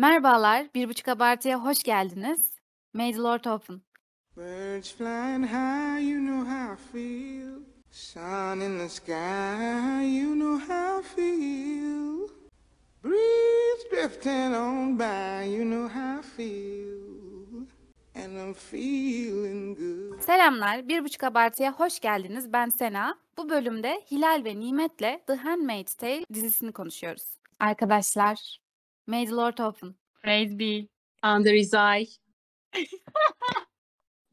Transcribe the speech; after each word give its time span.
Merhabalar, 0.00 0.66
Bir 0.74 0.88
Buçuk 0.88 1.08
Abartı'ya 1.08 1.64
hoş 1.64 1.82
geldiniz. 1.82 2.40
May 2.92 3.12
the 3.12 3.18
Lord 3.18 3.44
open. 3.44 3.82
Birds 4.36 4.92
flying 4.92 5.46
high, 5.46 6.10
you 6.10 6.20
know 6.20 6.50
how 6.50 6.74
I 6.74 6.76
feel. 6.92 7.62
Sun 7.90 8.60
in 8.60 8.78
the 8.78 8.88
sky, 8.88 10.18
you 10.18 10.34
know 10.34 10.58
how 10.58 11.00
I 11.00 11.02
feel. 11.02 12.28
Breeze 13.04 13.90
drifting 13.90 14.54
on 14.54 14.98
by, 14.98 15.56
you 15.56 15.64
know 15.64 15.88
how 15.88 16.20
I 16.20 16.22
feel. 16.22 17.66
And 18.14 18.36
I'm 18.36 18.54
feeling 18.54 19.78
good. 19.78 20.20
Selamlar, 20.20 20.88
Bir 20.88 21.04
Buçuk 21.04 21.24
Abartı'ya 21.24 21.72
hoş 21.72 22.00
geldiniz. 22.00 22.52
Ben 22.52 22.68
Sena. 22.68 23.18
Bu 23.36 23.48
bölümde 23.50 24.02
Hilal 24.10 24.44
ve 24.44 24.60
Nimet'le 24.60 25.26
The 25.26 25.34
Handmaid's 25.34 25.94
Tale 25.94 26.24
dizisini 26.34 26.72
konuşuyoruz. 26.72 27.24
Arkadaşlar, 27.60 28.60
May 29.10 29.26
the 29.26 29.34
Lord 29.34 29.58
open. 29.58 29.94
Praise 30.22 30.58
be. 30.58 30.86
Under 31.22 31.52
his 31.52 31.74
eye. 31.74 32.06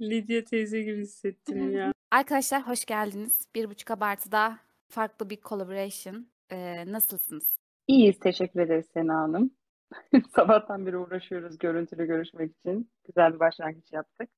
Lidya 0.01 0.43
teyze 0.43 0.81
gibi 0.81 1.01
hissettim 1.01 1.71
ya. 1.71 1.91
Arkadaşlar 2.11 2.67
hoş 2.67 2.85
geldiniz. 2.85 3.47
Bir 3.55 3.69
Buçuk 3.69 3.91
Abartı'da 3.91 4.59
farklı 4.89 5.29
bir 5.29 5.41
collaboration. 5.41 6.27
Ee, 6.49 6.91
nasılsınız? 6.91 7.57
İyiyiz, 7.87 8.19
teşekkür 8.19 8.59
ederiz 8.59 8.85
Sena 8.93 9.15
Hanım. 9.15 9.51
Sabahtan 10.35 10.85
beri 10.85 10.97
uğraşıyoruz 10.97 11.57
görüntülü 11.57 12.05
görüşmek 12.05 12.51
için. 12.57 12.91
Güzel 13.03 13.33
bir 13.33 13.39
başlangıç 13.39 13.91
yaptık. 13.91 14.29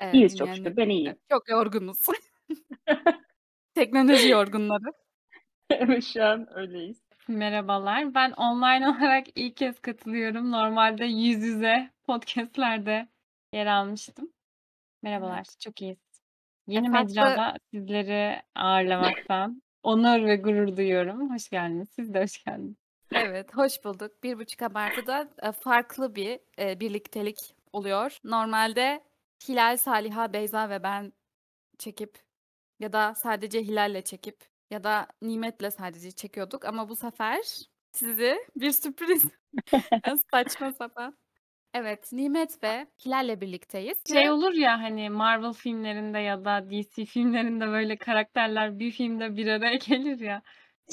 Evet, 0.00 0.14
İyiyiz 0.14 0.36
çok 0.38 0.48
yani 0.48 0.56
şükür, 0.56 0.76
ben 0.76 0.88
iyiyim. 0.88 1.16
Çok 1.30 1.48
yorgunuz. 1.48 1.98
Teknoloji 3.74 4.28
yorgunları. 4.28 4.92
Evet, 5.70 6.04
şu 6.04 6.24
an 6.24 6.58
öyleyiz. 6.58 7.03
Merhabalar. 7.28 8.14
Ben 8.14 8.30
online 8.32 8.88
olarak 8.98 9.26
ilk 9.34 9.56
kez 9.56 9.80
katılıyorum. 9.80 10.50
Normalde 10.50 11.04
yüz 11.04 11.42
yüze 11.42 11.90
podcastlerde 12.06 13.08
yer 13.52 13.66
almıştım. 13.66 14.32
Merhabalar. 15.02 15.44
Çok 15.60 15.82
iyiyiz. 15.82 15.98
Yeni 16.66 16.90
farklı- 16.90 17.04
mecrada 17.04 17.56
sizleri 17.70 18.42
ağırlamaktan 18.54 19.62
onur 19.82 20.26
ve 20.26 20.36
gurur 20.36 20.76
duyuyorum. 20.76 21.34
Hoş 21.34 21.48
geldiniz. 21.48 21.88
Siz 21.90 22.14
de 22.14 22.22
hoş 22.22 22.44
geldiniz. 22.44 22.76
Evet, 23.12 23.54
hoş 23.56 23.84
bulduk. 23.84 24.22
Bir 24.22 24.38
buçuk 24.38 24.62
abartıda 24.62 25.28
e, 25.42 25.52
farklı 25.52 26.14
bir 26.14 26.40
e, 26.58 26.80
birliktelik 26.80 27.54
oluyor. 27.72 28.18
Normalde 28.24 29.04
Hilal, 29.48 29.76
Saliha, 29.76 30.32
Beyza 30.32 30.70
ve 30.70 30.82
ben 30.82 31.12
çekip 31.78 32.18
ya 32.80 32.92
da 32.92 33.14
sadece 33.14 33.62
Hilal'le 33.62 34.02
çekip 34.02 34.36
ya 34.70 34.84
da 34.84 35.06
Nimet'le 35.22 35.70
sadece 35.72 36.10
çekiyorduk 36.10 36.64
ama 36.64 36.88
bu 36.88 36.96
sefer 36.96 37.40
sizi 37.92 38.36
bir 38.56 38.70
sürpriz 38.70 39.24
saçma 40.30 40.72
sapan. 40.72 41.16
Evet, 41.74 42.12
Nimet 42.12 42.62
ve 42.62 42.86
Hilal'le 43.06 43.40
birlikteyiz. 43.40 43.98
Şey 44.12 44.30
olur 44.30 44.52
ya 44.52 44.82
hani 44.82 45.10
Marvel 45.10 45.52
filmlerinde 45.52 46.18
ya 46.18 46.44
da 46.44 46.70
DC 46.70 47.04
filmlerinde 47.04 47.66
böyle 47.66 47.96
karakterler 47.96 48.78
bir 48.78 48.90
filmde 48.90 49.36
bir 49.36 49.46
araya 49.46 49.76
gelir 49.76 50.20
ya. 50.20 50.42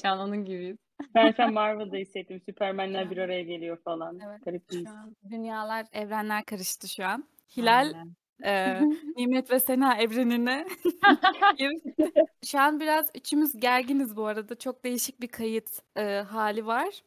Şu 0.02 0.09
an 0.09 0.19
onun 0.19 0.45
gibiyiz. 0.45 0.77
Ben 1.16 1.33
an 1.38 1.53
Marvel'da 1.53 1.97
hissettim. 1.97 2.42
Süpermenler 2.45 3.11
bir 3.11 3.17
araya 3.17 3.42
geliyor 3.42 3.77
falan. 3.83 4.19
Evet, 4.25 4.45
Garip 4.45 4.69
bir 4.69 4.75
his. 4.75 4.83
Şu 4.83 4.92
an 4.92 5.16
dünyalar, 5.30 5.86
evrenler 5.92 6.45
karıştı 6.45 6.88
şu 6.88 7.05
an. 7.05 7.23
Hilal 7.58 7.86
Aynen. 7.86 8.16
E, 8.44 8.81
Nimet 9.17 9.52
ve 9.52 9.59
Sena 9.59 9.95
evrenine 9.95 10.67
girdi. 11.58 12.11
Şu 12.45 12.59
an 12.59 12.80
biraz 12.80 13.06
üçümüz 13.16 13.59
gerginiz 13.59 14.16
bu 14.16 14.25
arada. 14.25 14.56
Çok 14.59 14.83
değişik 14.83 15.22
bir 15.22 15.28
kayıt 15.28 15.70
e, 15.98 16.03
hali 16.30 16.66
var. 16.66 17.03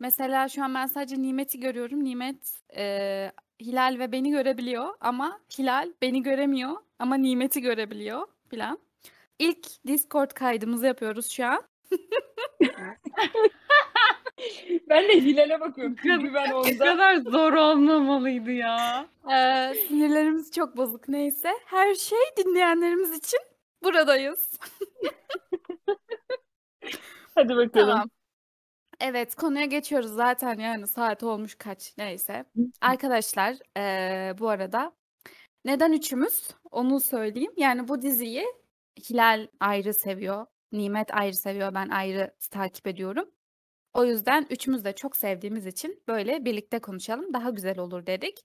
Mesela 0.00 0.48
şu 0.48 0.64
an 0.64 0.74
ben 0.74 0.86
sadece 0.86 1.22
Nimet'i 1.22 1.60
görüyorum. 1.60 2.04
Nimet 2.04 2.60
e, 2.76 3.32
Hilal 3.60 3.96
ve 3.98 4.12
beni 4.12 4.30
görebiliyor 4.30 4.94
ama 5.00 5.40
Hilal 5.58 5.92
beni 6.02 6.22
göremiyor 6.22 6.76
ama 6.98 7.16
Nimet'i 7.16 7.60
görebiliyor 7.60 8.26
filan. 8.48 8.78
İlk 9.38 9.86
Discord 9.86 10.30
kaydımızı 10.30 10.86
yapıyoruz 10.86 11.30
şu 11.30 11.46
an. 11.46 11.62
Ben 14.88 15.08
de 15.08 15.12
Hilal'e 15.12 15.60
bakıyorum. 15.60 15.96
Çünkü 16.02 16.34
ben 16.34 16.50
Ne 16.50 16.54
onda 16.54 16.78
kadar 16.78 17.16
zor 17.16 17.52
olmamalıydı 17.52 18.52
ya. 18.52 19.06
Ee, 19.32 19.74
sinirlerimiz 19.88 20.52
çok 20.52 20.76
bozuk 20.76 21.08
neyse. 21.08 21.50
Her 21.66 21.94
şey 21.94 22.18
dinleyenlerimiz 22.36 23.18
için 23.18 23.40
buradayız. 23.84 24.58
hadi 27.34 27.56
bakalım. 27.56 27.88
Tamam. 27.88 28.10
Evet 29.00 29.34
konuya 29.34 29.64
geçiyoruz 29.64 30.10
zaten 30.10 30.58
yani 30.58 30.86
saat 30.86 31.22
olmuş 31.22 31.54
kaç 31.54 31.94
neyse. 31.98 32.44
Arkadaşlar 32.80 33.56
eee, 33.76 34.34
bu 34.38 34.48
arada 34.48 34.92
neden 35.64 35.92
üçümüz 35.92 36.48
onu 36.70 37.00
söyleyeyim. 37.00 37.52
Yani 37.56 37.88
bu 37.88 38.02
diziyi 38.02 38.44
Hilal 39.10 39.46
ayrı 39.60 39.94
seviyor. 39.94 40.46
Nimet 40.72 41.14
ayrı 41.14 41.34
seviyor. 41.36 41.74
Ben 41.74 41.88
ayrı 41.88 42.34
takip 42.50 42.86
ediyorum. 42.86 43.30
O 43.94 44.04
yüzden 44.04 44.46
üçümüz 44.50 44.84
de 44.84 44.92
çok 44.94 45.16
sevdiğimiz 45.16 45.66
için 45.66 46.02
böyle 46.08 46.44
birlikte 46.44 46.78
konuşalım. 46.78 47.34
Daha 47.34 47.50
güzel 47.50 47.78
olur 47.78 48.06
dedik. 48.06 48.40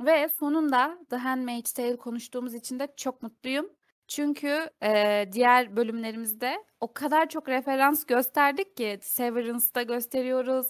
Ve 0.00 0.28
sonunda 0.28 0.98
The 1.10 1.16
Handmaid's 1.16 1.72
Tale 1.72 1.96
konuştuğumuz 1.96 2.54
için 2.54 2.78
de 2.78 2.88
çok 2.96 3.22
mutluyum. 3.22 3.70
Çünkü 4.08 4.70
eee, 4.82 5.28
diğer 5.32 5.76
bölümlerimizde 5.76 6.64
o 6.80 6.92
kadar 6.92 7.28
çok 7.28 7.48
referans 7.48 8.04
gösterdik 8.04 8.76
ki 8.76 8.98
Severance'da 9.02 9.82
gösteriyoruz, 9.82 10.66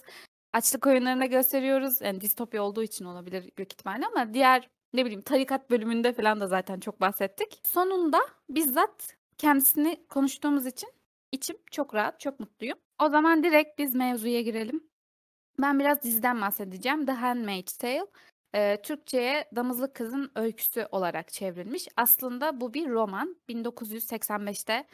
açlık 0.53 0.87
oyunlarında 0.87 1.25
gösteriyoruz. 1.25 2.01
Yani 2.01 2.21
distopya 2.21 2.63
olduğu 2.63 2.83
için 2.83 3.05
olabilir 3.05 3.51
büyük 3.57 3.73
ihtimalle 3.73 4.05
ama 4.07 4.33
diğer 4.33 4.69
ne 4.93 5.05
bileyim 5.05 5.21
tarikat 5.21 5.69
bölümünde 5.69 6.13
falan 6.13 6.41
da 6.41 6.47
zaten 6.47 6.79
çok 6.79 7.01
bahsettik. 7.01 7.61
Sonunda 7.63 8.19
bizzat 8.49 9.17
kendisini 9.37 10.05
konuştuğumuz 10.09 10.65
için 10.65 10.89
içim 11.31 11.57
çok 11.71 11.95
rahat, 11.95 12.19
çok 12.19 12.39
mutluyum. 12.39 12.77
O 13.01 13.09
zaman 13.09 13.43
direkt 13.43 13.79
biz 13.79 13.95
mevzuya 13.95 14.41
girelim. 14.41 14.83
Ben 15.61 15.79
biraz 15.79 16.03
diziden 16.03 16.41
bahsedeceğim. 16.41 17.05
The 17.05 17.11
Handmaid's 17.11 17.77
Tale. 17.77 18.05
Eee, 18.55 18.81
Türkçe'ye 18.81 19.49
Damızlık 19.55 19.95
Kızın 19.95 20.31
Öyküsü 20.35 20.87
olarak 20.91 21.33
çevrilmiş. 21.33 21.87
Aslında 21.97 22.61
bu 22.61 22.73
bir 22.73 22.89
roman. 22.89 23.35
1985'te 23.49 24.87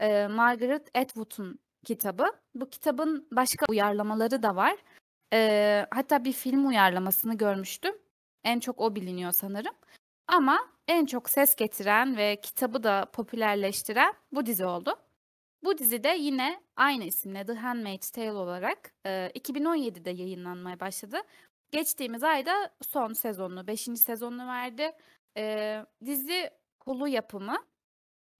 eee, 0.00 0.28
Margaret 0.28 0.98
Atwood'un 0.98 1.58
kitabı. 1.84 2.26
Bu 2.54 2.70
kitabın 2.70 3.28
başka 3.32 3.66
uyarlamaları 3.70 4.42
da 4.42 4.56
var. 4.56 4.76
Eee, 5.32 5.86
hatta 5.90 6.24
bir 6.24 6.32
film 6.32 6.66
uyarlamasını 6.68 7.38
görmüştüm. 7.38 7.94
En 8.44 8.60
çok 8.60 8.80
o 8.80 8.96
biliniyor 8.96 9.32
sanırım. 9.32 9.74
Ama 10.28 10.58
en 10.88 11.06
çok 11.06 11.30
ses 11.30 11.56
getiren 11.56 12.16
ve 12.16 12.40
kitabı 12.40 12.82
da 12.82 13.06
popülerleştiren 13.12 14.14
bu 14.32 14.46
dizi 14.46 14.66
oldu. 14.66 14.96
Bu 15.64 15.78
dizi 15.78 16.04
de 16.04 16.08
yine 16.08 16.60
aynı 16.76 17.04
isimle 17.04 17.46
The 17.46 17.52
Handmaid's 17.52 18.10
Tale 18.10 18.32
olarak 18.32 18.92
eee, 19.06 19.30
2017'de 19.34 20.10
yayınlanmaya 20.10 20.80
başladı. 20.80 21.16
Geçtiğimiz 21.70 22.22
ayda 22.22 22.70
son 22.82 23.12
sezonunu, 23.12 23.66
5. 23.66 24.00
sezonunu 24.00 24.46
verdi. 24.46 24.92
Eee, 25.36 25.86
dizi 26.04 26.50
Hulu 26.84 27.08
yapımı 27.08 27.56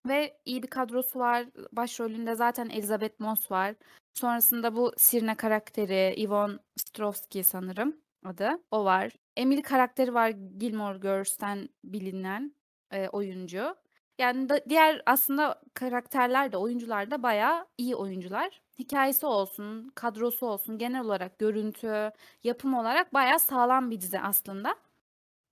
ve 0.09 0.38
iyi 0.44 0.62
bir 0.62 0.69
kadrosu 0.69 1.19
var. 1.19 1.47
Başrolünde 1.72 2.34
zaten 2.34 2.69
Elizabeth 2.71 3.21
Moss 3.21 3.50
var. 3.50 3.75
Sonrasında 4.15 4.76
bu 4.76 4.93
Sirne 4.99 5.34
karakteri 5.37 6.15
Yvonne 6.22 6.59
Strovsky 6.76 7.44
sanırım 7.44 7.97
adı. 8.25 8.50
O 8.71 8.84
var. 8.84 9.12
Emily 9.37 9.62
karakteri 9.62 10.15
var 10.15 10.31
Gilmore 10.31 10.99
Girls'ten 10.99 11.69
bilinen 11.84 12.55
eee, 12.93 13.09
oyuncu. 13.12 13.76
Yani 14.19 14.49
da, 14.49 14.60
diğer 14.69 15.03
aslında 15.06 15.62
karakterler 15.75 16.53
de 16.53 16.56
oyuncular 16.56 17.10
da 17.10 17.22
bayağı 17.22 17.66
iyi 17.78 17.97
oyuncular. 17.97 18.60
Hikayesi 18.78 19.27
olsun, 19.27 19.88
kadrosu 19.94 20.47
olsun, 20.47 20.78
genel 20.78 21.00
olarak 21.00 21.38
görüntü, 21.38 22.10
yapım 22.44 22.75
olarak 22.75 23.15
bayağı 23.15 23.38
sağlam 23.41 23.91
bir 23.91 24.00
dizi 24.00 24.20
aslında. 24.20 24.76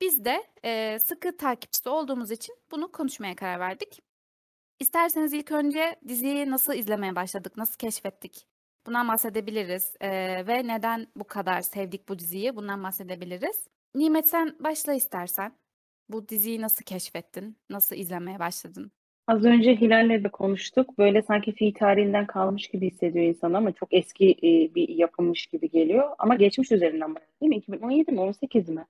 Biz 0.00 0.24
de 0.24 0.44
eee, 0.64 0.98
sıkı 1.00 1.36
takipçisi 1.36 1.88
olduğumuz 1.88 2.30
için 2.30 2.56
bunu 2.72 2.92
konuşmaya 2.92 3.36
karar 3.36 3.60
verdik. 3.60 4.00
İsterseniz 4.80 5.32
ilk 5.32 5.52
önce 5.52 5.96
diziyi 6.08 6.50
nasıl 6.50 6.74
izlemeye 6.74 7.16
başladık, 7.16 7.56
nasıl 7.56 7.76
keşfettik? 7.78 8.46
Bundan 8.86 9.08
bahsedebiliriz 9.08 9.94
eee, 10.02 10.46
ve 10.46 10.68
neden 10.68 11.06
bu 11.16 11.24
kadar 11.24 11.62
sevdik 11.62 12.08
bu 12.08 12.18
diziyi? 12.18 12.56
Bundan 12.56 12.84
bahsedebiliriz. 12.84 13.68
Nimet 13.94 14.30
sen 14.30 14.56
başla 14.60 14.94
istersen. 14.94 15.58
Bu 16.08 16.28
diziyi 16.28 16.60
nasıl 16.60 16.84
keşfettin? 16.84 17.56
Nasıl 17.70 17.96
izlemeye 17.96 18.38
başladın? 18.38 18.92
Az 19.26 19.44
önce 19.44 19.76
Hilal'le 19.80 20.24
de 20.24 20.28
konuştuk. 20.28 20.98
Böyle 20.98 21.22
sanki 21.22 21.52
fi 21.52 21.72
tarihinden 21.72 22.26
kalmış 22.26 22.68
gibi 22.68 22.90
hissediyor 22.90 23.24
insan 23.24 23.52
ama 23.52 23.72
çok 23.72 23.88
eski 23.94 24.30
e, 24.30 24.74
bir 24.74 24.88
yapılmış 24.88 25.46
gibi 25.46 25.70
geliyor. 25.70 26.10
Ama 26.18 26.34
geçmiş 26.34 26.72
üzerinden 26.72 27.14
bayağı 27.14 27.28
değil 27.40 27.50
mi? 27.50 27.56
2017 27.56 28.12
mi 28.12 28.20
18 28.20 28.68
mi? 28.68 28.86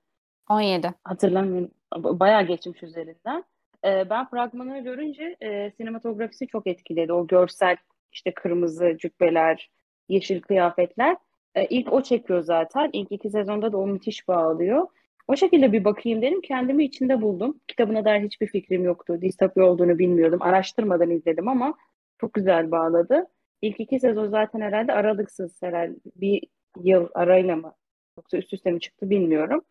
17. 0.49 0.93
Hatırlamıyorum. 1.03 1.71
Ba- 1.93 2.19
Bayağı 2.19 2.43
geçmiş 2.47 2.83
üzerinden. 2.83 3.43
Ee, 3.85 4.09
ben 4.09 4.29
fragmanı 4.29 4.83
görünce 4.83 5.35
e, 5.43 5.71
sinematografisi 5.77 6.47
çok 6.47 6.67
etkiledi. 6.67 7.13
O 7.13 7.27
görsel 7.27 7.77
işte 8.11 8.33
kırmızı 8.33 8.97
cübbeler, 8.99 9.69
yeşil 10.09 10.41
kıyafetler. 10.41 11.17
E, 11.55 11.65
ilk 11.65 11.93
o 11.93 12.01
çekiyor 12.03 12.41
zaten. 12.41 12.89
İlk 12.93 13.11
iki 13.11 13.29
sezonda 13.29 13.71
da 13.71 13.77
o 13.77 13.87
müthiş 13.87 14.27
bağlıyor. 14.27 14.87
O 15.27 15.35
şekilde 15.35 15.73
bir 15.73 15.83
bakayım 15.83 16.21
dedim. 16.21 16.41
Kendimi 16.41 16.85
içinde 16.85 17.21
buldum. 17.21 17.59
Kitabına 17.67 18.05
dair 18.05 18.23
hiçbir 18.23 18.47
fikrim 18.47 18.83
yoktu. 18.83 19.21
Distopya 19.21 19.65
olduğunu 19.65 19.99
bilmiyordum. 19.99 20.41
Araştırmadan 20.41 21.09
izledim 21.09 21.47
ama 21.47 21.75
çok 22.17 22.33
güzel 22.33 22.71
bağladı. 22.71 23.27
İlk 23.61 23.79
iki 23.79 23.99
sezon 23.99 24.27
zaten 24.27 24.61
herhalde 24.61 24.93
aralıksız 24.93 25.61
herhalde 25.61 25.95
bir 26.15 26.43
yıl 26.83 27.07
arayla 27.13 27.55
mı 27.55 27.73
yoksa 28.17 28.37
üst 28.37 28.53
üste 28.53 28.71
mi 28.71 28.79
çıktı 28.79 29.09
bilmiyorum. 29.09 29.61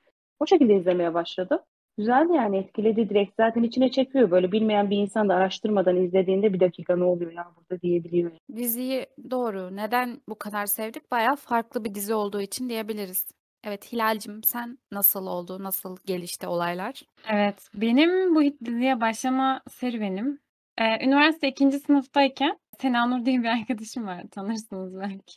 O 0.41 0.47
şekilde 0.47 0.77
izlemeye 0.77 1.15
başladım. 1.15 1.59
Güzeldi 1.99 2.33
yani 2.33 2.57
etkiledi 2.59 3.09
direkt. 3.09 3.37
Zaten 3.37 3.63
içine 3.63 3.91
çekiyor. 3.91 4.31
Böyle 4.31 4.53
bilmeyen 4.53 4.91
bir 4.91 4.97
insan 4.97 5.29
da 5.29 5.35
araştırmadan 5.35 5.97
izlediğinde 5.97 6.53
bir 6.53 6.61
dakika 6.61 6.97
ne 6.97 7.05
oluyor 7.05 7.33
ya 7.33 7.47
burada 7.57 7.83
diyebiliyor. 7.83 8.31
Diziyi 8.57 9.07
doğru. 9.31 9.77
Neden 9.77 10.21
bu 10.29 10.35
kadar 10.35 10.67
sevdik? 10.67 11.11
Bayağı 11.11 11.37
farklı 11.37 11.85
bir 11.85 11.95
dizi 11.95 12.15
olduğu 12.15 12.41
için 12.41 12.69
diyebiliriz. 12.69 13.27
Evet 13.67 13.93
Hilal'cim 13.93 14.43
sen 14.45 14.79
nasıl 14.93 15.27
oldu? 15.27 15.63
Nasıl 15.63 15.97
gelişti 16.07 16.47
olaylar? 16.47 17.03
Evet, 17.29 17.69
benim 17.75 18.35
bu 18.35 18.43
diziye 18.65 19.01
başlama 19.01 19.61
serüvenim, 19.71 20.41
eee, 20.81 20.99
üniversite 21.05 21.49
2. 21.49 21.79
sınıftayken 21.81 22.59
Sena 22.81 23.07
Nur 23.07 23.25
diye 23.25 23.39
bir 23.43 23.49
arkadaşım 23.49 24.07
var, 24.07 24.23
tanırsınız 24.31 25.01
belki. 25.01 25.35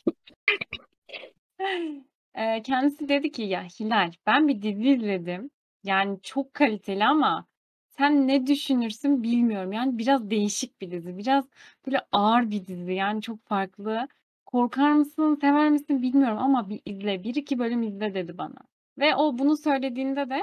Eee, 2.36 2.62
kendisi 2.64 3.08
dedi 3.08 3.32
ki, 3.32 3.42
"Ya 3.42 3.62
Hilal, 3.64 4.12
ben 4.26 4.48
bir 4.48 4.62
dizi 4.62 4.88
izledim. 4.88 5.50
Yani 5.84 6.18
çok 6.22 6.54
kaliteli 6.54 7.04
ama 7.04 7.46
sen 7.88 8.28
ne 8.28 8.46
düşünürsün 8.46 9.22
bilmiyorum. 9.22 9.72
Yani 9.72 9.98
biraz 9.98 10.30
değişik 10.30 10.80
bir 10.80 10.90
dizi, 10.90 11.18
biraz 11.18 11.44
böyle 11.86 12.00
ağır 12.12 12.50
bir 12.50 12.66
dizi, 12.66 12.92
yani 12.92 13.22
çok 13.22 13.46
farklı. 13.46 14.08
Korkar 14.48 14.92
mısın, 14.92 15.38
sever 15.40 15.70
misin 15.70 16.02
bilmiyorum 16.02 16.38
ama 16.38 16.70
bir 16.70 16.82
izle, 16.84 17.24
1-2 17.24 17.58
bölüm 17.58 17.82
izle." 17.82 18.14
dedi 18.14 18.38
bana. 18.38 18.56
Ve 18.98 19.16
o 19.16 19.38
bunu 19.38 19.56
söylediğinde 19.56 20.30
de 20.30 20.42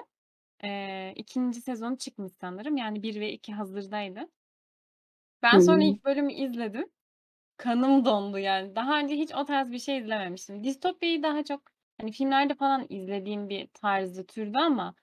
Eee, 0.64 1.14
2. 1.18 1.62
sezonu 1.62 1.98
çıkmış 2.00 2.34
sanırım. 2.42 2.78
Yani 2.78 3.04
1 3.04 3.22
ve 3.22 3.34
2 3.34 3.54
hazırdaydı. 3.54 4.22
Ben 5.44 5.60
sonra 5.60 5.84
Hı. 5.84 5.84
ilk 5.84 6.06
bölümü 6.06 6.34
izledim. 6.34 6.92
Kanım 7.58 8.06
dondu 8.06 8.40
yani. 8.40 8.76
Daha 8.76 9.00
önce 9.00 9.16
hiç 9.16 9.32
o 9.36 9.46
tarz 9.46 9.72
bir 9.72 9.80
şey 9.80 10.00
izlememiştim. 10.00 10.66
Distopyayı 10.66 11.24
daha 11.24 11.46
çok 11.46 11.62
hani 12.02 12.14
filmlerde 12.14 12.56
falan 12.56 12.88
izlediğim 12.90 13.50
bir 13.50 13.68
tarzı, 13.74 14.28
türdü 14.28 14.60
ama 14.60 14.96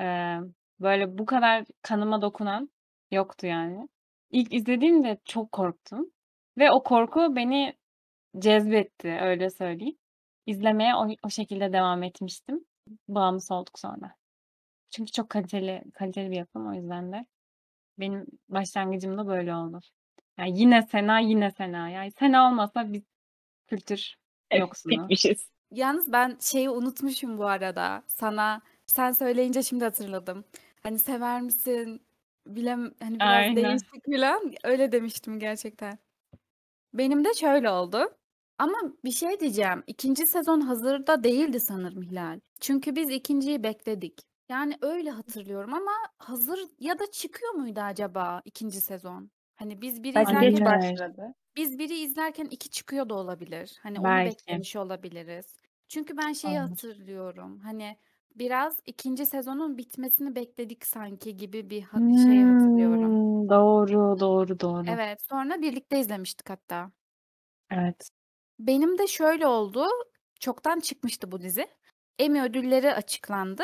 eee, 0.00 0.40
böyle 0.80 1.18
bu 1.18 1.26
kadar 1.26 1.64
kanıma 1.82 2.22
dokunan 2.22 2.70
yoktu 3.12 3.48
yani. 3.48 3.88
İlk 4.32 4.54
izlediğimde 4.54 5.18
çok 5.26 5.52
korktum 5.52 6.12
ve 6.58 6.72
o 6.72 6.84
korku 6.84 7.36
beni 7.36 7.74
cezbetti, 8.40 9.18
öyle 9.20 9.50
söyleyeyim. 9.50 9.96
İzlemeye 10.46 10.94
o 10.94 11.08
o 11.22 11.30
şekilde 11.30 11.72
devam 11.72 12.02
etmiştim. 12.02 12.64
Bağımlısı 13.08 13.54
olduk 13.54 13.78
sonra. 13.78 14.14
Çünkü 14.90 15.12
çok 15.12 15.30
kaliteli 15.30 15.82
kaliteli 15.94 16.30
bir 16.30 16.36
yapım 16.36 16.68
o 16.68 16.74
yüzden 16.74 17.12
de 17.12 17.26
benim 17.98 18.26
başlangıcım 18.48 19.18
da 19.18 19.26
böyle 19.26 19.54
oldu. 19.54 19.80
Yani 20.38 20.60
yine 20.60 20.82
Sena, 20.82 21.20
yine 21.20 21.50
Sena. 21.50 21.90
Yani 21.90 22.12
Sena 22.12 22.48
olmasa 22.48 22.92
biz 22.92 23.02
kültür 23.66 24.16
Evet, 24.50 24.62
yoksunu. 24.62 24.92
bitmişiz. 24.92 25.48
Yalnız 25.70 26.12
ben 26.12 26.36
şeyi 26.40 26.70
unutmuşum 26.70 27.38
bu 27.38 27.46
arada. 27.46 28.02
Sana 28.06 28.60
sen 28.86 29.12
söyleyince 29.12 29.62
şimdi 29.62 29.84
hatırladım. 29.84 30.44
Hani 30.82 30.98
sever 30.98 31.40
misin? 31.40 32.02
Bilem 32.46 32.94
hani 33.00 33.20
biraz 33.20 33.30
Aynen. 33.30 33.56
değişik 33.56 34.12
falan 34.12 34.52
öyle 34.64 34.92
demiştim 34.92 35.38
gerçekten. 35.38 35.98
Benim 36.94 37.24
de 37.24 37.34
şöyle 37.34 37.70
oldu. 37.70 38.17
Ama 38.58 38.74
bir 39.04 39.10
şey 39.10 39.40
diyeceğim. 39.40 39.82
İkinci 39.86 40.26
sezon 40.26 40.60
hazırda 40.60 41.24
değildi 41.24 41.60
sanırım 41.60 42.02
Hilal. 42.02 42.40
Çünkü 42.60 42.96
biz 42.96 43.10
ikinciyi 43.10 43.62
bekledik. 43.62 44.20
Yani 44.48 44.78
öyle 44.82 45.10
hatırlıyorum 45.10 45.74
ama 45.74 45.92
hazır 46.18 46.60
ya 46.80 46.98
da 46.98 47.10
çıkıyor 47.10 47.52
muydu 47.52 47.80
acaba 47.80 48.42
ikinci 48.44 48.80
sezon? 48.80 49.30
Hani 49.56 49.82
biz 49.82 50.02
biri 50.02 50.16
Belki 50.16 50.38
izlerken 50.38 50.38
geç 50.38 50.64
Olabilir. 50.64 50.64
başladı. 50.64 51.34
biz 51.56 51.78
biri 51.78 51.94
izlerken 51.98 52.44
iki 52.46 52.70
çıkıyor 52.70 53.08
da 53.08 53.14
olabilir. 53.14 53.78
Hani 53.82 54.00
onu 54.00 54.24
Belki. 54.24 54.24
beklemiş 54.24 54.76
olabiliriz. 54.76 55.56
Çünkü 55.88 56.16
ben 56.16 56.32
şeyi 56.32 56.58
Olabilir. 56.58 56.60
hatırlıyorum. 56.60 57.60
Hani 57.60 57.98
biraz 58.36 58.80
ikinci 58.86 59.26
sezonun 59.26 59.78
bitmesini 59.78 60.34
bekledik 60.34 60.86
sanki 60.86 61.36
gibi 61.36 61.70
bir 61.70 61.82
ha- 61.82 62.04
şey 62.14 62.44
hatırlıyorum. 62.44 63.18
Hımm, 63.18 63.48
doğru, 63.48 64.20
doğru, 64.20 64.60
doğru. 64.60 64.98
Evet, 64.98 65.22
sonra 65.22 65.62
birlikte 65.62 66.00
izlemiştik 66.00 66.50
hatta. 66.50 66.92
Evet. 67.70 68.10
Benim 68.58 68.98
de 68.98 69.06
şöyle 69.06 69.46
oldu. 69.46 69.86
Çoktan 70.40 70.80
çıkmıştı 70.80 71.32
bu 71.32 71.40
dizi. 71.40 71.66
Emmy 72.18 72.42
ödülleri 72.42 72.94
açıklandı 72.94 73.62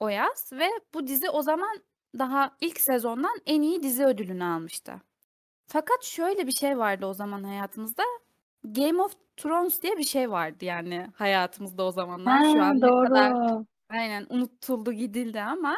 o 0.00 0.08
yaz 0.08 0.52
ve 0.52 0.68
bu 0.94 1.06
dizi 1.06 1.30
o 1.30 1.42
zaman 1.42 1.78
daha 2.18 2.56
ilk 2.60 2.80
sezondan 2.80 3.38
en 3.46 3.62
iyi 3.62 3.82
dizi 3.82 4.04
ödülünü 4.04 4.44
almıştı. 4.44 4.94
Fakat 5.68 6.04
şöyle 6.04 6.46
bir 6.46 6.52
şey 6.52 6.78
vardı 6.78 7.06
o 7.06 7.14
zaman 7.14 7.44
hayatımızda. 7.44 8.02
Game 8.64 9.02
of 9.02 9.12
Thrones 9.36 9.82
diye 9.82 9.98
bir 9.98 10.04
şey 10.04 10.30
vardı 10.30 10.64
yani 10.64 11.06
hayatımızda 11.14 11.84
o 11.84 11.90
zamanlar. 11.92 12.44
Şu 12.44 12.60
Ha, 12.60 12.64
an 12.64 12.76
ne 12.76 12.80
kadar 12.80 13.34
doğru. 13.34 13.66
aynen 13.90 14.26
unutuldu 14.30 14.92
gidildi 14.92 15.40
ama 15.40 15.76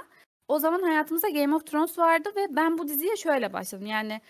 o 0.49 0.59
zaman 0.59 0.83
hayatımızda 0.83 1.29
Game 1.29 1.55
of 1.55 1.67
Thrones 1.67 1.99
vardı 1.99 2.29
ve 2.37 2.47
ben 2.56 2.79
bu 2.79 2.89
diziye 2.89 3.17
şöyle 3.17 3.53
başladım. 3.53 3.87
Yani 3.87 4.21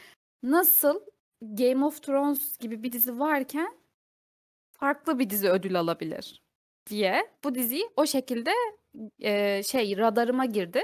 nasıl 0.43 1.01
Game 1.43 1.85
of 1.85 2.03
Thrones 2.03 2.59
gibi 2.59 2.83
bir 2.83 2.93
dizi 2.93 3.19
varken 3.21 3.78
farklı 4.79 5.19
bir 5.19 5.31
dizi 5.31 5.49
ödül 5.49 5.81
alabilir 5.81 6.43
diye 6.91 7.31
bu 7.45 7.55
diziyi 7.55 7.85
o 7.97 8.07
şekilde 8.07 8.51
e, 9.21 9.63
şey 9.63 9.97
radarıma 9.97 10.45
girdi 10.45 10.83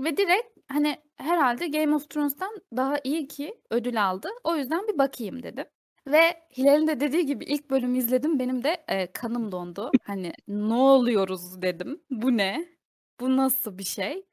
ve 0.00 0.16
direkt 0.16 0.58
hani 0.68 0.96
herhalde 1.16 1.66
Game 1.66 1.94
of 1.94 2.10
Thrones'tan 2.10 2.60
daha 2.76 2.96
iyi 3.04 3.28
ki 3.28 3.60
ödül 3.70 4.04
aldı. 4.08 4.28
O 4.44 4.56
yüzden 4.56 4.88
bir 4.88 4.98
bakayım 4.98 5.42
dedim. 5.42 5.66
Ve 6.06 6.34
Hilal'in 6.58 6.86
de 6.86 7.00
dediği 7.00 7.26
gibi 7.26 7.44
ilk 7.44 7.70
bölümü 7.70 7.98
izledim. 7.98 8.38
Benim 8.38 8.64
de 8.64 8.84
e, 8.88 9.12
kanım 9.12 9.52
dondu. 9.52 9.90
Hani 10.02 10.32
ne 10.48 10.74
oluyoruz 10.74 11.62
dedim. 11.62 12.02
Bu 12.10 12.36
ne? 12.36 12.68
Bu 13.20 13.36
nasıl 13.36 13.78
bir 13.78 13.84
şey? 13.84 14.26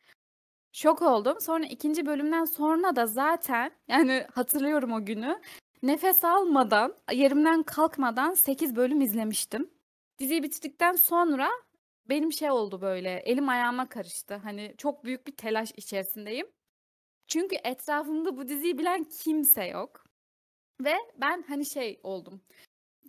Şok 0.71 1.01
oldum. 1.01 1.41
Sonra 1.41 1.65
ikinci 1.65 2.05
bölümden 2.05 2.45
sonra 2.45 2.95
da 2.95 3.05
zaten 3.05 3.71
yani 3.87 4.25
hatırlıyorum 4.33 4.91
o 4.91 5.05
günü. 5.05 5.41
Nefes 5.83 6.23
almadan, 6.23 6.95
yerimden 7.13 7.63
kalkmadan 7.63 8.33
8 8.33 8.75
bölüm 8.75 9.01
izlemiştim. 9.01 9.69
Diziyi 10.19 10.43
bitirdikten 10.43 10.93
sonra 10.93 11.49
benim 12.09 12.33
şey 12.33 12.51
oldu 12.51 12.81
böyle, 12.81 13.09
elim 13.09 13.49
ayağıma 13.49 13.89
karıştı. 13.89 14.35
Hani 14.35 14.73
çok 14.77 15.03
büyük 15.05 15.27
bir 15.27 15.31
telaş 15.31 15.71
içerisindeyim. 15.77 16.47
Çünkü 17.27 17.55
etrafımda 17.63 18.37
bu 18.37 18.47
diziyi 18.47 18.77
bilen 18.77 19.03
kimse 19.03 19.65
yok. 19.65 20.03
Ve 20.81 20.93
ben 21.21 21.43
hani 21.47 21.65
şey 21.65 21.99
oldum. 22.03 22.41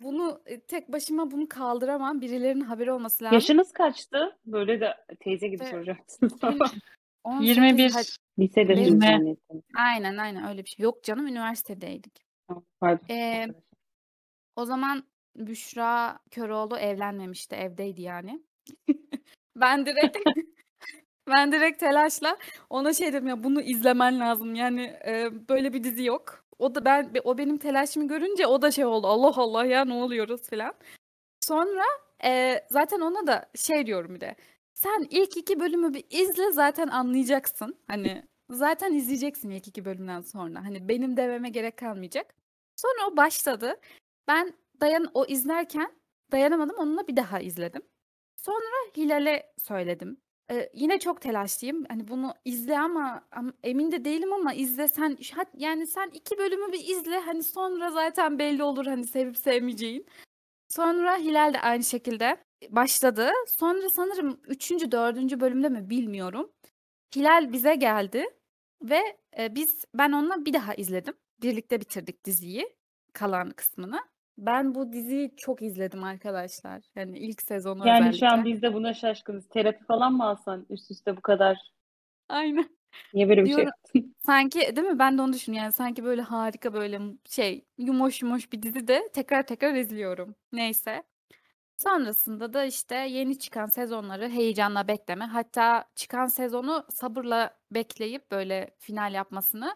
Bunu 0.01 0.41
e, 0.45 0.59
tek 0.59 0.91
başıma 0.91 1.31
bunu 1.31 1.47
kaldıramam. 1.49 2.21
Birilerinin 2.21 2.61
haberi 2.61 2.91
olması 2.91 3.23
lazım. 3.23 3.33
Yaşınız 3.35 3.71
kaçtı? 3.71 4.37
Böyle 4.45 4.79
de 4.81 4.93
teyze 5.19 5.47
gibi 5.47 5.63
Ve 5.63 5.69
soracaksın. 5.69 6.31
benim 6.43 6.59
18 7.23 7.57
21. 7.57 7.91
ha- 7.91 8.01
Lisedesiniz 8.39 8.87
Yirmi. 8.87 8.99
zannettim. 9.05 9.63
Aynen 9.77 10.17
aynen 10.17 10.47
öyle 10.49 10.63
bir 10.63 10.69
şey. 10.69 10.83
Yok 10.83 11.03
canım 11.03 11.27
üniversitedeydik. 11.27 12.22
Pardon. 12.79 13.05
Ee, 13.09 13.47
o 14.55 14.65
zaman 14.65 15.03
Büşra 15.35 16.19
Köroğlu 16.31 16.77
evlenmemişti. 16.77 17.55
Evdeydi 17.55 18.01
yani. 18.01 18.43
Ben 19.55 19.85
direkt 19.85 20.17
ben 21.29 21.51
direkt 21.51 21.79
telaşla 21.79 22.37
ona 22.69 22.93
şey 22.93 23.13
dedim 23.13 23.27
ya 23.27 23.43
bunu 23.43 23.61
izlemen 23.61 24.19
lazım. 24.19 24.55
Yani 24.55 24.81
e, 25.07 25.29
böyle 25.49 25.73
bir 25.73 25.83
dizi 25.83 26.03
yok. 26.03 26.45
O 26.59 26.75
da 26.75 26.85
ben 26.85 27.11
o 27.23 27.37
benim 27.37 27.57
telaşımı 27.57 28.07
görünce 28.07 28.47
o 28.47 28.61
da 28.61 28.71
şey 28.71 28.85
oldu. 28.85 29.07
Allah 29.07 29.33
Allah 29.35 29.65
ya 29.65 29.85
ne 29.85 29.93
oluyoruz 29.93 30.49
falan. 30.49 30.73
Sonra 31.41 31.83
e, 32.23 32.59
zaten 32.69 32.99
ona 33.01 33.27
da 33.27 33.49
şey 33.55 33.85
diyorum 33.85 34.15
bir 34.15 34.21
de. 34.21 34.35
Sen 34.73 35.07
ilk 35.09 35.37
iki 35.37 35.59
bölümü 35.59 35.93
bir 35.93 36.05
izle 36.09 36.51
zaten 36.51 36.87
anlayacaksın. 36.87 37.77
Hani 37.87 38.23
zaten 38.53 38.93
izleyeceksin 38.93 39.49
ilk 39.49 39.67
iki 39.67 39.85
bölümden 39.85 40.21
sonra. 40.21 40.65
Hani 40.65 40.89
benim 40.89 41.17
dememe 41.17 41.49
gerek 41.49 41.77
kalmayacak. 41.77 42.35
Sonra 42.75 43.11
o 43.11 43.17
başladı. 43.17 43.75
Ben 44.27 44.53
dayan 44.81 45.11
o 45.13 45.25
izlerken 45.25 45.91
dayanamadım. 46.31 46.75
Onunla 46.77 47.07
bir 47.07 47.15
daha 47.15 47.39
izledim. 47.39 47.81
Sonra 48.35 48.91
Hilal'e 48.97 49.53
söyledim. 49.57 50.17
Eee, 50.51 50.69
yine 50.73 50.99
çok 50.99 51.21
telaşlıyım. 51.21 51.85
Hani 51.89 52.07
bunu 52.07 52.33
izle 52.45 52.79
ama, 52.79 53.27
am- 53.31 53.53
emin 53.63 53.91
de 53.91 54.05
değilim 54.05 54.33
ama 54.33 54.53
izle 54.53 54.87
sen 54.87 55.17
yani 55.57 55.87
sen 55.87 56.09
iki 56.13 56.37
bölümü 56.37 56.71
bir 56.71 56.87
izle 56.87 57.19
hani 57.19 57.43
sonra 57.43 57.91
zaten 57.91 58.39
belli 58.39 58.63
olur 58.63 58.85
hani 58.85 59.07
sevip 59.07 59.37
sevmeyeceğin. 59.37 60.05
Sonra 60.69 61.17
Hilal 61.17 61.53
de 61.53 61.59
aynı 61.59 61.83
şekilde 61.83 62.37
başladı. 62.69 63.31
Sonra 63.47 63.89
sanırım 63.89 64.41
üçüncü, 64.47 64.91
dördüncü 64.91 65.39
bölümde 65.39 65.69
mi 65.69 65.89
bilmiyorum. 65.89 66.51
Hilal 67.15 67.51
bize 67.53 67.75
geldi 67.75 68.25
ve 68.83 68.99
e, 69.39 69.55
biz 69.55 69.85
ben 69.93 70.11
onunla 70.11 70.45
bir 70.45 70.53
daha 70.53 70.73
izledim. 70.73 71.13
Birlikte 71.41 71.81
bitirdik 71.81 72.25
diziyi 72.25 72.69
kalan 73.13 73.49
kısmını. 73.49 73.99
Ben 74.37 74.75
bu 74.75 74.93
diziyi 74.93 75.35
çok 75.37 75.61
izledim 75.61 76.03
arkadaşlar. 76.03 76.83
Yani 76.95 77.17
ilk 77.19 77.41
sezonu 77.41 77.87
Yani 77.87 78.17
şu 78.17 78.25
an 78.25 78.31
özellikle. 78.33 78.53
biz 78.53 78.61
de 78.61 78.73
buna 78.73 78.93
şaşkınız. 78.93 79.49
Terapi 79.49 79.85
falan 79.85 80.13
mı 80.13 80.23
alsan 80.25 80.65
üst 80.69 80.91
üste 80.91 81.17
bu 81.17 81.21
kadar? 81.21 81.57
Aynen. 82.29 82.69
Niye 83.13 83.29
böyle 83.29 83.41
bir 83.41 83.47
şey 83.47 83.55
Diyorum 83.55 83.73
yaptın? 83.95 84.15
sanki 84.25 84.75
değil 84.75 84.87
mi? 84.87 84.99
Ben 84.99 85.17
de 85.17 85.21
onu 85.21 85.33
düşünüyorum. 85.33 85.63
Yani 85.63 85.73
sanki 85.73 86.03
böyle 86.03 86.21
harika 86.21 86.73
böyle 86.73 86.99
şey 87.29 87.65
yumoş 87.77 88.21
yumoş 88.21 88.51
bir 88.51 88.61
dizi 88.61 88.87
de 88.87 89.09
tekrar 89.13 89.43
tekrar 89.47 89.73
izliyorum. 89.75 90.35
Neyse. 90.51 91.03
Sonrasında 91.77 92.53
da 92.53 92.65
işte 92.65 92.95
yeni 92.95 93.39
çıkan 93.39 93.65
sezonları 93.65 94.29
heyecanla 94.29 94.87
bekleme. 94.87 95.25
Hatta 95.25 95.85
çıkan 95.95 96.27
sezonu 96.27 96.85
sabırla 96.89 97.57
bekleyip 97.71 98.31
böyle 98.31 98.75
final 98.79 99.13
yapmasını. 99.13 99.75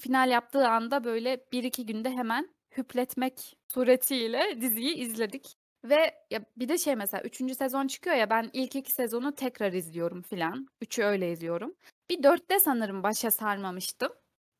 Final 0.00 0.30
yaptığı 0.30 0.68
anda 0.68 1.04
böyle 1.04 1.44
bir 1.52 1.64
iki 1.64 1.86
günde 1.86 2.10
hemen 2.10 2.54
hüpletmek 2.76 3.56
suretiyle 3.68 4.60
diziyi 4.60 4.94
izledik. 4.94 5.56
Ve 5.84 6.14
ya 6.30 6.44
bir 6.56 6.68
de 6.68 6.78
şey 6.78 6.96
mesela 6.96 7.22
üçüncü 7.22 7.54
sezon 7.54 7.86
çıkıyor 7.86 8.16
ya 8.16 8.30
ben 8.30 8.50
ilk 8.52 8.76
iki 8.76 8.92
sezonu 8.92 9.34
tekrar 9.34 9.72
izliyorum 9.72 10.22
filan. 10.22 10.68
Üçü 10.80 11.02
öyle 11.02 11.32
izliyorum. 11.32 11.74
Bir 12.10 12.22
dörtte 12.22 12.60
sanırım 12.60 13.02
başa 13.02 13.30
sarmamıştım. 13.30 14.12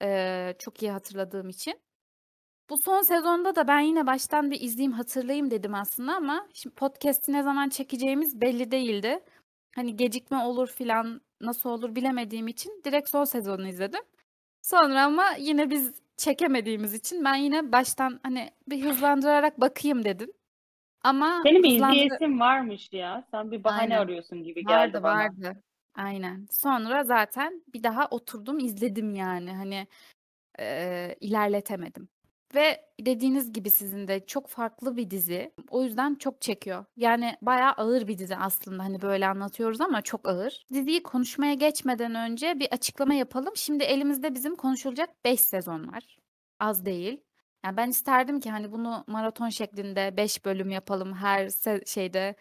Ee, 0.02 0.54
çok 0.58 0.82
iyi 0.82 0.90
hatırladığım 0.90 1.48
için. 1.48 1.80
Bu 2.70 2.76
son 2.76 3.02
sezonda 3.02 3.56
da 3.56 3.68
ben 3.68 3.80
yine 3.80 4.06
baştan 4.06 4.50
bir 4.50 4.60
izleyeyim 4.60 4.92
hatırlayayım 4.92 5.50
dedim 5.50 5.74
aslında 5.74 6.16
ama 6.16 6.46
şimdi 6.54 6.74
podcast'i 6.74 7.32
ne 7.32 7.42
zaman 7.42 7.68
çekeceğimiz 7.68 8.40
belli 8.40 8.70
değildi. 8.70 9.20
Hani 9.74 9.96
gecikme 9.96 10.38
olur 10.38 10.68
filan 10.68 11.20
nasıl 11.40 11.70
olur 11.70 11.94
bilemediğim 11.96 12.48
için 12.48 12.82
direkt 12.84 13.08
son 13.08 13.24
sezonu 13.24 13.68
izledim. 13.68 14.00
Sonra 14.62 15.04
ama 15.04 15.24
yine 15.38 15.70
biz 15.70 15.94
çekemediğimiz 16.16 16.94
için 16.94 17.24
ben 17.24 17.34
yine 17.34 17.72
baştan 17.72 18.20
hani 18.22 18.50
bir 18.68 18.84
hızlandırarak 18.84 19.60
bakayım 19.60 20.04
dedim. 20.04 20.32
Ama 21.02 21.40
Senin 21.42 21.62
bir 21.62 21.74
hızlandır 21.74 21.96
izleyesin 21.96 22.40
varmış 22.40 22.88
ya. 22.92 23.24
Sen 23.30 23.50
bir 23.50 23.64
bahane 23.64 23.80
Aynen. 23.80 23.98
arıyorsun 23.98 24.42
gibi 24.44 24.64
Vardı 24.66 24.92
geldi 24.92 25.02
bana. 25.02 25.18
vardı. 25.18 25.62
Aynen. 25.94 26.46
Sonra 26.50 27.04
zaten 27.04 27.62
bir 27.74 27.82
daha 27.82 28.06
oturdum 28.10 28.58
izledim 28.58 29.14
yani 29.14 29.52
hani 29.52 29.86
eee, 30.58 31.16
ilerletemedim. 31.20 32.08
Ve 32.54 32.86
dediğiniz 33.00 33.52
gibi 33.52 33.70
sizin 33.70 34.08
de 34.08 34.26
çok 34.26 34.48
farklı 34.48 34.96
bir 34.96 35.10
dizi. 35.10 35.52
O 35.70 35.82
yüzden 35.82 36.14
çok 36.14 36.40
çekiyor. 36.40 36.84
Yani 36.96 37.36
bayağı 37.42 37.72
ağır 37.72 38.08
bir 38.08 38.18
dizi 38.18 38.36
aslında. 38.36 38.82
Hani 38.84 39.02
böyle 39.02 39.26
anlatıyoruz 39.26 39.80
ama 39.80 40.02
çok 40.02 40.28
ağır. 40.28 40.66
Diziyi 40.72 41.02
konuşmaya 41.02 41.54
geçmeden 41.54 42.14
önce 42.14 42.58
bir 42.60 42.68
açıklama 42.72 43.14
yapalım. 43.14 43.56
Şimdi 43.56 43.84
elimizde 43.84 44.34
bizim 44.34 44.56
konuşulacak 44.56 45.24
5 45.24 45.40
sezon 45.40 45.92
var. 45.92 46.18
Az 46.60 46.84
değil. 46.86 47.20
Yani 47.64 47.76
ben 47.76 47.88
isterdim 47.90 48.40
ki 48.40 48.50
hani 48.50 48.72
bunu 48.72 49.04
maraton 49.06 49.48
şeklinde 49.48 50.16
5 50.16 50.44
bölüm 50.44 50.70
yapalım. 50.70 51.12
Her 51.14 51.46
se- 51.46 51.86
şeyde 51.90 52.34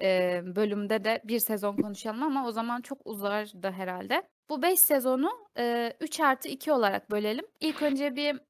eee, 0.00 0.42
bölümde 0.56 1.04
de 1.04 1.22
bir 1.24 1.38
sezon 1.38 1.76
konuşalım 1.76 2.22
ama 2.22 2.46
o 2.46 2.52
zaman 2.52 2.80
çok 2.80 2.98
uzardı 3.04 3.70
herhalde. 3.70 4.22
Bu 4.50 4.62
5 4.62 4.80
sezonu 4.80 5.30
eee 5.58 5.96
3 6.00 6.20
artı 6.20 6.48
2 6.48 6.72
olarak 6.72 7.10
bölelim. 7.10 7.44
İlk 7.60 7.82
önce 7.82 8.16
bir 8.16 8.40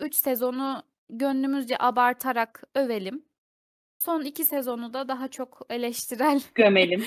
3 0.00 0.14
sezonu 0.14 0.82
gönlümüzce 1.10 1.76
abartarak 1.78 2.62
övelim. 2.74 3.24
Son 3.98 4.22
2 4.22 4.44
sezonu 4.44 4.92
da 4.92 5.08
daha 5.08 5.28
çok 5.28 5.66
eleştirel. 5.70 6.40
Gömelim. 6.54 7.04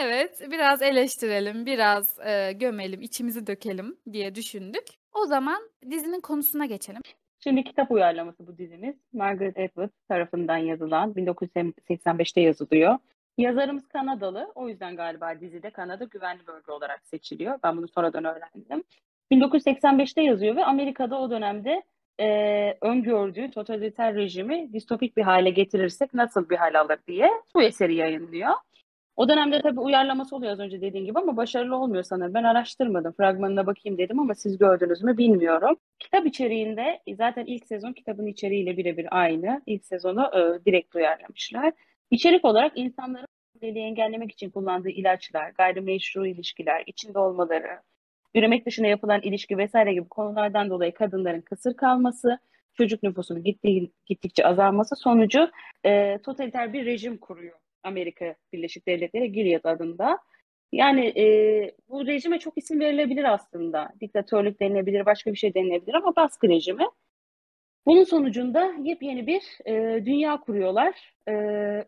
Evet, 0.00 0.46
biraz 0.50 0.82
eleştirelim, 0.82 1.66
biraz 1.66 2.18
eee, 2.18 2.52
gömelim, 2.52 3.00
içimizi 3.02 3.46
dökelim 3.46 3.96
diye 4.12 4.34
düşündük. 4.34 4.84
O 5.14 5.26
zaman 5.26 5.70
dizinin 5.90 6.20
konusuna 6.20 6.66
geçelim. 6.66 7.02
Şimdi 7.44 7.64
kitap 7.64 7.90
uyarlaması 7.90 8.46
bu 8.46 8.58
dizimiz. 8.58 8.96
Margaret 9.12 9.58
Atwood 9.58 9.90
tarafından 10.08 10.56
yazılan 10.56 11.12
1985'te 11.12 12.40
yazılıyor. 12.40 12.98
Yazarımız 13.38 13.88
Kanadalı. 13.88 14.52
O 14.54 14.68
yüzden 14.68 14.96
galiba 14.96 15.40
dizide 15.40 15.70
Kanada 15.70 16.04
güvenli 16.04 16.46
bölge 16.46 16.72
olarak 16.72 17.06
seçiliyor. 17.06 17.58
Ben 17.64 17.76
bunu 17.76 17.88
sonradan 17.88 18.24
öğrendim. 18.24 18.84
1985'te 19.32 20.22
yazıyor 20.22 20.56
ve 20.56 20.64
Amerika'da 20.64 21.20
o 21.20 21.30
dönemde 21.30 21.82
e, 22.20 22.78
öngördüğü 22.80 23.50
totaliter 23.50 24.14
rejimi 24.14 24.72
distopik 24.72 25.16
bir 25.16 25.22
hale 25.22 25.50
getirirsek 25.50 26.14
nasıl 26.14 26.50
bir 26.50 26.56
hal 26.56 26.80
alır 26.80 26.98
diye 27.06 27.30
bu 27.54 27.62
eseri 27.62 27.94
yayınlıyor. 27.94 28.50
O 29.16 29.28
dönemde 29.28 29.62
tabii 29.62 29.80
uyarlaması 29.80 30.36
oluyor 30.36 30.52
az 30.52 30.60
önce 30.60 30.80
dediğin 30.80 31.04
gibi 31.04 31.18
ama 31.18 31.36
başarılı 31.36 31.76
olmuyor 31.76 32.02
sanırım. 32.02 32.34
Ben 32.34 32.44
araştırmadım. 32.44 33.12
Fragmanına 33.12 33.66
bakayım 33.66 33.98
dedim 33.98 34.20
ama 34.20 34.34
siz 34.34 34.58
gördünüz 34.58 35.02
mü 35.02 35.18
bilmiyorum. 35.18 35.76
Kitap 35.98 36.26
içeriğinde 36.26 37.00
zaten 37.16 37.46
ilk 37.46 37.66
sezon 37.66 37.92
kitabın 37.92 38.26
içeriğiyle 38.26 38.76
birebir 38.76 39.06
aynı. 39.10 39.62
İlk 39.66 39.84
sezonu 39.84 40.30
e, 40.34 40.64
direkt 40.66 40.96
uyarlamışlar. 40.96 41.72
İçerik 42.10 42.44
olarak 42.44 42.72
insanların 42.74 43.26
deliği 43.62 43.84
engellemek 43.84 44.32
için 44.32 44.50
kullandığı 44.50 44.88
ilaçlar, 44.88 45.50
gayrimeşru 45.50 46.26
ilişkiler, 46.26 46.82
içinde 46.86 47.18
olmaları, 47.18 47.80
üremek 48.34 48.66
dışında 48.66 48.86
yapılan 48.88 49.20
ilişki 49.22 49.58
vesaire 49.58 49.92
gibi 49.92 50.08
konulardan 50.08 50.70
dolayı 50.70 50.94
kadınların 50.94 51.40
kısır 51.40 51.74
kalması, 51.74 52.38
çocuk 52.74 53.02
nüfusunun 53.02 53.44
gittiği, 53.44 53.92
gittikçe 54.06 54.46
azalması 54.46 54.96
sonucu 54.96 55.50
e, 55.84 56.18
totaliter 56.18 56.72
bir 56.72 56.86
rejim 56.86 57.18
kuruyor 57.18 57.58
Amerika 57.82 58.34
Birleşik 58.52 58.88
Devletleri 58.88 59.32
Gilead 59.32 59.64
adında. 59.64 60.18
Yani 60.72 61.06
e, 61.06 61.24
bu 61.88 62.06
rejime 62.06 62.38
çok 62.38 62.58
isim 62.58 62.80
verilebilir 62.80 63.24
aslında. 63.32 63.88
Diktatörlük 64.00 64.60
denilebilir, 64.60 65.06
başka 65.06 65.32
bir 65.32 65.36
şey 65.36 65.54
denilebilir 65.54 65.94
ama 65.94 66.16
baskı 66.16 66.48
rejimi. 66.48 66.84
Bunun 67.86 68.04
sonucunda 68.04 68.72
yepyeni 68.82 69.26
bir 69.26 69.42
e, 69.66 70.04
dünya 70.04 70.40
kuruyorlar 70.40 71.14
e, 71.28 71.32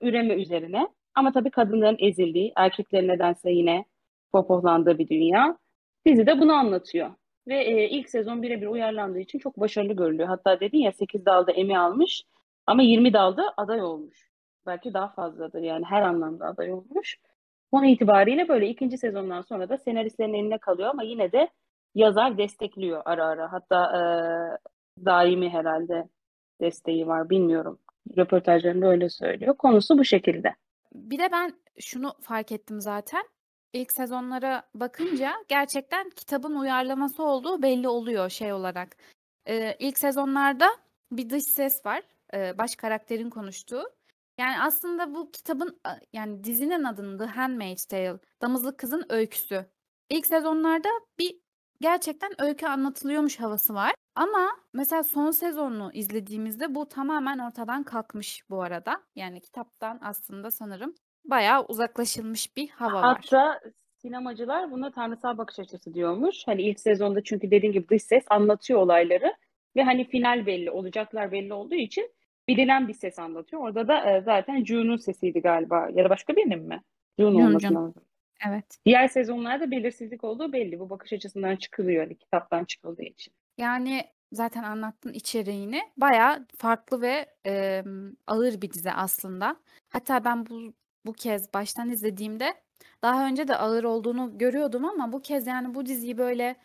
üreme 0.00 0.34
üzerine. 0.34 0.88
Ama 1.14 1.32
tabii 1.32 1.50
kadınların 1.50 1.96
ezildiği, 2.00 2.52
erkeklerin 2.56 3.08
nedense 3.08 3.50
yine 3.50 3.84
pohpohlandığı 4.32 4.98
bir 4.98 5.08
dünya. 5.08 5.58
Dizi 6.06 6.26
de 6.26 6.40
bunu 6.40 6.52
anlatıyor. 6.52 7.11
Ve 7.49 7.64
e, 7.64 7.88
ilk 7.88 8.11
sezon 8.11 8.42
birebir 8.42 8.66
uyarlandığı 8.66 9.18
için 9.20 9.38
çok 9.38 9.61
başarılı 9.61 9.92
görülüyor. 9.92 10.28
Hatta 10.28 10.61
dedin 10.61 10.78
ya 10.78 10.92
8 10.92 11.26
dalda 11.26 11.52
Emmy 11.52 11.78
almış 11.78 12.25
ama 12.66 12.82
20 12.82 13.12
dalda 13.12 13.54
aday 13.56 13.82
olmuş. 13.82 14.30
Belki 14.66 14.94
daha 14.94 15.08
fazladır 15.08 15.62
yani 15.62 15.84
her 15.84 16.02
anlamda 16.02 16.46
aday 16.46 16.73
olmuş. 16.73 17.16
Son 17.70 17.84
itibariyle 17.84 18.49
böyle 18.49 18.68
ikinci 18.68 18.99
sezondan 18.99 19.42
sonra 19.42 19.68
da 19.68 19.78
senaristlerin 19.78 20.34
eline 20.34 20.58
kalıyor 20.58 20.88
ama 20.88 21.02
yine 21.02 21.32
de 21.32 21.49
yazar 21.94 22.38
destekliyor 22.38 23.02
ara 23.04 23.26
ara. 23.26 23.52
Hatta 23.52 23.84
e, 23.96 24.02
daimi 25.04 25.49
herhalde 25.49 26.08
desteği 26.61 27.06
var 27.06 27.30
bilmiyorum. 27.30 27.78
Röportajlarında 28.16 28.87
öyle 28.87 29.08
söylüyor. 29.08 29.56
Konusu 29.56 29.99
bu 29.99 30.04
şekilde. 30.04 30.54
Bir 30.94 31.18
de 31.18 31.28
ben 31.32 31.52
şunu 31.80 32.12
fark 32.20 32.52
ettim 32.52 32.80
zaten. 32.80 33.23
İlk 33.74 33.92
sezonlara 33.92 34.62
bakınca 34.74 35.32
gerçekten 35.48 36.10
kitabın 36.10 36.54
uyarlaması 36.56 37.22
olduğu 37.22 37.62
belli 37.62 37.88
oluyor 37.88 38.30
şey 38.30 38.52
olarak. 38.52 38.96
Ee, 39.48 39.76
ilk 39.78 39.98
sezonlarda 39.98 40.68
bir 41.12 41.30
dış 41.30 41.44
ses 41.44 41.86
var. 41.86 42.02
ee, 42.34 42.58
baş 42.58 42.76
karakterin 42.76 43.30
konuştuğu. 43.30 43.82
Yani 44.38 44.60
aslında 44.60 45.14
bu 45.14 45.30
kitabın 45.30 45.80
yani 46.12 46.44
dizinin 46.44 46.84
adını 46.84 47.18
The 47.18 47.24
Handmaid's 47.24 47.84
Tale, 47.84 48.18
Damızlık 48.42 48.78
Kızın 48.78 49.06
Öyküsü. 49.08 49.66
İlk 50.08 50.26
sezonlarda 50.26 50.88
bir 51.18 51.40
gerçekten 51.80 52.42
öykü 52.42 52.66
anlatılıyormuş 52.66 53.40
havası 53.40 53.74
var. 53.74 53.94
Ama 54.14 54.50
mesela 54.72 55.02
son 55.04 55.30
sezonunu 55.30 55.90
izlediğimizde 55.92 56.74
bu 56.74 56.88
tamamen 56.88 57.38
ortadan 57.38 57.82
kalkmış 57.82 58.50
bu 58.50 58.62
arada. 58.62 59.02
Yani 59.16 59.40
kitaptan 59.40 59.98
aslında 60.02 60.50
sanırım 60.50 60.94
bayağı 61.24 61.64
uzaklaşılmış 61.64 62.56
bir 62.56 62.68
hava 62.68 63.02
var. 63.02 63.16
Hatta 63.16 63.60
sinemacılar 63.96 64.70
buna 64.70 64.90
tanrısal 64.90 65.38
bakış 65.38 65.58
açısı 65.58 65.94
diyormuş. 65.94 66.42
Hani 66.46 66.62
ilk 66.62 66.80
sezonda 66.80 67.22
çünkü 67.22 67.50
dediğim 67.50 67.72
gibi 67.72 67.88
dış 67.88 68.02
ses 68.02 68.24
anlatıyor 68.30 68.80
olayları 68.80 69.34
ve 69.76 69.82
hani 69.82 70.08
final 70.08 70.46
belli, 70.46 70.70
olacaklar 70.70 71.32
belli 71.32 71.52
olduğu 71.52 71.74
için 71.74 72.10
bilinen 72.48 72.88
bir 72.88 72.94
ses 72.94 73.18
anlatıyor. 73.18 73.62
Orada 73.62 73.88
da 73.88 74.10
e, 74.10 74.20
zaten 74.20 74.64
June'un 74.64 74.96
sesiydi 74.96 75.40
galiba 75.40 75.88
ya 75.94 76.04
da 76.04 76.10
başka 76.10 76.36
birinin 76.36 76.62
mi? 76.62 76.82
June 77.18 77.46
olması 77.46 77.74
lazım. 77.74 78.02
Evet. 78.48 78.78
Diğer 78.86 79.08
sezonlarda 79.08 79.70
belirsizlik 79.70 80.24
olduğu 80.24 80.52
belli. 80.52 80.80
Bu 80.80 80.90
bakış 80.90 81.12
açısından 81.12 81.56
çıkılıyor 81.56 82.04
hani 82.04 82.18
kitaptan 82.18 82.64
çıkıldığı 82.64 83.02
için. 83.02 83.34
Yani 83.58 84.04
zaten 84.32 84.62
anlattığın 84.62 85.12
içeriğini 85.12 85.80
bayağı 85.96 86.46
farklı 86.56 87.00
ve 87.00 87.26
em, 87.44 88.16
ağır 88.26 88.62
bir 88.62 88.70
dizi 88.70 88.92
aslında. 88.92 89.56
Hatta 89.88 90.24
ben 90.24 90.46
bu 90.46 90.74
bu 91.06 91.12
kez 91.12 91.54
baştan 91.54 91.90
izlediğimde 91.90 92.54
daha 93.02 93.26
önce 93.26 93.49
de 93.49 93.56
ağır 93.56 93.84
olduğunu 93.84 94.38
görüyordum 94.38 94.84
ama 94.84 95.12
bu 95.12 95.23
kez 95.23 95.46
yani 95.46 95.75
bu 95.75 95.87
diziyi 95.87 96.18
böyle 96.18 96.56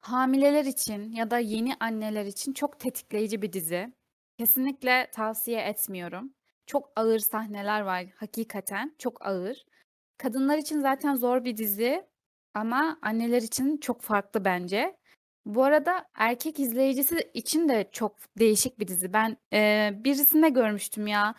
hamileler 0.00 0.64
için 0.64 1.12
ya 1.12 1.30
da 1.30 1.38
yeni 1.38 1.74
anneler 1.80 2.24
için 2.26 2.52
çok 2.52 2.80
tetikleyici 2.80 3.42
bir 3.42 3.52
dizi. 3.52 3.92
Kesinlikle 4.38 5.10
tavsiye 5.12 5.60
etmiyorum. 5.60 6.34
Çok 6.66 6.92
ağır 6.96 7.18
sahneler 7.18 7.80
var 7.80 8.06
hakikaten 8.16 8.94
çok 8.98 9.26
ağır. 9.26 9.64
Kadınlar 10.18 10.58
için 10.58 10.80
zaten 10.80 11.14
zor 11.14 11.44
bir 11.44 11.56
dizi 11.56 12.06
ama 12.54 12.98
anneler 13.02 13.42
için 13.42 13.76
çok 13.76 14.00
farklı 14.02 14.44
bence. 14.44 14.96
Bu 15.46 15.64
arada 15.64 16.06
erkek 16.14 16.60
izleyicisi 16.60 17.30
için 17.34 17.68
de 17.68 17.88
çok 17.92 18.16
değişik 18.38 18.78
bir 18.78 18.88
dizi. 18.88 19.12
Ben 19.12 19.36
e, 19.52 19.90
birisinde 20.04 20.48
görmüştüm 20.48 21.06
ya. 21.06 21.34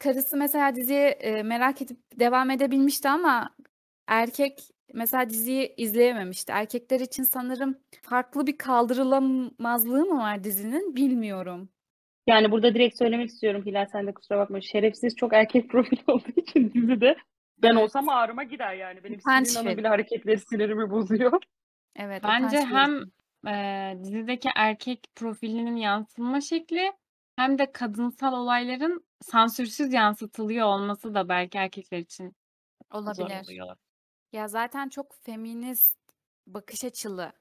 Karısı 0.00 0.36
mesela 0.36 0.74
diziye 0.74 1.08
e, 1.08 1.42
merak 1.42 1.82
edip 1.82 1.98
devam 2.18 2.50
edebilmişti 2.50 3.08
ama 3.08 3.50
erkek 4.06 4.60
mesela 4.94 5.30
diziyi 5.30 5.74
izleyememişti. 5.76 6.52
Erkekler 6.52 7.00
için 7.00 7.22
sanırım 7.22 7.78
farklı 8.02 8.46
bir 8.46 8.58
kaldırılamazlığı 8.58 10.04
mı 10.04 10.18
var 10.18 10.44
dizinin 10.44 10.96
bilmiyorum. 10.96 11.68
Yani 12.26 12.50
burada 12.50 12.74
direkt 12.74 12.98
söylemek 12.98 13.28
istiyorum 13.30 13.62
Hilal 13.66 13.86
sen 13.86 14.06
de 14.06 14.14
kusura 14.14 14.38
bakma. 14.38 14.60
Şerefsiz 14.60 15.16
çok 15.16 15.32
erkek 15.32 15.68
profili 15.70 16.00
olduğu 16.06 16.32
için 16.36 16.72
dizide 16.72 17.16
ben 17.62 17.72
Evet. 17.72 17.82
olsam 17.82 18.08
ağrıma 18.08 18.42
gider 18.42 18.74
yani. 18.74 19.04
Benim 19.04 19.18
Utanç 19.18 19.56
Hanım 19.56 19.66
verici. 19.66 19.78
bile 19.78 19.88
hareketleri 19.88 20.38
sinirimi 20.38 20.90
bozuyor. 20.90 21.42
Evet, 21.96 22.22
Bence 22.24 22.58
utanç 22.58 22.70
hem 22.72 22.90
verici. 22.92 23.10
eee, 23.46 23.98
dizideki 24.04 24.48
erkek 24.56 25.04
profilinin 25.14 25.76
yansıtılma 25.76 26.40
şekli 26.40 26.92
hem 27.40 27.58
de 27.58 27.72
kadınsal 27.72 28.32
olayların 28.32 29.04
sansürsüz 29.22 29.92
yansıtılıyor 29.92 30.66
olması 30.66 31.14
da 31.14 31.28
belki 31.28 31.58
erkekler 31.58 31.98
için 31.98 32.36
zor 32.92 33.00
Olabilir. 33.00 33.44
oluyor. 33.44 33.76
Ya 34.32 34.48
zaten 34.48 34.88
çok 34.88 35.14
feminist 35.22 35.98
bakış 36.46 36.84
açılı, 36.84 37.32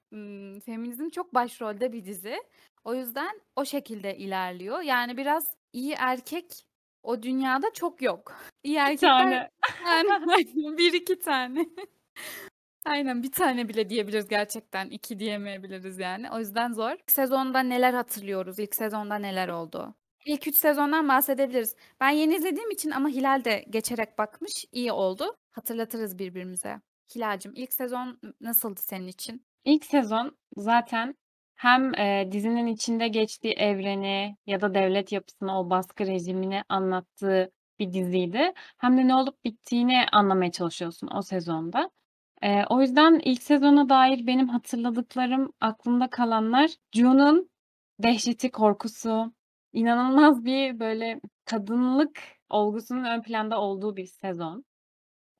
feminizm 0.65 1.10
çok 1.10 1.34
başrolde 1.34 1.94
bir 1.94 2.06
dizi. 2.06 2.44
O 2.84 2.96
yüzden 2.96 3.41
o 3.56 3.65
şekilde 3.65 4.18
ilerliyor. 4.18 4.82
Yani 4.82 5.18
biraz 5.18 5.56
iyi 5.74 5.94
erkek 5.98 6.65
o 7.03 7.24
dünyada 7.24 7.74
çok 7.74 8.01
yok. 8.01 8.36
İyi 8.63 8.75
Bir 8.75 8.79
erkekler 8.79 9.10
tane. 9.20 9.50
yani 9.86 10.77
bir 10.77 10.94
iki 10.94 11.20
tane. 11.20 11.65
Aynen 12.86 13.24
bir 13.24 13.31
tane 13.31 13.69
bile 13.69 13.89
diyebiliriz 13.89 14.27
gerçekten. 14.27 14.89
iki 14.89 15.19
diyemeyebiliriz 15.19 16.00
yani. 16.00 16.31
O 16.31 16.39
yüzden 16.39 16.74
zor. 16.74 16.91
İlk 16.91 17.12
sezonda 17.12 17.59
neler 17.59 17.93
hatırlıyoruz? 17.93 18.59
İlk 18.59 18.75
sezonda 18.75 19.15
neler 19.15 19.50
oldu? 19.50 19.95
İlk 20.25 20.48
üç 20.48 20.55
sezondan 20.55 21.07
bahsedebiliriz. 21.07 21.75
Ben 22.00 22.09
yeni 22.09 22.36
izlediğim 22.36 22.71
için 22.71 22.91
ama 22.91 23.09
Hilal 23.09 23.43
de 23.43 23.65
geçerek 23.69 24.17
bakmış. 24.17 24.65
İyi 24.71 24.91
oldu. 24.91 25.36
Hatırlatırız 25.51 26.19
birbirimize. 26.19 26.81
Hilal'cim 27.15 27.51
ilk 27.55 27.74
sezon 27.74 28.19
nasıldı 28.41 28.79
senin 28.81 29.07
için? 29.07 29.45
İlk 29.65 29.86
sezon 29.86 30.38
zaten 30.57 31.15
hem 31.55 31.93
eee, 31.93 32.29
dizinin 32.31 32.67
içinde 32.67 33.07
geçtiği 33.07 33.53
evreni 33.53 34.36
ya 34.48 34.62
da 34.62 34.74
devlet 34.74 35.12
yapısını, 35.12 35.59
o 35.59 35.69
baskı 35.69 36.05
rejimini 36.07 36.63
anlattığı 36.69 37.51
bir 37.79 37.93
diziydi. 37.93 38.53
Hem 38.77 38.98
de 38.98 39.07
ne 39.07 39.15
olup 39.15 39.43
bittiğini 39.43 40.05
anlamaya 40.12 40.51
çalışıyorsun 40.51 41.09
o 41.15 41.21
sezonda. 41.21 41.89
Eee, 42.43 42.65
o 42.69 42.81
yüzden 42.81 43.19
ilk 43.24 43.43
sezona 43.43 43.89
dair 43.89 44.27
benim 44.27 44.48
hatırladıklarım, 44.50 45.53
aklımda 45.62 46.10
kalanlar 46.10 46.72
June'un 46.96 47.50
dehşeti, 48.03 48.51
korkusu, 48.51 49.34
inanılmaz 49.74 50.46
bir 50.46 50.79
böyle 50.79 51.22
kadınlık 51.46 52.22
olgusunun 52.50 53.03
ön 53.05 53.22
planda 53.22 53.62
olduğu 53.62 53.98
bir 53.98 54.05
sezon. 54.05 54.65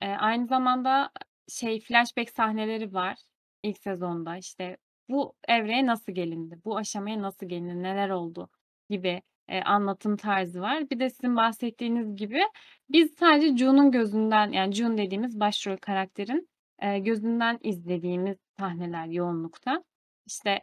Eee, 0.02 0.16
aynı 0.20 0.48
zamanda 0.48 1.10
şey 1.48 1.80
flashback 1.80 2.30
sahneleri 2.30 2.94
var 2.94 3.16
ilk 3.64 3.78
sezonda. 3.78 4.38
İşte 4.38 4.78
bu 5.10 5.34
evreye 5.48 5.86
nasıl 5.86 6.12
gelindi, 6.12 6.60
bu 6.66 6.78
aşamaya 6.78 7.22
nasıl 7.22 7.46
gelindi, 7.48 7.84
neler 7.84 8.10
oldu 8.10 8.50
gibi 8.90 9.22
eee, 9.50 9.62
anlatım 9.66 10.18
tarzı 10.18 10.62
var. 10.62 10.90
Bir 10.90 11.00
de 11.00 11.10
sizin 11.10 11.36
bahsettiğiniz 11.36 12.16
gibi 12.16 12.42
biz 12.90 13.14
sadece 13.20 13.58
June'un 13.58 13.92
gözünden 13.92 14.52
yani 14.52 14.74
June 14.74 14.98
dediğimiz 14.98 15.40
başrol 15.40 15.78
karakterin 15.78 16.49
gözünden 16.98 17.58
izlediğimiz 17.62 18.36
sahneler 18.58 19.06
yoğunlukta. 19.06 19.84
İşte 20.26 20.62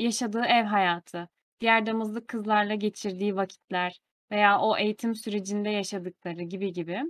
yaşadığı 0.00 0.42
ev 0.44 0.64
hayatı, 0.64 1.28
diğer 1.60 1.86
damızlık 1.86 2.28
kızlarla 2.28 2.74
geçirdiği 2.74 3.36
vakitler 3.36 4.00
veya 4.30 4.60
o 4.60 4.76
eğitim 4.78 5.14
sürecinde 5.14 5.70
yaşadıkları 5.70 6.42
gibi 6.42 6.72
gibi. 6.72 7.02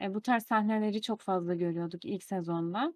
Eee, 0.00 0.14
bu 0.14 0.22
tarz 0.22 0.46
sahneleri 0.46 1.02
çok 1.02 1.20
fazla 1.20 1.54
görüyorduk 1.54 2.04
ilk 2.04 2.22
sezonda. 2.24 2.94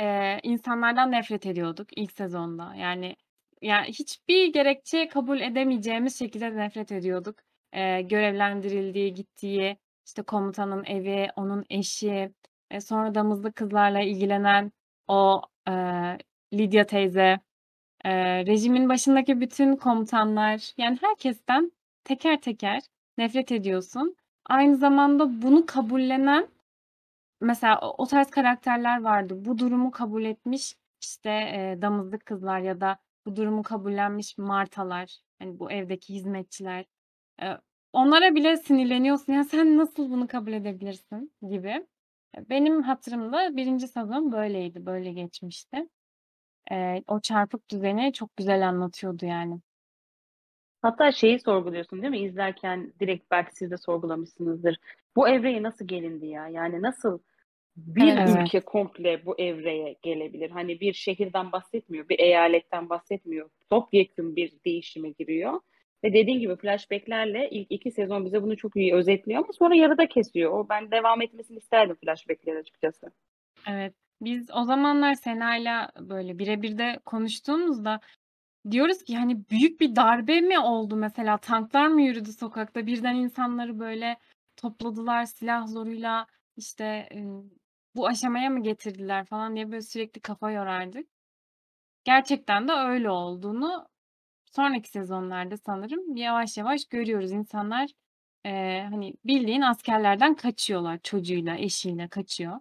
Eee, 0.00 0.40
insanlardan 0.42 1.12
nefret 1.12 1.46
ediyorduk 1.46 1.88
ilk 1.98 2.12
sezonda. 2.12 2.74
Yani 2.74 3.16
yani 3.62 3.88
hiçbir 3.88 4.52
gerekçe 4.52 5.08
kabul 5.08 5.40
edemeyeceğimiz 5.40 6.18
şekilde 6.18 6.56
nefret 6.56 6.92
ediyorduk. 6.92 7.38
Eee, 7.74 8.02
görevlendirildiği, 8.02 9.14
gittiği, 9.14 9.76
işte 10.06 10.22
komutanın 10.22 10.84
evi, 10.84 11.28
onun 11.36 11.64
eşi, 11.70 12.32
eee, 12.72 12.80
sonra 12.80 13.14
damızlık 13.14 13.56
kızlarla 13.56 14.00
ilgilenen 14.00 14.72
o 15.08 15.42
eee, 15.68 16.18
Lydia 16.54 16.84
teyze, 16.86 17.40
eee, 18.04 18.46
rejimin 18.46 18.88
başındaki 18.88 19.40
bütün 19.40 19.76
komutanlar, 19.76 20.72
yani 20.78 20.98
herkesten 21.02 21.72
teker 22.04 22.40
teker 22.42 22.82
nefret 23.18 23.52
ediyorsun. 23.52 24.16
Aynı 24.46 24.76
zamanda 24.76 25.42
bunu 25.42 25.66
kabullenen 25.66 26.48
mesela 27.40 27.80
o, 27.82 28.04
o 28.04 28.06
tarz 28.06 28.30
karakterler 28.30 29.02
vardı. 29.02 29.34
Bu 29.44 29.58
durumu 29.58 29.90
kabul 29.90 30.24
etmiş 30.24 30.76
işte 31.02 31.30
eee, 31.30 31.82
damızlık 31.82 32.26
kızlar 32.26 32.60
ya 32.60 32.80
da 32.80 32.98
bu 33.26 33.36
durumu 33.36 33.62
kabullenmiş 33.62 34.38
martalar, 34.38 35.16
hani 35.40 35.58
bu 35.60 35.72
evdeki 35.72 36.14
hizmetçiler. 36.14 36.84
Eee, 37.42 37.58
onlara 37.92 38.34
bile 38.34 38.56
sinirleniyorsun. 38.56 39.32
Ya 39.32 39.44
sen 39.44 39.78
nasıl 39.78 40.10
bunu 40.10 40.28
kabul 40.28 40.52
edebilirsin 40.52 41.32
gibi. 41.50 41.86
Benim 42.38 42.82
hatırımda 42.82 43.56
birinci 43.56 43.88
sezon 43.88 44.32
böyleydi, 44.32 44.86
böyle 44.86 45.12
geçmişti. 45.12 45.88
Eee, 46.70 47.04
o 47.08 47.20
çarpık 47.20 47.70
düzeni 47.70 48.12
çok 48.12 48.36
güzel 48.36 48.68
anlatıyordu 48.68 49.26
yani. 49.26 49.60
Hatta 50.82 51.12
şeyi 51.12 51.40
sorguluyorsun 51.40 52.02
değil 52.02 52.10
mi? 52.10 52.18
İzlerken 52.18 52.92
direkt 53.00 53.30
belki 53.30 53.56
siz 53.56 53.70
de 53.70 53.76
sorgulamışsınızdır. 53.76 54.76
Bu 55.16 55.28
evreye 55.28 55.62
nasıl 55.62 55.86
gelindi 55.86 56.26
ya? 56.26 56.48
Yani 56.48 56.82
nasıl 56.82 57.18
bir 57.76 58.16
Evet. 58.16 58.46
Ülke 58.46 58.60
komple 58.60 59.26
bu 59.26 59.38
evreye 59.40 59.96
gelebilir? 60.02 60.50
Hani 60.50 60.80
bir 60.80 60.92
şehirden 60.92 61.52
bahsetmiyor, 61.52 62.08
bir 62.08 62.18
eyaletten 62.18 62.88
bahsetmiyor. 62.88 63.50
Topyekun 63.70 64.36
bir 64.36 64.52
değişime 64.66 65.10
giriyor. 65.10 65.60
Ve 66.04 66.12
dediğin 66.12 66.40
gibi 66.40 66.56
flashbacklerle 66.56 67.50
ilk 67.50 67.66
iki 67.70 67.90
sezon 67.90 68.24
bize 68.24 68.42
bunu 68.42 68.56
çok 68.56 68.76
iyi 68.76 68.94
özetliyor 68.94 69.44
ama 69.44 69.52
sonra 69.52 69.74
yarıda 69.74 70.08
kesiyor. 70.08 70.52
O 70.52 70.68
ben 70.68 70.90
devam 70.90 71.22
etmesini 71.22 71.58
isterdim 71.58 71.96
flashbackler 72.04 72.56
açıkçası. 72.56 73.10
Evet. 73.68 73.94
Biz 74.20 74.50
o 74.54 74.64
zamanlar 74.64 75.14
Sena'yla 75.14 75.92
böyle 76.00 76.38
birebir 76.38 76.78
de 76.78 76.98
konuştuğumuzda 77.04 78.00
diyoruz 78.70 79.02
ki 79.04 79.16
hani 79.16 79.48
büyük 79.50 79.80
bir 79.80 79.96
darbe 79.96 80.40
mi 80.40 80.58
oldu 80.58 80.96
mesela 80.96 81.38
tanklar 81.38 81.86
mı 81.86 82.02
yürüdü 82.02 82.32
sokakta 82.32 82.86
birden 82.86 83.14
insanları 83.14 83.78
böyle 83.78 84.16
topladılar 84.56 85.24
silah 85.24 85.66
zoruyla 85.66 86.26
işte 86.56 87.08
bu 87.96 88.06
aşamaya 88.06 88.50
mı 88.50 88.62
getirdiler 88.62 89.24
falan 89.24 89.56
diye 89.56 89.70
böyle 89.70 89.82
sürekli 89.82 90.20
kafa 90.20 90.50
yorardık. 90.50 91.08
Gerçekten 92.04 92.68
de 92.68 92.72
öyle 92.72 93.10
olduğunu 93.10 93.89
sonraki 94.50 94.90
sezonlarda 94.90 95.56
sanırım 95.56 96.16
yavaş 96.16 96.56
yavaş 96.56 96.84
görüyoruz. 96.84 97.32
İnsanlar 97.32 97.90
e, 98.46 98.82
hani 98.90 99.14
bildiğin 99.24 99.60
askerlerden 99.60 100.34
kaçıyorlar 100.34 100.98
çocuğuyla, 101.02 101.56
eşiyle 101.56 102.08
kaçıyor. 102.08 102.60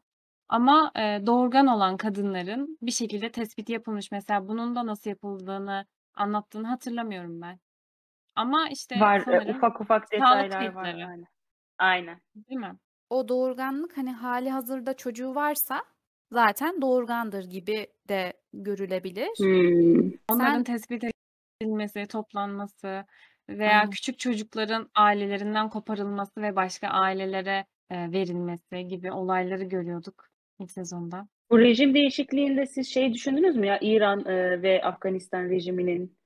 Ama 0.49 0.91
e, 0.95 1.02
doğurgan 1.25 1.67
olan 1.67 1.97
kadınların 1.97 2.78
bir 2.82 2.91
şekilde 2.91 3.32
tespiti 3.32 3.71
yapılmış. 3.71 4.12
Mesela 4.12 4.47
bunun 4.47 4.75
da 4.75 4.86
nasıl 4.86 5.10
yapıldığını 5.10 5.86
anlattığını 6.13 6.67
hatırlamıyorum 6.67 7.41
ben. 7.41 7.60
Ama 8.36 8.69
işte 8.69 8.99
Var 8.99 9.19
sanırım 9.19 9.56
ufak 9.58 9.82
ufak 9.82 10.12
detaylar 10.12 10.43
var 10.43 10.49
kayıtları, 10.49 11.08
aynen. 11.08 11.25
Aynen. 11.78 12.21
değil 12.36 12.60
mi? 12.60 12.75
O 13.10 13.28
doğurganlık 13.28 13.97
hani 13.97 14.12
hali 14.12 14.49
hazırda 14.49 14.93
çocuğu 14.93 15.36
varsa 15.36 15.84
zaten 16.32 16.82
doğurgandır 16.82 17.43
gibi 17.43 17.88
de 18.10 18.34
görülebilir. 18.54 19.30
Hmm. 19.38 20.12
Onların 20.30 20.54
Sen 20.54 20.63
tespit 20.63 21.04
edilmesi, 21.61 22.07
toplanması 22.07 23.05
veya 23.49 23.79
Aynen. 23.79 23.89
küçük 23.89 24.19
çocukların 24.19 24.89
ailelerinden 24.95 25.69
koparılması 25.69 26.41
ve 26.41 26.55
başka 26.55 26.87
ailelere 26.87 27.65
e, 27.89 28.11
verilmesi 28.11 28.87
gibi 28.87 29.11
olayları 29.11 29.63
görüyorduk 29.63 30.29
ilk 30.59 30.71
sezonda. 30.71 31.27
Bu 31.49 31.59
rejim 31.59 31.93
değişikliğinde 31.93 32.65
siz 32.65 32.93
şey 32.93 33.13
düşündünüz 33.13 33.55
mü 33.55 33.65
ya 33.67 33.79
İran 33.81 34.25
e, 34.25 34.61
ve 34.61 34.83
Afganistan 34.83 35.49
rejiminin 35.49 36.17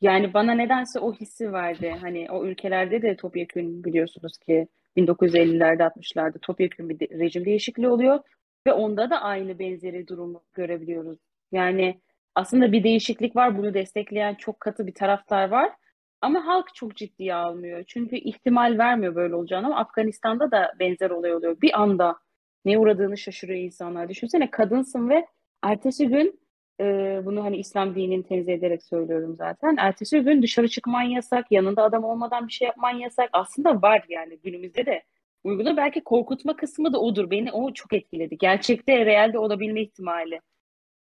yani 0.00 0.34
bana 0.34 0.52
nedense 0.52 1.00
o 1.00 1.12
hissi 1.14 1.52
verdi. 1.52 1.96
Hani 2.00 2.30
o 2.30 2.44
ülkelerde 2.46 3.02
de 3.02 3.16
topyekün 3.16 3.84
biliyorsunuz 3.84 4.38
ki 4.38 4.68
1950'lerde 4.96 5.82
60'larda 5.82 6.38
topyekün 6.42 6.88
bir 6.88 7.00
de- 7.00 7.18
rejim 7.18 7.44
değişikliği 7.44 7.88
oluyor 7.88 8.20
ve 8.66 8.72
onda 8.72 9.10
da 9.10 9.22
aynı 9.22 9.58
benzeri 9.58 10.08
durumu 10.08 10.42
görebiliyoruz. 10.54 11.18
Yani 11.52 12.00
aslında 12.36 12.72
bir 12.72 12.84
değişiklik 12.84 13.36
var 13.36 13.58
bunu 13.58 13.74
destekleyen 13.74 14.34
çok 14.34 14.60
katı 14.60 14.86
bir 14.86 14.94
taraftar 14.94 15.48
var 15.50 15.72
ama 16.20 16.46
halk 16.46 16.74
çok 16.74 16.96
ciddiye 16.96 17.34
almıyor. 17.34 17.84
Çünkü 17.86 18.16
ihtimal 18.16 18.78
vermiyor 18.78 19.14
böyle 19.14 19.34
olacağını 19.34 19.66
ama 19.66 19.76
Afganistan'da 19.78 20.50
da 20.50 20.72
benzer 20.80 21.10
olay 21.10 21.34
oluyor. 21.34 21.60
Bir 21.62 21.80
anda 21.82 22.16
neye 22.64 22.78
uğradığını 22.78 23.18
şaşırıyor 23.18 23.60
insanlar. 23.60 24.08
Düşünsene 24.08 24.50
kadınsın 24.50 25.08
ve 25.08 25.26
ertesi 25.62 26.08
gün 26.08 26.40
Ee, 26.80 27.20
bunu 27.24 27.44
hani 27.44 27.56
İslam 27.56 27.94
dinini 27.94 28.22
tenzih 28.24 28.52
ederek 28.54 28.82
söylüyorum 28.82 29.36
zaten. 29.36 29.76
Ertesi 29.78 30.20
gün 30.20 30.42
dışarı 30.42 30.68
çıkman 30.68 31.02
yasak, 31.02 31.52
yanında 31.52 31.82
adam 31.82 32.04
olmadan 32.04 32.48
bir 32.48 32.52
şey 32.52 32.66
yapman 32.66 32.90
yasak. 32.90 33.30
Aslında 33.32 33.82
var 33.82 34.04
yani 34.08 34.38
günümüzde 34.44 34.86
de 34.86 35.02
uygula. 35.44 35.76
Belki 35.76 36.04
korkutma 36.04 36.56
kısmı 36.56 36.92
da 36.92 37.00
odur. 37.00 37.30
Beni 37.30 37.52
o 37.52 37.72
çok 37.72 37.92
etkiledi. 37.92 38.38
Gerçekte, 38.38 39.06
realde 39.06 39.38
olabilme 39.38 39.82
ihtimali. 39.82 40.40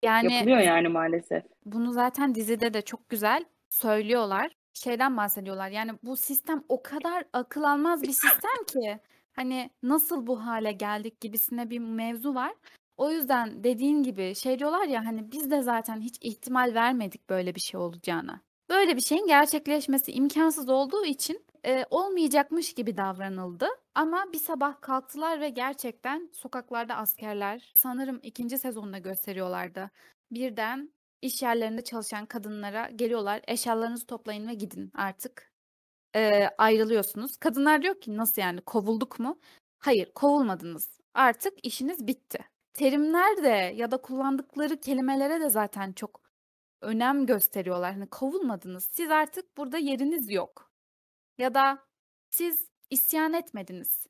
Yani 0.04 0.34
Yapılıyor 0.34 0.60
yani 0.60 0.88
maalesef. 0.88 1.44
bunu 1.66 1.92
zaten 1.94 2.36
dizide 2.36 2.74
de 2.74 2.82
çok 2.82 3.10
güzel 3.10 3.46
söylüyorlar. 3.70 4.56
Şeyden 4.74 5.18
bahsediyorlar. 5.18 5.70
Yani 5.70 5.92
bu 6.04 6.18
sistem 6.18 6.64
o 6.70 6.84
kadar 6.84 7.24
akıl 7.34 7.64
almaz 7.64 8.02
bir 8.04 8.08
sistem 8.12 8.66
ki 8.68 9.00
hani 9.34 9.70
nasıl 9.84 10.28
bu 10.28 10.46
hale 10.46 10.72
geldik 10.72 11.22
gibisine 11.22 11.70
bir 11.70 11.80
mevzu 11.80 12.36
var. 12.36 12.54
O 12.98 13.12
yüzden 13.12 13.64
dediğin 13.64 14.04
gibi 14.04 14.36
şey 14.36 14.60
diyorlar 14.60 14.86
ya 14.88 15.06
hani 15.06 15.32
biz 15.32 15.52
de 15.52 15.62
zaten 15.62 16.02
hiç 16.02 16.18
ihtimal 16.22 16.74
vermedik 16.74 17.30
böyle 17.30 17.56
bir 17.56 17.60
şey 17.60 17.80
olacağına. 17.80 18.42
Böyle 18.70 18.96
bir 18.96 19.02
şeyin 19.02 19.28
gerçekleşmesi 19.28 20.12
imkansız 20.12 20.70
olduğu 20.70 21.06
için 21.06 21.46
e, 21.66 21.86
olmayacakmış 21.90 22.74
gibi 22.74 22.98
davranıldı. 22.98 23.68
Ama 23.96 24.26
bir 24.34 24.38
sabah 24.38 24.82
kalktılar 24.82 25.42
ve 25.42 25.50
gerçekten 25.50 26.30
sokaklarda 26.34 26.96
askerler 26.96 27.74
sanırım 27.76 28.20
ikinci 28.24 28.58
sezonda 28.58 28.98
gösteriyorlardı. 28.98 29.92
Birden 30.32 30.94
iş 31.22 31.42
yerlerinde 31.42 31.84
çalışan 31.84 32.26
kadınlara 32.26 32.90
geliyorlar 32.90 33.42
eşyalarınızı 33.48 34.06
toplayın 34.06 34.48
ve 34.48 34.54
gidin 34.54 34.92
artık 34.94 35.52
e, 36.16 36.48
ayrılıyorsunuz. 36.58 37.38
Kadınlar 37.38 37.82
diyor 37.82 38.02
ki 38.02 38.18
nasıl 38.18 38.42
yani 38.42 38.62
kovulduk 38.62 39.20
mu? 39.20 39.40
Hayır 39.80 40.14
kovulmadınız 40.14 41.00
artık 41.14 41.66
işiniz 41.66 42.08
bitti. 42.08 42.40
Terimler 42.74 43.44
de 43.44 43.74
ya 43.76 43.92
da 43.92 43.98
kullandıkları 43.98 44.80
kelimelere 44.82 45.42
de 45.42 45.50
zaten 45.50 45.94
çok 45.94 46.22
önem 46.82 47.26
gösteriyorlar. 47.26 47.94
Hani 47.94 48.08
kovulmadınız 48.10 48.84
siz 48.92 49.12
artık 49.12 49.58
burada 49.58 49.78
yeriniz 49.78 50.32
yok. 50.32 50.75
Ya 51.38 51.54
da 51.54 51.80
siz 52.30 52.70
isyan 52.90 53.34
etmediniz. 53.34 54.08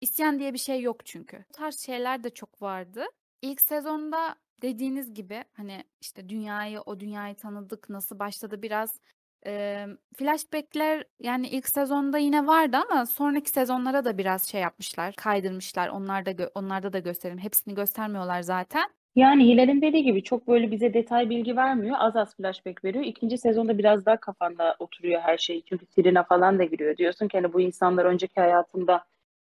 İsyan 0.00 0.38
diye 0.38 0.52
bir 0.52 0.58
şey 0.58 0.82
yok 0.82 1.06
çünkü. 1.06 1.44
Bu 1.48 1.52
tarz 1.52 1.78
şeyler 1.78 2.24
de 2.24 2.30
çok 2.30 2.62
vardı. 2.62 3.06
İlk 3.42 3.60
sezonda 3.60 4.36
dediğiniz 4.62 5.14
gibi 5.14 5.44
hani 5.52 5.84
işte 6.00 6.28
dünyayı, 6.28 6.80
o 6.80 7.00
dünyayı 7.00 7.34
tanıdık, 7.36 7.88
nasıl 7.90 8.18
başladı 8.18 8.62
biraz 8.62 9.00
eee, 9.46 9.88
flashbackler 10.18 11.04
yani 11.20 11.48
ilk 11.48 11.68
sezonda 11.68 12.18
yine 12.18 12.46
vardı 12.46 12.76
ama 12.90 13.06
sonraki 13.06 13.50
sezonlara 13.50 14.04
da 14.04 14.18
biraz 14.18 14.48
şey 14.48 14.60
yapmışlar, 14.60 15.14
kaydırmışlar. 15.14 15.88
Onlar 15.88 16.26
da 16.26 16.50
onlarda 16.54 16.92
da 16.92 16.98
gösterim. 16.98 17.38
Hepsini 17.38 17.74
göstermiyorlar 17.74 18.42
zaten. 18.42 18.90
Yani 19.16 19.44
Hilal'in 19.44 19.82
dediği 19.82 20.02
gibi 20.02 20.22
çok 20.22 20.48
böyle 20.48 20.70
bize 20.70 20.94
detay 20.94 21.30
bilgi 21.30 21.56
vermiyor. 21.56 21.96
Az 21.98 22.16
az 22.16 22.36
flashback 22.36 22.84
veriyor. 22.84 23.04
İkinci 23.04 23.38
sezonda 23.38 23.78
biraz 23.78 24.06
daha 24.06 24.16
kafanda 24.16 24.76
oturuyor 24.78 25.20
her 25.20 25.38
şey. 25.38 25.62
Çünkü 25.68 25.86
Sirina 25.86 26.22
falan 26.24 26.58
da 26.58 26.64
giriyor. 26.64 26.96
Diyorsun 26.96 27.28
ki 27.28 27.38
hani 27.38 27.52
bu 27.52 27.60
insanlar 27.60 28.04
önceki 28.04 28.40
hayatında 28.40 29.04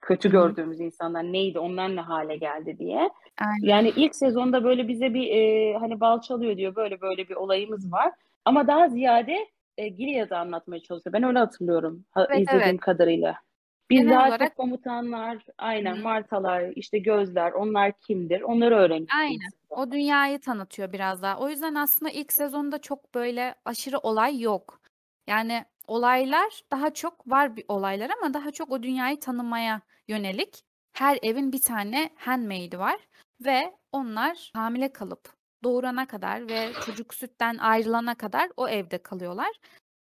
kötü 0.00 0.30
gördüğümüz 0.30 0.80
insanlar 0.80 1.22
neydi, 1.22 1.58
onlar 1.58 1.96
ne 1.96 2.00
hale 2.00 2.36
geldi 2.36 2.78
diye. 2.78 3.10
Aynen. 3.40 3.68
Yani 3.68 3.92
ilk 3.96 4.16
sezonda 4.16 4.64
böyle 4.64 4.88
bize 4.88 5.14
bir 5.14 5.28
e, 5.30 5.74
hani 5.78 6.00
balçalıyor 6.00 6.56
diyor. 6.56 6.76
Böyle 6.76 7.00
böyle 7.00 7.28
bir 7.28 7.34
olayımız 7.34 7.92
var. 7.92 8.12
Ama 8.44 8.66
daha 8.66 8.88
ziyade 8.88 9.46
e, 9.78 9.88
Gilead'ı 9.88 10.38
anlatmaya 10.38 10.82
çalışıyor. 10.82 11.12
Ben 11.12 11.22
öyle 11.22 11.38
hatırlıyorum 11.38 12.04
ha, 12.10 12.26
Evet 12.30 12.42
izlediğim 12.42 12.62
evet. 12.68 12.80
kadarıyla. 12.80 13.45
Biz 13.90 13.98
Genel 14.00 14.10
daha 14.10 14.28
olarak 14.28 14.48
çok 14.48 14.56
komutanlar, 14.56 15.44
aynen 15.58 15.96
Hı. 15.96 16.02
martalar, 16.02 16.72
işte 16.76 16.98
gözler, 16.98 17.52
onlar 17.52 17.92
kimdir? 18.00 18.40
Onları 18.40 18.74
öğrendik 18.76 19.08
ilk 19.08 19.14
Aynen. 19.14 19.50
O 19.70 19.76
sezonda. 19.76 19.92
dünyayı 19.92 20.40
tanıtıyor 20.40 20.92
biraz 20.92 21.22
daha. 21.22 21.38
O 21.38 21.48
yüzden 21.48 21.74
aslında 21.74 22.10
ilk 22.12 22.32
sezonda 22.32 22.80
çok 22.80 23.14
böyle 23.14 23.54
aşırı 23.64 23.98
olay 23.98 24.40
yok. 24.40 24.80
Yani 25.26 25.64
olaylar 25.86 26.62
daha 26.72 26.94
çok 26.94 27.30
var 27.30 27.56
bir 27.56 27.64
olaylar 27.68 28.10
ama 28.22 28.34
daha 28.34 28.50
çok 28.50 28.70
o 28.72 28.82
dünyayı 28.82 29.20
tanımaya 29.20 29.80
yönelik. 30.08 30.64
Her 30.92 31.18
evin 31.22 31.52
bir 31.52 31.60
tane 31.62 32.10
handmaid'i 32.16 32.78
var 32.78 33.00
ve 33.44 33.72
onlar 33.92 34.50
hamile 34.54 34.92
kalıp 34.92 35.28
doğurana 35.64 36.06
kadar 36.06 36.48
ve 36.48 36.68
çocuk 36.86 37.14
sütten 37.14 37.56
ayrılana 37.58 38.14
kadar 38.14 38.50
o 38.56 38.68
evde 38.68 38.98
kalıyorlar. 39.02 39.50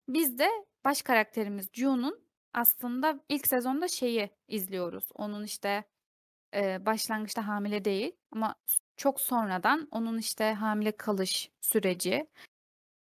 Biz 0.10 0.40
de 0.40 0.50
baş 0.86 1.02
karakterimiz 1.02 1.70
June'un 1.74 2.20
aslında 2.60 3.20
ilk 3.30 3.48
sezonda 3.48 3.88
şeyi 3.88 4.30
izliyoruz. 4.48 5.10
Onun 5.16 5.44
işte 5.44 5.84
Eee, 6.54 6.80
başlangıçta 6.86 7.48
hamile 7.48 7.86
değil 7.86 8.12
ama 8.32 8.56
çok 8.98 9.22
sonradan 9.22 9.88
onun, 9.92 10.18
işte, 10.18 10.54
hamile 10.54 10.92
kalış 10.92 11.52
süreci, 11.62 12.28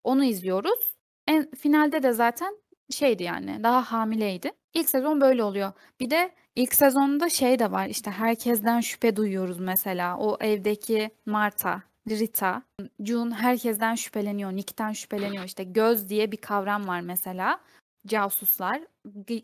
onu 0.04 0.24
izliyoruz. 0.24 0.96
En 1.28 1.52
finalde 1.52 2.04
de 2.04 2.12
zaten 2.14 2.58
şeydi, 2.90 3.24
yani, 3.24 3.64
daha 3.64 3.92
hamileydi. 3.92 4.52
İlk 4.74 4.90
sezon 4.90 5.22
böyle 5.22 5.44
oluyor. 5.44 5.72
Bir 6.00 6.10
de 6.10 6.36
ilk 6.56 6.76
sezonda 6.76 7.30
şey 7.30 7.60
de 7.60 7.72
var, 7.72 7.88
işte, 7.88 8.12
herkesten 8.12 8.80
şüphe 8.82 9.16
duyuyoruz 9.16 9.60
mesela. 9.60 10.18
O 10.18 10.38
evdeki 10.42 11.10
Marta, 11.26 11.84
Rita, 12.10 12.64
June 13.00 13.36
herkesten 13.36 13.96
şüpheleniyor, 13.96 14.52
Nick'ten 14.52 14.94
şüpheleniyor. 14.94 15.44
İşte, 15.44 15.64
göz 15.64 16.10
diye 16.10 16.32
bir 16.32 16.38
kavram 16.38 16.88
var 16.88 17.02
mesela. 17.02 17.60
Casuslar, 18.08 18.82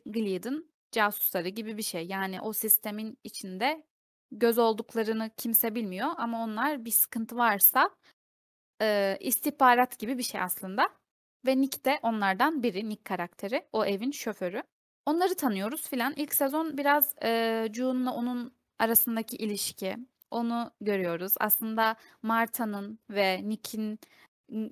Gilead'ın 0.06 0.72
casusları 0.92 1.50
gibi 1.50 1.78
bir 1.78 1.84
şey. 1.84 2.08
Yani 2.08 2.42
o 2.42 2.54
sistemin 2.54 3.18
içinde 3.24 3.84
göz 4.32 4.58
olduklarını 4.58 5.32
kimse 5.38 5.76
bilmiyor 5.76 6.10
ama 6.18 6.44
onlar 6.44 6.86
bir 6.86 6.92
sıkıntı 6.92 7.36
varsa 7.38 7.90
eee, 8.82 9.18
istihbarat 9.22 10.00
gibi 10.00 10.18
bir 10.18 10.24
şey 10.24 10.42
aslında. 10.42 10.90
Ve 11.46 11.62
Nick 11.62 11.86
de 11.86 12.00
onlardan 12.04 12.64
biri, 12.64 12.90
Nick 12.90 13.04
karakteri, 13.04 13.68
o 13.74 13.86
evin 13.86 14.12
şoförü. 14.12 14.64
Onları 15.06 15.36
tanıyoruz 15.36 15.90
filan. 15.90 16.14
İlk 16.18 16.36
sezon 16.36 16.78
biraz 16.78 17.16
eee 17.24 17.70
June'la 17.74 18.14
onun 18.14 18.54
arasındaki 18.80 19.38
ilişki, 19.38 19.98
onu 20.32 20.72
görüyoruz. 20.82 21.34
Aslında 21.40 21.96
Marta'nın 22.24 23.00
ve 23.10 23.50
Nick'in 23.50 24.00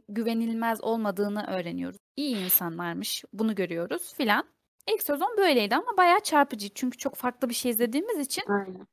güvenilmez 0.09 0.81
olmadığını 0.83 1.45
öğreniyoruz. 1.47 1.99
İyi 2.17 2.35
insanlarmış, 2.45 3.23
bunu 3.33 3.55
görüyoruz 3.55 4.13
filan. 4.13 4.45
İlk 4.93 5.03
sezon 5.03 5.37
böyleydi 5.37 5.75
ama 5.75 5.97
bayağı 5.97 6.19
çarpıcı. 6.19 6.69
Çünkü 6.73 6.97
çok 6.97 7.15
farklı 7.15 7.49
bir 7.49 7.53
şey 7.53 7.71
izlediğimiz 7.71 8.19
için 8.19 8.43
Aynen. 8.47 8.87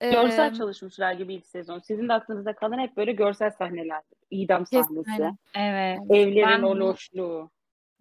Görsel 0.00 0.52
eee 0.52 0.58
çalışmışlar 0.58 1.12
gibi 1.12 1.34
ilk 1.34 1.46
sezon. 1.46 1.78
Sizin 1.78 2.08
de 2.08 2.12
aklınızda 2.12 2.54
kalan 2.54 2.78
hep 2.78 2.96
böyle 2.96 3.12
görsel 3.12 3.50
sahneler. 3.50 4.02
İdam 4.30 4.66
sahnesi. 4.66 5.30
Evet. 5.54 6.00
Evlerin 6.10 6.42
Ben 6.42 6.62
o 6.62 6.76
loşluğu. 6.76 7.50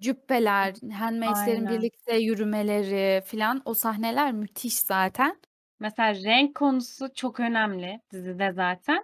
Cübbeler, 0.01 0.75
handmaid'lerin 0.93 1.69
birlikte 1.69 2.17
yürümeleri 2.17 3.21
filan 3.25 3.61
o 3.65 3.73
sahneler 3.73 4.31
müthiş 4.31 4.79
zaten. 4.79 5.41
Mesela 5.79 6.15
renk 6.23 6.55
konusu 6.55 7.13
çok 7.13 7.39
önemli 7.39 8.01
dizide 8.11 8.51
zaten. 8.51 9.03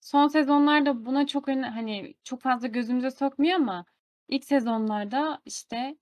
Son 0.00 0.28
sezonlarda 0.28 1.06
buna 1.06 1.26
çok 1.26 1.48
hani 1.48 2.14
çok 2.24 2.42
fazla 2.42 2.66
gözümüze 2.68 3.10
sokmuyor 3.10 3.56
ama 3.56 3.84
ilk 4.28 4.44
sezonlarda 4.44 5.40
işte 5.44 5.96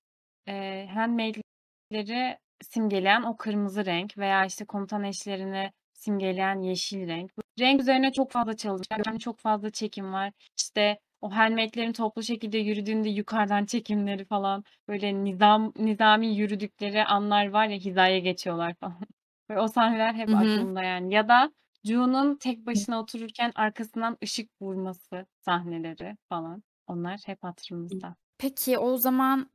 eee 0.47 0.89
handmaid'leri 0.95 2.39
simgeleyen 2.62 3.23
o 3.23 3.37
kırmızı 3.37 3.87
renk 3.87 4.19
veya 4.19 4.47
işte 4.47 4.65
komutan 4.65 5.05
eşlerini 5.05 5.73
simgeleyen 5.93 6.61
yeşil 6.62 7.09
renk. 7.09 7.33
Renk 7.61 7.81
üzerine 7.81 8.12
çok 8.12 8.31
fazla 8.33 8.57
çalışmışlar. 8.57 9.03
Yani 9.07 9.19
çok 9.19 9.39
fazla 9.39 9.71
çekim 9.71 10.12
var. 10.12 10.33
İşte 10.59 10.99
o 11.21 11.31
handmaid'lerin 11.37 11.93
toplu 11.93 12.23
şekilde 12.23 12.59
yürüdüğünde 12.59 13.09
yukarıdan 13.09 13.65
çekimleri 13.65 14.25
falan 14.25 14.65
böyle 14.89 15.25
nizam 15.25 15.73
nizami 15.77 16.27
yürüdükleri 16.37 17.05
anlar 17.05 17.47
var 17.51 17.67
ya 17.67 17.77
hizaya 17.77 18.19
geçiyorlar 18.19 18.75
falan. 18.75 19.01
Ve 19.51 19.61
o 19.61 19.69
sahneler 19.69 20.15
hep 20.15 20.35
hı. 20.35 20.35
aklımda 20.35 20.83
yani. 20.83 21.15
Ya 21.15 21.29
da 21.29 21.53
June'un 21.85 22.37
tek 22.37 22.67
başına 22.67 23.01
otururken 23.01 23.53
arkasından 23.55 24.17
ışık 24.25 24.51
vurması 24.61 25.27
sahneleri 25.41 26.17
falan. 26.29 26.62
Onlar 26.87 27.20
hep 27.27 27.44
hatırımızda. 27.44 28.14
Peki 28.38 28.79
o 28.79 28.96
zaman 28.96 29.51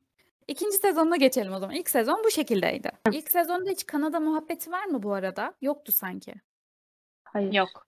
ikinci 0.47 0.77
sezonuna 0.77 1.15
geçelim 1.15 1.53
o 1.53 1.59
zaman. 1.59 1.75
İlk 1.75 1.89
sezon 1.89 2.21
bu 2.25 2.31
şekildeydi. 2.31 2.91
İlk 3.11 3.31
sezonda 3.31 3.69
hiç 3.69 3.85
Kanada 3.85 4.19
muhabbeti 4.19 4.71
var 4.71 4.85
mı 4.85 5.03
bu 5.03 5.13
arada? 5.13 5.53
Yoktu 5.61 5.91
sanki. 5.91 6.33
Hayır. 7.23 7.53
Yok. 7.53 7.87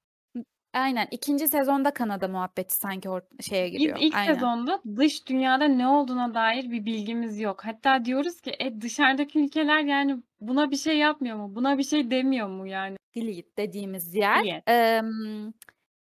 Aynen. 0.74 1.08
İkinci 1.12 1.48
sezonda 1.48 1.94
Kanada 1.94 2.28
muhabbeti 2.28 2.74
sanki 2.76 3.08
or- 3.10 3.44
şeye 3.44 3.72
Biz 3.72 3.78
giriyor. 3.80 3.98
ilk 4.02 4.16
Aynen. 4.16 4.34
sezonda 4.34 4.82
dış 4.96 5.28
dünyada 5.28 5.66
ne 5.66 5.88
olduğuna 5.88 6.34
dair 6.34 6.72
bir 6.72 6.86
bilgimiz 6.86 7.40
yok. 7.40 7.66
Hatta 7.66 8.06
diyoruz 8.06 8.42
ki 8.42 8.52
e, 8.60 8.82
dışarıdaki 8.82 9.40
ülkeler 9.40 9.80
yani 9.80 10.24
buna 10.42 10.72
bir 10.72 10.76
şey 10.76 10.98
yapmıyor 10.98 11.38
mu? 11.38 11.56
Buna 11.56 11.78
bir 11.78 11.84
şey 11.84 12.12
demiyor 12.12 12.48
mu 12.48 12.68
yani? 12.68 12.98
Gilead 13.14 13.58
dediğimiz 13.58 14.16
yer. 14.16 14.44
Gilead. 14.44 14.62
em, 14.68 15.54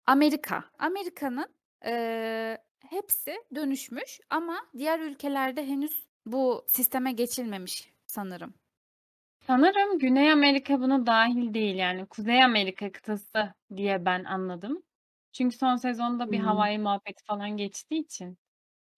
Amerika. 0.06 0.64
Amerika'nın 0.78 1.46
eee, 1.84 2.58
hepsi 2.90 3.36
dönüşmüş 3.54 4.20
ama 4.30 4.56
diğer 4.78 5.00
ülkelerde 5.00 5.66
henüz 5.66 6.08
bu 6.26 6.64
sisteme 6.68 7.12
geçilmemiş 7.12 7.90
sanırım. 8.06 8.54
Sanırım 9.40 9.98
Güney 9.98 10.32
Amerika 10.32 10.80
buna 10.80 11.06
dahil 11.06 11.54
değil 11.54 11.74
yani 11.76 12.06
Kuzey 12.06 12.44
Amerika 12.44 12.92
kıtası 12.92 13.54
diye 13.76 14.04
ben 14.04 14.24
anladım. 14.24 14.82
Çünkü 15.32 15.56
son 15.56 15.76
sezonda 15.76 16.32
bir 16.32 16.38
Hımm. 16.38 16.46
Hawaii 16.46 16.78
muhabbeti 16.78 17.24
falan 17.24 17.56
geçtiği 17.56 18.00
için 18.00 18.38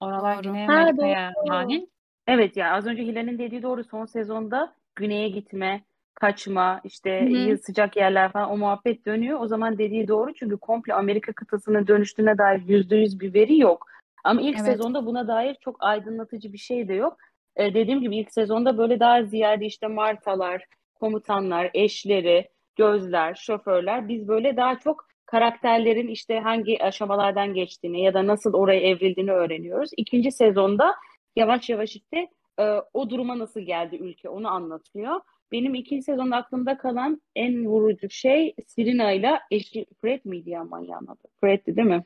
oralar 0.00 0.37
Doğru. 0.37 0.42
Güney 0.42 0.66
Ha, 0.66 0.72
Amerika'ya 0.72 1.33
doğru. 1.37 1.48
dâhil. 1.52 1.87
Evet, 2.26 2.57
ya, 2.57 2.72
az 2.74 2.87
önce 2.87 3.02
Hilal'in 3.02 3.38
dediği 3.38 3.62
doğru. 3.62 3.85
Son 3.85 4.05
sezonda 4.07 4.76
güneye 4.96 5.28
gitme, 5.28 5.85
kaçma, 6.14 6.81
işte, 6.85 7.11
Hı 7.20 7.25
hı. 7.25 7.29
y 7.31 7.57
sıcak 7.59 7.96
yerler 7.96 8.33
falan 8.33 8.51
o 8.51 8.57
muhabbet 8.57 9.07
dönüyor. 9.07 9.40
O 9.40 9.46
zaman 9.46 9.79
dediği 9.79 10.09
doğru 10.09 10.35
çünkü 10.35 10.57
komple 10.59 10.94
Amerika 10.94 11.33
kıtasının 11.33 11.87
dönüştüğüne 11.87 12.38
dair 12.38 12.62
%100 12.68 13.20
bir 13.20 13.35
veri 13.35 13.59
yok. 13.59 13.87
Ama 14.25 14.40
ilk 14.40 14.61
Evet. 14.61 14.64
sezonda 14.64 15.07
buna 15.07 15.29
dair 15.29 15.57
çok 15.61 15.77
aydınlatıcı 15.81 16.53
bir 16.53 16.59
şey 16.59 16.88
de 16.88 16.94
yok. 16.94 17.16
Eee, 17.59 17.75
dediğim 17.75 18.01
gibi 18.01 18.16
ilk 18.16 18.33
sezonda 18.33 18.79
böyle 18.79 19.01
daha 19.01 19.22
ziyade 19.22 19.66
işte 19.66 19.87
Martalar, 19.87 20.64
komutanlar, 20.94 21.70
eşleri, 21.75 22.48
gözler, 22.77 23.35
şoförler 23.35 24.09
biz 24.09 24.29
böyle 24.29 24.57
daha 24.57 24.79
çok 24.79 25.07
karakterlerin 25.27 26.09
işte 26.09 26.40
hangi 26.40 26.83
aşamalardan 26.85 27.55
geçtiğini 27.55 28.03
ya 28.03 28.14
da 28.14 28.27
nasıl 28.27 28.55
oraya 28.55 28.81
evrildiğini 28.81 29.33
öğreniyoruz. 29.33 29.90
2. 29.96 30.33
sezonda 30.33 30.94
yavaş 31.37 31.68
yavaş 31.70 31.96
işte, 31.96 32.29
eee, 32.59 32.83
o 32.94 33.11
duruma 33.11 33.38
nasıl 33.38 33.61
geldi 33.61 33.96
ülke 33.96 34.29
onu 34.29 34.48
anlatıyor. 34.48 35.20
Benim 35.52 35.74
2. 35.74 36.02
sezonda 36.02 36.36
aklımda 36.36 36.78
kalan 36.78 37.22
en 37.36 37.66
vurucu 37.66 38.10
şey 38.10 38.54
Serena'yla 38.66 39.40
eşi 39.50 39.86
Fred 40.00 40.20
miydi 40.24 40.50
ya 40.50 40.64
manyağın 40.64 41.06
adı? 41.06 41.28
Fred'ti 41.40 41.76
değil 41.76 41.88
mi? 41.88 42.04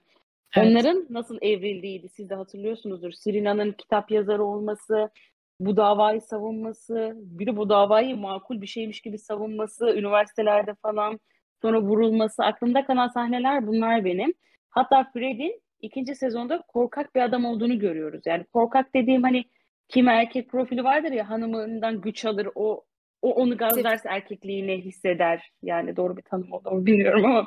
Evet. 0.56 0.68
Onların 0.68 1.06
nasıl 1.10 1.38
evrildiğiydi 1.42 2.08
siz 2.08 2.30
de 2.30 2.34
hatırlıyorsunuzdur. 2.34 3.12
Serena'nın 3.12 3.72
kitap 3.72 4.10
yazarı 4.10 4.44
olması, 4.44 5.10
bu 5.60 5.76
davayı 5.76 6.20
savunması, 6.20 7.12
bir 7.16 7.46
de 7.46 7.56
bu 7.56 7.68
davayı 7.68 8.16
makul 8.16 8.60
bir 8.60 8.66
şeymiş 8.66 9.00
gibi 9.00 9.18
savunması, 9.18 9.86
üniversitelerde 9.86 10.74
falan 10.74 11.20
sonra 11.62 11.80
vurulması. 11.80 12.44
Aklımda 12.44 12.84
kalan 12.86 13.08
sahneler 13.08 13.66
bunlar 13.66 14.04
benim. 14.04 14.34
Hatta 14.70 15.10
Fred'in 15.12 15.60
2. 15.80 16.14
sezonda 16.14 16.62
korkak 16.68 17.14
bir 17.14 17.20
adam 17.20 17.44
olduğunu 17.44 17.78
görüyoruz. 17.78 18.22
Yani 18.26 18.44
korkak 18.44 18.94
dediğim 18.94 19.22
hani 19.22 19.44
kimi 19.88 20.10
erkek 20.10 20.48
profili 20.50 20.84
vardır 20.84 21.12
ya 21.12 21.30
hanımından 21.30 22.00
güç 22.00 22.24
alır, 22.24 22.48
o 22.54 22.84
o 23.22 23.30
onu 23.34 23.56
gazlarsa 23.56 24.10
erkekliğini 24.10 24.80
hisseder. 24.80 25.50
Yani 25.62 25.96
doğru 25.96 26.16
bir 26.16 26.22
tanım 26.22 26.52
oldu 26.52 26.70
mu 26.70 26.86
bilmiyorum 26.86 27.24
ama 27.24 27.46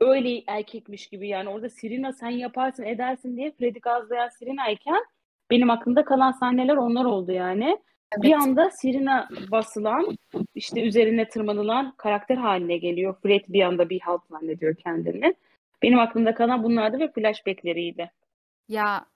öyle 0.00 0.42
erkekmiş 0.46 1.06
gibi 1.06 1.28
yani 1.28 1.48
orada 1.48 1.68
Serena 1.68 2.12
sen 2.12 2.30
yaparsın 2.30 2.84
edersin 2.84 3.36
diye 3.36 3.52
Fred'i 3.52 3.80
gazlayan 3.80 4.28
Serena'yken 4.28 5.04
benim 5.50 5.70
aklımda 5.70 6.04
kalan 6.04 6.32
sahneler 6.32 6.76
onlar 6.76 7.04
oldu 7.04 7.32
yani. 7.32 7.78
Bir 8.16 8.32
Evet. 8.32 8.42
anda 8.42 8.70
Serena 8.70 9.28
basılan, 9.50 10.18
işte 10.54 10.82
üzerine 10.82 11.28
tırmanılan 11.28 11.94
karakter 11.96 12.36
haline 12.36 12.76
geliyor. 12.76 13.14
Fred 13.22 13.44
bir 13.48 13.62
anda 13.62 13.90
bir 13.90 14.00
halt 14.00 14.20
zannediyor 14.30 14.74
kendini. 14.74 15.34
Benim 15.82 15.98
aklımda 15.98 16.34
kalan 16.34 16.62
bunlardı 16.62 16.98
ve 16.98 17.12
flashback'leriydi. 17.12 18.10
Ya, 18.68 19.06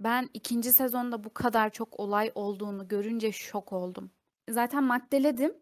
ben 0.00 0.28
2. 0.34 0.62
sezonda 0.62 1.24
bu 1.24 1.34
kadar 1.34 1.70
çok 1.70 2.00
olay 2.00 2.30
olduğunu 2.34 2.88
görünce 2.88 3.32
şok 3.32 3.72
oldum. 3.72 4.10
Zaten 4.48 4.84
maddeledim 4.84 5.54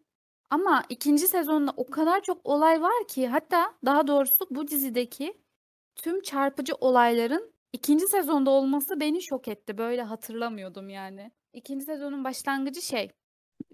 ama 0.49 0.83
2. 0.89 1.17
sezonda 1.17 1.73
o 1.77 1.89
kadar 1.89 2.21
çok 2.21 2.45
olay 2.45 2.81
var 2.81 3.07
ki 3.07 3.27
hatta 3.27 3.73
daha 3.85 4.07
doğrusu 4.07 4.47
bu 4.51 4.67
dizideki 4.67 5.33
tüm 5.95 6.21
çarpıcı 6.21 6.73
olayların 6.75 7.53
2. 7.73 7.99
sezonda 7.99 8.49
olması 8.49 8.99
beni 8.99 9.23
şok 9.23 9.47
etti. 9.47 9.77
Böyle 9.77 10.01
hatırlamıyordum 10.01 10.89
yani. 10.89 11.31
2. 11.53 11.81
sezonun 11.81 12.23
başlangıcı 12.23 12.81
şey, 12.81 13.11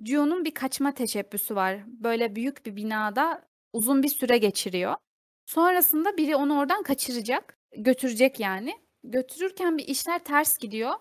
June'un 0.06 0.46
bir 0.46 0.54
kaçma 0.54 0.92
teşebbüsü 0.94 1.56
var. 1.56 1.84
Böyle 1.88 2.36
büyük 2.36 2.66
bir 2.66 2.76
binada 2.76 3.42
uzun 3.74 4.04
bir 4.04 4.10
süre 4.10 4.38
geçiriyor. 4.38 4.96
Sonrasında 5.46 6.18
biri 6.18 6.36
onu 6.36 6.60
oradan 6.60 6.84
kaçıracak, 6.84 7.60
götürecek 7.78 8.40
yani. 8.40 8.74
Götürürken 9.04 9.78
bir 9.78 9.88
işler 9.88 10.20
ters 10.24 10.58
gidiyor 10.58 10.94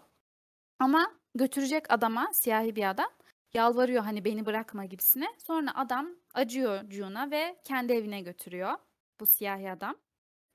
ama 0.79 1.13
götürecek 1.35 1.93
adama, 1.93 2.29
siyahi 2.33 2.77
bir 2.77 2.91
adam, 2.91 3.11
yalvarıyor 3.55 4.03
hani 4.05 4.25
beni 4.25 4.47
bırakma 4.47 4.85
gibisine. 4.85 5.27
Sonra 5.39 5.71
adam 5.75 6.09
acıyor 6.35 6.91
June'a 6.91 7.31
ve 7.31 7.57
kendi 7.65 7.93
evine 7.93 8.21
götürüyor 8.21 8.73
bu 9.21 9.27
siyahi 9.27 9.71
adam. 9.71 9.97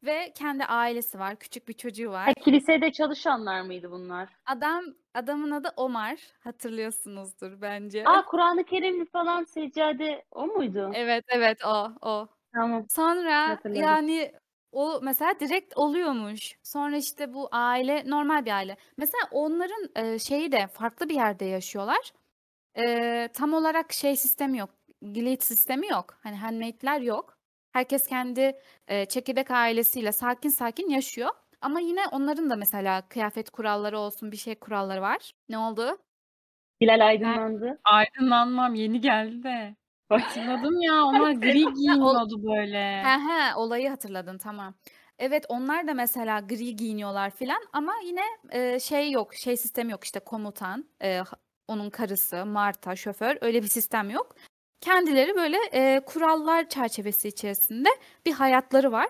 Ve 0.03 0.33
kendi 0.36 0.65
ailesi 0.65 1.19
var, 1.19 1.36
küçük 1.39 1.67
bir 1.67 1.73
çocuğu 1.73 2.12
Ha, 2.12 2.12
var. 2.12 2.33
kilisede 2.43 2.91
çalışanlar 2.91 3.62
mıydı 3.62 3.91
bunlar? 3.91 4.29
Adam 4.45 4.83
adamın 5.13 5.51
adı 5.51 5.69
Omar, 5.77 6.19
hatırlıyorsunuzdur 6.39 7.62
bence. 7.62 8.03
Aa 8.05 8.25
Kur'an-ı 8.25 8.63
Kerim 8.63 9.05
falan 9.05 9.43
seccade 9.43 10.25
o 10.31 10.47
muydu? 10.47 10.91
Evet, 10.95 11.25
evet 11.29 11.65
o, 11.65 11.91
o. 12.01 12.27
Tamam. 12.53 12.86
Sonra 12.89 13.60
yani 13.73 14.31
o 14.71 14.99
mesela 15.03 15.39
direkt 15.39 15.77
oluyormuş. 15.77 16.55
Sonra 16.63 16.97
işte 16.97 17.33
bu 17.33 17.49
aile 17.51 18.03
normal 18.10 18.45
bir 18.45 18.51
aile. 18.51 18.77
Mesela 18.97 19.21
onların 19.31 19.89
e, 19.95 20.19
şeyi 20.19 20.51
de 20.51 20.67
farklı 20.67 21.10
bir 21.10 21.15
yerde 21.15 21.45
yaşıyorlar. 21.45 22.12
E, 22.77 23.29
tam 23.33 23.53
olarak 23.53 23.93
şey 23.93 24.15
sistemi 24.17 24.57
yok. 24.57 24.69
Gilead 25.11 25.41
sistemi 25.41 25.87
yok. 25.87 26.17
Hani 26.23 26.35
handmaid'ler 26.35 27.01
yok. 27.01 27.37
Herkes 27.71 28.07
kendi 28.07 28.59
e, 28.87 29.05
çekirdek 29.05 29.51
ailesiyle 29.51 30.11
sakin 30.11 30.49
sakin 30.49 30.89
yaşıyor. 30.89 31.29
Ama 31.61 31.79
yine 31.79 32.07
onların 32.11 32.49
da 32.49 32.55
mesela 32.55 33.07
kıyafet 33.09 33.49
kuralları 33.49 33.99
olsun 33.99 34.31
bir 34.31 34.37
şey 34.37 34.55
kuralları 34.55 35.01
var. 35.01 35.31
Ne 35.49 35.57
oldu? 35.57 35.97
Hilal 36.81 36.99
Ben 36.99 37.05
aydınlandı. 37.05 37.79
Aydınlanmam 37.83 38.75
yeni 38.75 39.01
geldi 39.01 39.43
de. 39.43 39.75
Hatırladım 40.09 40.81
ya 40.81 41.03
onlar 41.03 41.31
gri 41.41 41.63
Ha, 41.65 41.71
giyiniyordu 41.71 42.43
böyle. 42.43 43.03
He 43.03 43.19
he 43.19 43.55
olayı 43.55 43.89
hatırladın 43.89 44.37
tamam. 44.37 44.73
Evet 45.19 45.45
onlar 45.49 45.87
da 45.87 45.93
mesela 45.93 46.39
gri 46.39 46.75
giyiniyorlar 46.75 47.29
filan 47.29 47.61
ama 47.73 47.93
yine 48.05 48.21
e, 48.51 48.79
şey 48.79 49.11
yok 49.11 49.35
şey 49.35 49.57
sistemi 49.57 49.91
yok 49.91 50.03
işte 50.03 50.19
komutan 50.19 50.85
e, 51.01 51.17
ha- 51.17 51.37
onun 51.67 51.89
karısı 51.89 52.45
Marta 52.45 52.95
şoför 52.95 53.38
öyle 53.41 53.63
bir 53.63 53.67
sistem 53.67 54.10
yok. 54.10 54.36
Kendileri 54.82 55.36
böyle 55.36 55.58
e, 55.73 55.99
kurallar 56.06 56.69
çerçevesi 56.69 57.27
içerisinde 57.27 57.89
bir 58.25 58.32
hayatları 58.32 58.91
var 58.91 59.08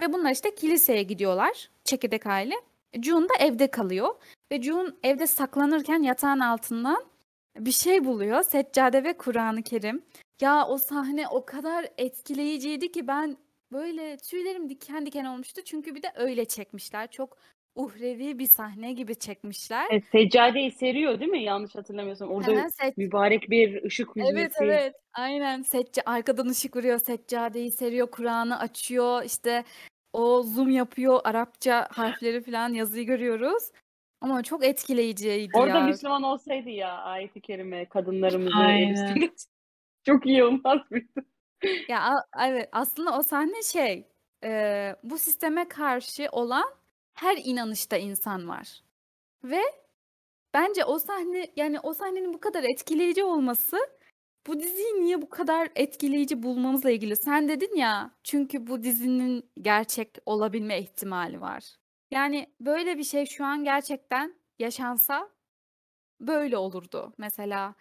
ve 0.00 0.12
bunlar 0.12 0.30
işte 0.30 0.54
kiliseye 0.54 1.02
gidiyorlar 1.02 1.70
çekirdek 1.84 2.26
aile. 2.26 2.54
June 3.02 3.28
da 3.28 3.34
evde 3.40 3.70
kalıyor 3.70 4.14
ve 4.52 4.62
June 4.62 4.90
evde 5.02 5.26
saklanırken 5.26 6.02
yatağın 6.02 6.40
altından 6.40 7.04
bir 7.58 7.72
şey 7.72 8.04
buluyor 8.04 8.42
seccade 8.42 9.04
ve 9.04 9.16
Kur'an-ı 9.16 9.62
Kerim. 9.62 10.02
Ya 10.40 10.66
o 10.66 10.78
sahne 10.78 11.28
o 11.28 11.44
kadar 11.44 11.88
etkileyiciydi 11.98 12.92
ki 12.92 13.06
ben 13.08 13.36
böyle 13.72 14.16
tüylerim 14.16 14.68
diken 14.68 15.06
diken 15.06 15.24
olmuştu. 15.24 15.62
Çünkü 15.64 15.94
bir 15.94 16.02
de 16.02 16.12
öyle 16.16 16.44
çekmişler. 16.44 17.10
Çok 17.10 17.36
uhrevi 17.76 18.38
bir 18.38 18.46
sahne 18.46 18.92
gibi 18.92 19.14
çekmişler. 19.14 19.86
E, 19.90 20.00
seccadeyi 20.00 20.70
seriyor 20.70 21.20
değil 21.20 21.30
mi? 21.30 21.42
Yanlış 21.42 21.74
hatırlamıyorsam. 21.74 22.30
Orada 22.30 22.50
Hemen 22.50 22.68
set 22.68 22.96
mübarek 22.96 23.50
bir 23.50 23.84
ışık 23.84 24.08
Evet 24.16 24.26
hüzmesi. 24.26 24.54
evet 24.60 24.94
aynen 25.14 25.62
secca 25.62 26.02
arkadan 26.06 26.48
ışık 26.48 26.76
vuruyor 26.76 26.98
seccadeyi 26.98 27.70
seriyor 27.70 28.10
Kur'an'ı 28.10 28.58
açıyor 28.58 29.22
işte 29.24 29.64
o 30.12 30.42
zoom 30.42 30.70
yapıyor 30.70 31.20
Arapça 31.24 31.88
harfleri 31.92 32.42
falan 32.42 32.72
yazıyı 32.72 33.06
görüyoruz 33.06 33.70
ama 34.20 34.42
çok 34.42 34.64
etkileyiciydi 34.64 35.58
Orada 35.58 35.78
ya. 35.78 35.86
Müslüman 35.86 36.22
olsaydı 36.22 36.70
ya 36.70 36.92
ayet-i 36.98 37.40
kerime 37.40 37.84
kadınlarımızı 37.88 38.56
Aynen. 38.56 39.30
Çok 40.06 40.26
iyi 40.26 40.44
olmaz 40.44 40.78
mıydı? 40.90 41.06
Ya 41.88 42.10
evet 42.40 42.68
aslında 42.72 43.18
o 43.18 43.22
sahne 43.22 43.62
şey 43.62 44.04
e, 44.44 44.92
bu 45.02 45.18
sisteme 45.18 45.68
karşı 45.68 46.28
olan 46.32 46.64
her 47.16 47.36
inanışta 47.44 47.96
insan 47.96 48.48
var 48.48 48.82
ve 49.44 49.62
bence 50.54 50.84
o 50.84 50.98
sahne 50.98 51.52
yani 51.56 51.80
o 51.80 51.94
sahnenin 51.94 52.34
bu 52.34 52.40
kadar 52.40 52.64
etkileyici 52.64 53.24
olması 53.24 53.78
bu 54.46 54.60
diziyi 54.60 55.00
niye 55.00 55.22
bu 55.22 55.28
kadar 55.28 55.68
etkileyici 55.74 56.42
bulmamızla 56.42 56.90
ilgili. 56.90 57.16
Sen 57.16 57.48
dedin 57.48 57.76
ya 57.76 58.10
çünkü 58.24 58.66
bu 58.66 58.82
dizinin 58.82 59.50
gerçek 59.60 60.18
olabilme 60.26 60.80
ihtimali 60.80 61.40
var. 61.40 61.76
Yani 62.10 62.54
böyle 62.60 62.98
bir 62.98 63.04
şey 63.04 63.26
şu 63.26 63.44
an 63.44 63.64
gerçekten 63.64 64.34
yaşansa 64.58 65.30
böyle 66.20 66.56
olurdu. 66.56 67.12
Mesela 67.18 67.74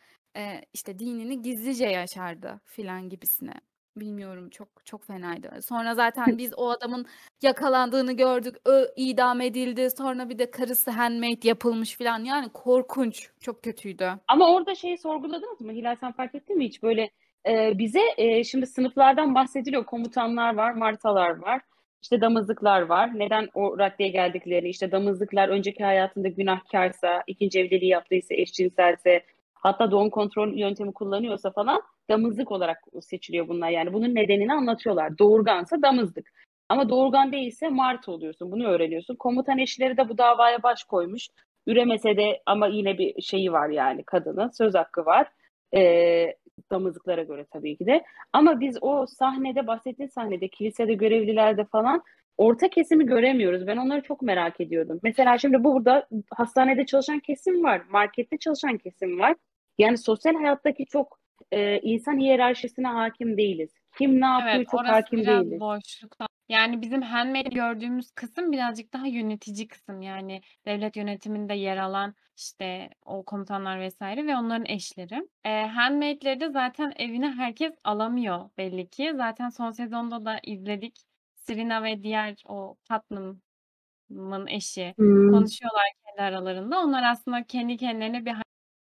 işte 0.74 1.00
dinini 1.00 1.42
gizlice 1.42 1.86
yaşardı 1.86 2.62
filan 2.66 3.10
gibisine. 3.10 3.54
Bilmiyorum 3.98 4.50
çok 4.50 4.68
çok 4.86 5.04
fenaydı. 5.04 5.62
Sonra 5.62 5.96
zaten 5.96 6.38
biz 6.38 6.54
o 6.58 6.70
adamın 6.70 7.06
yakalandığını 7.42 8.14
gördük. 8.14 8.56
Ö, 8.66 8.86
idam 8.96 9.42
edildi. 9.42 9.90
Sonra 9.98 10.30
bir 10.30 10.40
de 10.40 10.52
karısı 10.52 10.92
handmaid 10.92 11.44
yapılmış 11.44 11.98
filan. 11.98 12.24
Yani 12.24 12.50
korkunç. 12.50 13.30
Çok 13.42 13.64
kötüydü. 13.64 14.12
Ama 14.28 14.54
orada 14.54 14.76
şeyi 14.76 14.98
sorguladınız 14.98 15.62
mı? 15.62 15.72
Hilal 15.72 15.96
sen 15.96 16.12
fark 16.12 16.36
ettin 16.36 16.58
mi 16.58 16.66
hiç? 16.66 16.84
Böyle 16.84 17.10
e, 17.48 17.78
bize 17.78 18.02
e, 18.18 18.44
şimdi 18.44 18.68
sınıflardan 18.68 19.36
bahsediliyor. 19.36 19.86
Komutanlar 19.86 20.56
var, 20.56 20.72
martalar 20.72 21.40
var. 21.40 21.62
İşte 22.02 22.22
damızlıklar 22.22 22.82
var. 22.82 23.20
Neden 23.20 23.50
o 23.54 23.80
raddeye 23.80 24.10
geldikleri, 24.10 24.70
işte 24.70 24.92
damızlıklar 24.92 25.50
önceki 25.50 25.84
hayatında 25.84 26.28
günahkarsa, 26.28 27.24
ikinci 27.28 27.60
evliliği 27.60 27.92
yaptıysa, 27.92 28.36
eşcinselse, 28.36 29.26
hatta 29.54 29.92
doğum 29.92 30.10
kontrol 30.10 30.54
yöntemi 30.54 30.94
kullanıyorsa 30.94 31.52
falan 31.52 31.82
damızlık 32.10 32.52
olarak 32.52 32.78
seçiliyor 33.02 33.48
bunlar. 33.48 33.70
Yani 33.70 33.94
bunun 33.94 34.16
nedenini 34.16 34.54
anlatıyorlar. 34.54 35.18
Doğurgansa 35.18 35.82
damızlık. 35.82 36.32
Ama 36.70 36.90
doğurgan 36.90 37.32
değilse 37.32 37.70
Mart 37.70 38.10
oluyorsun. 38.10 38.52
Bunu 38.52 38.68
öğreniyorsun. 38.68 39.16
Komutan 39.16 39.58
eşleri 39.58 39.98
de 39.98 40.10
bu 40.10 40.18
davaya 40.18 40.64
baş 40.64 40.84
koymuş. 40.84 41.28
Üremese 41.68 42.18
de 42.18 42.42
ama 42.46 42.68
yine 42.68 42.98
bir 42.98 43.22
şeyi 43.22 43.52
var 43.52 43.70
yani 43.70 44.04
kadının. 44.04 44.50
Söz 44.50 44.76
hakkı 44.76 45.06
var. 45.06 45.28
Ee, 45.76 46.36
damızlıklara 46.72 47.24
göre 47.24 47.46
tabii 47.52 47.78
ki 47.78 47.86
de. 47.86 48.04
Ama 48.34 48.60
biz 48.60 48.78
o 48.82 49.06
sahnede 49.08 49.68
bahsettiğin 49.68 50.10
sahnede 50.10 50.48
kilisede 50.48 50.94
görevlilerde 50.94 51.66
falan 51.66 52.04
orta 52.38 52.70
kesimi 52.70 53.06
göremiyoruz. 53.06 53.68
Ben 53.68 53.78
onları 53.78 54.02
çok 54.02 54.22
merak 54.22 54.62
ediyordum. 54.62 55.00
Mesela 55.04 55.38
şimdi 55.38 55.64
burada 55.64 56.08
hastanede 56.32 56.86
çalışan 56.86 57.20
kesim 57.20 57.64
var. 57.64 57.82
Markette 57.90 58.38
çalışan 58.38 58.78
kesim 58.78 59.20
var. 59.20 59.36
Yani 59.78 59.98
sosyal 59.98 60.36
hayattaki 60.36 60.86
çok 60.86 61.20
e, 61.52 61.80
insan 61.82 62.20
hiyerarşisine 62.20 62.88
hakim 62.88 63.38
değiliz. 63.38 63.70
Kim 63.98 64.22
ne 64.22 64.26
yapıyor 64.26 64.54
Evet, 64.56 64.68
çok 64.72 64.80
hakim 64.88 65.20
biraz 65.20 65.46
değiliz. 65.46 65.60
boşlukta. 65.60 66.28
Yani 66.50 66.82
bizim 66.82 67.02
Handmaid'de 67.02 67.50
gördüğümüz 67.50 68.12
kısım 68.12 68.52
birazcık 68.52 68.94
daha 68.94 69.08
yönetici 69.08 69.68
kısım. 69.68 70.02
Yani 70.02 70.42
devlet 70.66 70.96
yönetiminde 70.98 71.54
yer 71.54 71.78
alan 71.78 72.16
işte 72.38 72.90
o 73.06 73.26
komutanlar 73.26 73.80
vesaire 73.80 74.28
ve 74.28 74.36
onların 74.36 74.66
eşleri. 74.66 75.30
Eee 75.46 75.68
Handmaid'leri 75.76 76.40
de 76.40 76.50
zaten 76.50 76.94
evine 76.96 77.30
herkes 77.32 77.74
alamıyor 77.84 78.50
belli 78.58 78.90
ki. 78.90 79.14
Zaten 79.16 79.50
son 79.50 79.72
sezonda 79.72 80.26
da 80.26 80.40
izledik. 80.44 80.96
Serena 81.36 81.84
ve 81.84 82.04
diğer 82.04 82.36
o 82.48 82.78
Putnam'ın 82.90 84.48
eşi 84.48 84.96
Hmm. 84.98 85.32
konuşuyorlar 85.32 85.84
kendi 86.06 86.22
aralarında. 86.22 86.80
Onlar 86.80 87.04
aslında 87.12 87.44
kendi 87.44 87.78
kendilerine 87.78 88.26
bir 88.26 88.36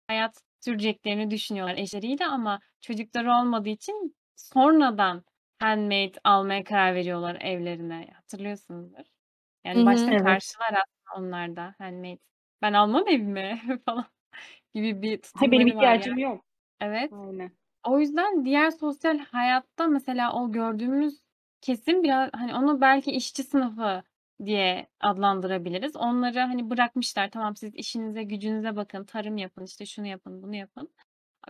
hayat 0.09 0.42
süreceklerini 0.64 1.31
düşünüyorlar 1.31 1.77
eşleriyle 1.77 2.27
ama 2.27 2.61
çocukları 2.81 3.33
olmadığı 3.33 3.68
için 3.68 4.16
sonradan 4.37 5.24
handmaid 5.61 6.14
almaya 6.24 6.64
karar 6.64 6.94
veriyorlar 6.94 7.37
evlerine. 7.40 8.11
Hatırlıyorsunuzdur. 8.16 9.05
Yani 9.64 9.77
Hı 9.77 9.83
hı. 9.83 9.85
başta 9.87 10.12
Evet. 10.12 10.24
karşılar 10.27 10.68
aslında 10.74 11.27
onlar 11.27 11.57
da 11.57 11.74
handmaid. 11.79 12.18
Ben 12.62 12.72
almam 12.72 13.09
evime 13.09 13.61
falan 13.87 14.07
gibi 14.74 15.03
bir 15.03 15.22
Hay 15.35 15.50
benim 15.50 15.66
tutumları 15.66 15.77
var 15.77 15.94
yani. 15.94 16.12
ihtiyacım 16.12 16.18
yok. 16.18 16.44
Evet. 16.81 17.12
Aynen. 17.12 17.53
O 17.85 18.00
yüzden 18.00 18.44
diğer 18.44 18.70
sosyal 18.70 19.18
hayatta 19.18 19.87
mesela 19.87 20.33
o 20.35 20.53
gördüğümüz 20.53 21.22
kesim 21.61 22.03
biraz 22.03 22.31
hani 22.35 22.55
onu 22.55 22.81
belki 22.81 23.11
işçi 23.12 23.42
sınıfı 23.42 24.03
diye 24.44 24.87
adlandırabiliriz. 25.01 25.97
Onları 25.97 26.38
hani 26.38 26.70
bırakmışlar. 26.70 27.31
Tamam 27.31 27.57
siz 27.57 27.75
işinize 27.75 28.23
gücünüze 28.23 28.77
bakın, 28.77 29.05
tarım 29.05 29.37
yapın, 29.37 29.64
işte 29.64 29.87
şunu 29.87 30.07
yapın, 30.07 30.42
bunu 30.42 30.57
yapın. 30.57 30.88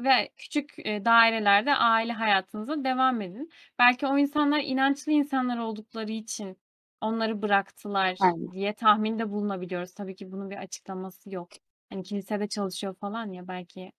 Ve 0.00 0.30
küçük 0.36 0.74
e, 0.78 1.04
dairelerde 1.04 1.74
aile 1.74 2.12
hayatınıza 2.12 2.84
devam 2.84 3.20
edin. 3.20 3.50
Belki 3.78 4.06
o 4.06 4.18
insanlar 4.18 4.60
inançlı 4.60 5.12
insanlar 5.12 5.58
oldukları 5.58 6.12
için 6.12 6.58
onları 7.00 7.42
bıraktılar 7.42 8.16
Aynen. 8.20 8.52
diye 8.52 8.72
tahminde 8.72 9.30
bulunabiliyoruz. 9.30 9.94
Tabii 9.94 10.14
ki 10.14 10.32
bunun 10.32 10.50
bir 10.50 10.56
açıklaması 10.56 11.34
yok. 11.34 11.48
Hani 11.90 12.02
kilisede 12.02 12.48
çalışıyor 12.48 12.94
falan 12.94 13.32
ya 13.32 13.48
belki 13.48 13.92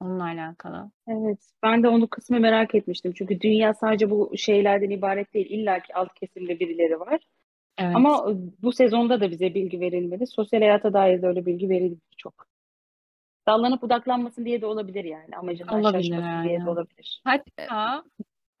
onunla 0.00 0.24
alakalı. 0.24 0.90
Evet. 1.08 1.38
Ben 1.62 1.82
de 1.82 1.88
onu 1.88 2.08
kısmı 2.08 2.40
merak 2.40 2.74
etmiştim. 2.74 3.12
Çünkü 3.12 3.40
dünya 3.40 3.74
sadece 3.74 4.10
bu 4.10 4.32
şeylerden 4.36 4.90
ibaret 4.90 5.34
değil. 5.34 5.46
İlla 5.50 5.80
ki 5.80 5.94
alt 5.94 6.14
kesimde 6.14 6.60
birileri 6.60 7.00
var. 7.00 7.20
Evet. 7.78 7.96
Ama 7.96 8.26
bu 8.62 8.72
sezonda 8.72 9.20
da 9.20 9.30
bize 9.30 9.54
bilgi 9.54 9.80
verilmedi. 9.80 10.26
Sosyal 10.26 10.60
hayata 10.60 10.92
dair 10.92 11.22
de 11.22 11.26
öyle 11.26 11.46
bilgi 11.46 11.68
verildi 11.68 12.00
çok. 12.16 12.46
Dallanıp 13.46 13.82
budaklanmasın 13.82 14.44
diye 14.44 14.60
de 14.60 14.66
olabilir 14.66 15.04
yani. 15.04 15.36
Amacından 15.36 15.80
Olabilir 15.80 16.02
şaşmasın 16.02 16.48
diye 16.48 16.60
de 16.60 16.70
olabilir. 16.70 17.22
Hatta 17.24 18.04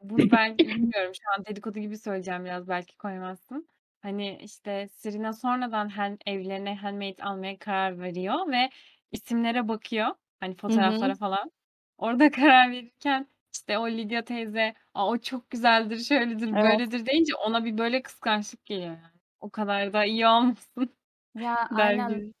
bunu 0.02 0.30
belki 0.30 0.58
bilmiyorum 0.68 1.12
şu 1.14 1.38
an 1.38 1.46
dedikodu 1.46 1.78
gibi 1.78 1.98
söyleyeceğim 1.98 2.44
biraz 2.44 2.68
belki 2.68 2.96
koymazsın. 2.96 3.68
Hani 4.02 4.38
işte 4.42 4.88
Serena 4.88 5.32
sonradan 5.32 5.88
hand, 5.88 6.18
evlerine 6.26 6.74
handmaid 6.74 7.18
almaya 7.18 7.58
karar 7.58 8.00
veriyor 8.00 8.52
ve 8.52 8.70
isimlere 9.12 9.68
bakıyor. 9.68 10.06
Hani 10.40 10.50
Hı 10.50 10.54
hı. 10.54 10.56
fotoğraflara 10.56 11.14
falan. 11.14 11.50
Orada 11.98 12.30
karar 12.30 12.70
verirken 12.70 13.26
işte 13.54 13.78
o 13.78 13.88
Lydia 13.88 14.22
teyze 14.24 14.74
Aa, 14.94 15.08
o 15.08 15.18
çok 15.18 15.50
güzeldir, 15.50 15.98
şöyledir, 15.98 16.48
Evet. 16.48 16.64
böyledir 16.64 17.06
deyince 17.06 17.34
ona 17.34 17.64
bir 17.64 17.78
böyle 17.78 18.02
kıskançlık 18.02 18.66
geliyor 18.66 18.86
yani. 18.88 19.14
O 19.40 19.50
kadar 19.50 19.92
da 19.92 20.04
iyi 20.04 20.26
olmasın 20.26 20.90
Ya 21.34 21.68
der 21.78 21.84
aynen. 21.84 22.08
gibi. 22.08 22.32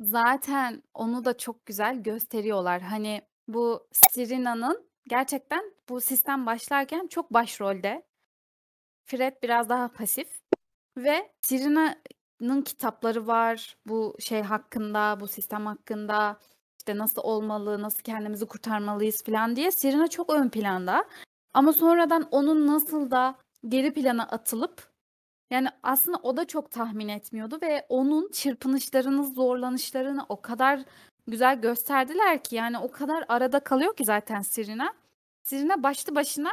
Zaten 0.00 0.82
onu 0.94 1.24
da 1.24 1.38
çok 1.38 1.66
güzel 1.66 2.02
gösteriyorlar. 2.02 2.80
Hani 2.82 3.22
bu 3.48 3.88
Serena'nın 3.92 4.90
gerçekten 5.08 5.64
bu 5.88 6.00
sistem 6.00 6.46
başlarken 6.46 7.06
çok 7.06 7.32
başrolde. 7.34 8.02
Fred 9.04 9.42
biraz 9.42 9.68
daha 9.68 9.88
pasif 9.88 10.28
ve 10.96 11.32
Serena'nın 11.40 12.62
kitapları 12.62 13.26
var 13.26 13.76
bu 13.86 14.16
şey 14.20 14.42
hakkında, 14.42 15.20
bu 15.20 15.28
sistem 15.28 15.66
hakkında. 15.66 16.40
İşte 16.88 16.98
nasıl 16.98 17.22
olmalı, 17.22 17.82
nasıl 17.82 18.02
kendimizi 18.02 18.46
kurtarmalıyız 18.46 19.22
falan 19.22 19.56
diye. 19.56 19.70
Serena 19.70 20.08
çok 20.08 20.30
ön 20.30 20.48
planda. 20.48 21.04
Ama 21.54 21.72
sonradan 21.72 22.28
onun 22.30 22.66
nasıl 22.66 23.10
da 23.10 23.34
geri 23.68 23.94
plana 23.94 24.22
atılıp 24.22 24.90
yani 25.50 25.68
aslında 25.82 26.18
o 26.22 26.36
da 26.36 26.46
çok 26.46 26.70
tahmin 26.70 27.08
etmiyordu 27.08 27.58
ve 27.62 27.86
onun 27.88 28.30
çırpınışlarını, 28.32 29.24
zorlanışlarını 29.26 30.26
o 30.28 30.42
kadar 30.42 30.80
güzel 31.26 31.60
gösterdiler 31.60 32.42
ki 32.42 32.56
yani 32.56 32.78
o 32.78 32.90
kadar 32.90 33.24
arada 33.28 33.60
kalıyor 33.60 33.96
ki 33.96 34.04
zaten 34.04 34.42
Serena. 34.42 34.94
Serena 35.44 35.82
başlı 35.82 36.14
başına 36.14 36.50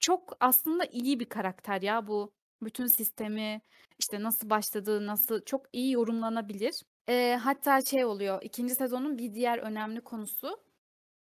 çok 0.00 0.36
aslında 0.40 0.84
iyi 0.84 1.20
bir 1.20 1.28
karakter 1.28 1.82
ya 1.82 2.06
bu 2.06 2.30
bütün 2.62 2.86
sistemi 2.86 3.60
işte 3.98 4.22
nasıl 4.22 4.50
başladığı 4.50 5.06
nasıl 5.06 5.40
çok 5.44 5.66
iyi 5.72 5.92
yorumlanabilir. 5.92 6.82
Ee, 7.08 7.38
hatta 7.42 7.80
şey 7.80 8.04
oluyor 8.04 8.42
ikinci 8.42 8.74
sezonun 8.74 9.18
bir 9.18 9.34
diğer 9.34 9.58
önemli 9.58 10.00
konusu 10.00 10.60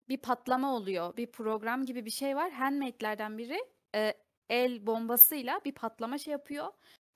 bir 0.09 0.17
patlama 0.17 0.75
oluyor. 0.75 1.17
Bir 1.17 1.27
program 1.33 1.87
gibi 1.87 2.05
bir 2.05 2.11
şey 2.11 2.37
var. 2.37 2.51
Handmaid'lerden 2.51 3.39
biri 3.39 3.59
e, 3.95 4.13
el 4.49 4.87
bombasıyla 4.87 5.61
bir 5.65 5.73
patlama 5.73 6.19
şey 6.19 6.33
yapıyor 6.33 6.73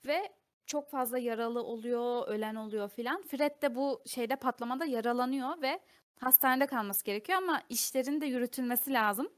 ve 0.06 0.32
çok 0.66 0.90
fazla 0.90 1.18
yaralı 1.18 1.62
oluyor, 1.62 2.28
ölen 2.28 2.54
oluyor 2.54 2.88
filan. 2.88 3.22
Fred 3.22 3.62
de 3.62 3.74
bu 3.74 4.02
şeyde 4.06 4.36
patlamada 4.36 4.84
yaralanıyor 4.84 5.62
ve 5.62 5.80
hastanede 6.20 6.66
kalması 6.66 7.04
gerekiyor 7.04 7.38
ama 7.38 7.62
işlerin 7.68 8.20
de 8.20 8.26
yürütülmesi 8.26 8.92
lazım. 8.92 9.28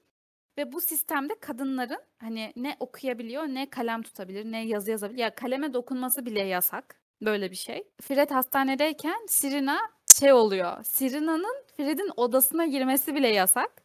Ve 0.59 0.73
bu 0.73 0.81
sistemde 0.81 1.41
kadınların 1.41 2.01
hani 2.19 2.53
ne 2.57 2.77
okuyabiliyor 2.81 3.43
ne 3.43 3.71
kalem 3.71 4.03
tutabilir 4.03 4.53
ne 4.53 4.67
yazı 4.67 4.91
yazabilir. 4.91 5.19
Ya 5.19 5.35
kaleme 5.35 5.75
dokunması 5.75 6.27
bile 6.27 6.41
yasak. 6.43 7.02
Böyle 7.23 7.51
bir 7.51 7.57
şey. 7.57 7.85
Fred 8.01 8.31
hastanedeyken 8.31 9.27
Serena 9.29 9.79
şey 10.19 10.33
oluyor. 10.33 10.85
Serena'nın 10.85 11.65
Fred'in 11.77 12.11
odasına 12.17 12.67
girmesi 12.67 13.15
bile 13.15 13.29
yasak. 13.29 13.83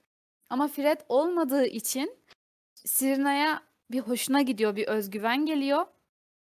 Ama 0.49 0.67
Fred 0.67 1.01
olmadığı 1.09 1.65
için 1.65 2.17
Serena'ya 2.75 3.61
bir 3.91 3.99
hoşuna 3.99 4.41
gidiyor, 4.41 4.75
bir 4.75 4.87
özgüven 4.87 5.45
geliyor. 5.45 5.85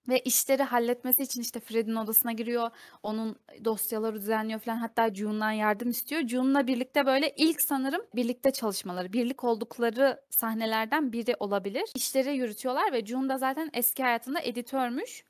Ve 0.09 0.20
işleri 0.20 0.62
halletmesi 0.62 1.22
için 1.22 1.40
işte 1.40 1.61
Fred'in 1.61 1.94
odasına 1.94 2.33
giriyor. 2.33 2.70
Onun 3.03 3.37
dosyaları 3.64 4.16
düzenliyor 4.16 4.61
falan. 4.61 4.77
Hatta 4.77 5.14
June'dan 5.14 5.51
yardım 5.51 5.90
istiyor. 5.90 6.29
June'la 6.29 6.66
birlikte 6.66 7.07
böyle 7.07 7.35
ilk 7.37 7.61
sanırım 7.61 8.03
birlikte 8.14 8.51
çalışmaları, 8.51 9.12
birlik 9.12 9.44
oldukları 9.44 10.20
sahnelerden 10.31 11.12
biri 11.12 11.37
olabilir. 11.40 11.90
İşleri 11.94 12.37
yürütüyorlar 12.37 12.92
ve 12.92 13.07
June 13.07 13.29
da 13.29 13.38
zaten 13.38 13.70
eski 13.72 14.03
hayatında 14.03 14.40
editörmüş. 14.40 15.25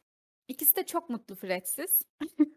İkisi 0.48 0.76
de 0.76 0.86
çok 0.86 1.10
mutlu 1.10 1.34
Fred'siz. 1.34 2.02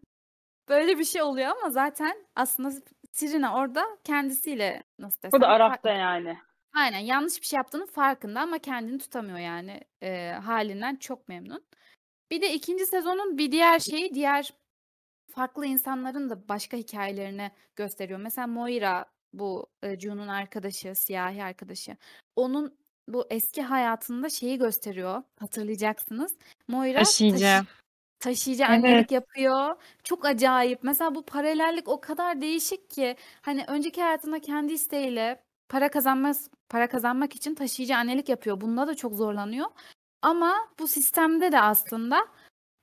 Böyle 0.68 0.98
bir 0.98 1.04
şey 1.04 1.22
oluyor 1.22 1.48
ama 1.48 1.70
zaten 1.70 2.26
aslında 2.36 2.72
Serena 3.12 3.54
orada 3.56 3.84
kendisiyle 4.04 4.82
nasıl 4.98 5.18
da 5.18 5.22
desem 5.22 5.40
fa- 5.40 5.46
Araf'ta 5.46 5.90
yani. 5.92 6.38
Aynen 6.74 6.98
yanlış 6.98 7.40
bir 7.40 7.46
şey 7.46 7.56
yaptığının 7.56 7.86
farkında 7.86 8.40
ama 8.40 8.58
kendini 8.58 8.98
tutamıyor 8.98 9.38
yani 9.38 9.80
e, 10.02 10.30
halinden 10.32 10.96
çok 10.96 11.28
memnun. 11.28 11.64
Bir 12.30 12.40
de 12.42 12.54
ikinci 12.54 12.86
sezonun 12.86 13.38
bir 13.38 13.52
diğer 13.52 13.78
şeyi 13.78 14.14
diğer 14.14 14.52
farklı 15.30 15.66
insanların 15.66 16.30
da 16.30 16.48
başka 16.48 16.76
hikayelerini 16.76 17.50
gösteriyor. 17.76 18.20
Mesela 18.20 18.46
Moira 18.46 19.04
bu 19.32 19.66
e, 19.82 20.00
June'un 20.00 20.28
arkadaşı, 20.28 20.94
siyahi 20.94 21.44
arkadaşı. 21.44 21.96
Onun 22.36 22.78
bu 23.08 23.26
eski 23.30 23.62
hayatında 23.62 24.28
şeyi 24.28 24.58
gösteriyor. 24.58 25.22
Hatırlayacaksınız. 25.40 26.38
Moira 26.68 26.98
Taşıyıcı. 26.98 27.38
taşı- 27.38 27.66
taşıyıcı 28.20 28.64
Evet. 28.68 28.80
annelik 28.84 29.10
yapıyor. 29.12 29.76
Çok 30.04 30.24
acayip. 30.24 30.78
Mesela 30.84 31.14
bu 31.14 31.22
paralellik 31.26 31.88
o 31.88 32.00
kadar 32.00 32.40
değişik 32.40 32.90
ki 32.90 33.16
hani 33.42 33.64
önceki 33.68 34.02
hayatında 34.02 34.40
kendi 34.40 34.72
isteğiyle 34.72 35.44
para 35.68 35.90
kazanmak 35.90 36.36
para 36.68 36.88
kazanmak 36.88 37.36
için 37.36 37.54
taşıyıcı 37.54 37.96
annelik 37.96 38.28
yapıyor. 38.28 38.60
Bunda 38.60 38.86
da 38.88 38.94
çok 38.94 39.14
zorlanıyor. 39.14 39.66
Ama 40.22 40.54
bu 40.78 40.88
sistemde 40.88 41.52
de 41.52 41.60
aslında 41.60 42.26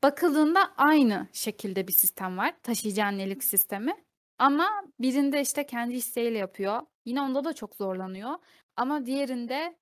bakıldığında 0.03 0.73
aynı 0.77 1.27
şekilde 1.33 1.88
bir 1.88 1.93
sistem 1.93 2.38
var. 2.38 2.53
Taşıyıcı 2.63 3.03
annelik 3.05 3.43
sistemi. 3.43 3.95
Ama 4.39 4.83
birinde 4.99 5.41
işte 5.41 5.65
kendi 5.65 5.95
isteğiyle 5.95 6.38
yapıyor. 6.38 6.81
Yine 7.05 7.21
onda 7.21 7.43
da 7.43 7.53
çok 7.53 7.75
zorlanıyor. 7.75 8.31
Ama 8.77 9.05
diğerinde 9.05 9.77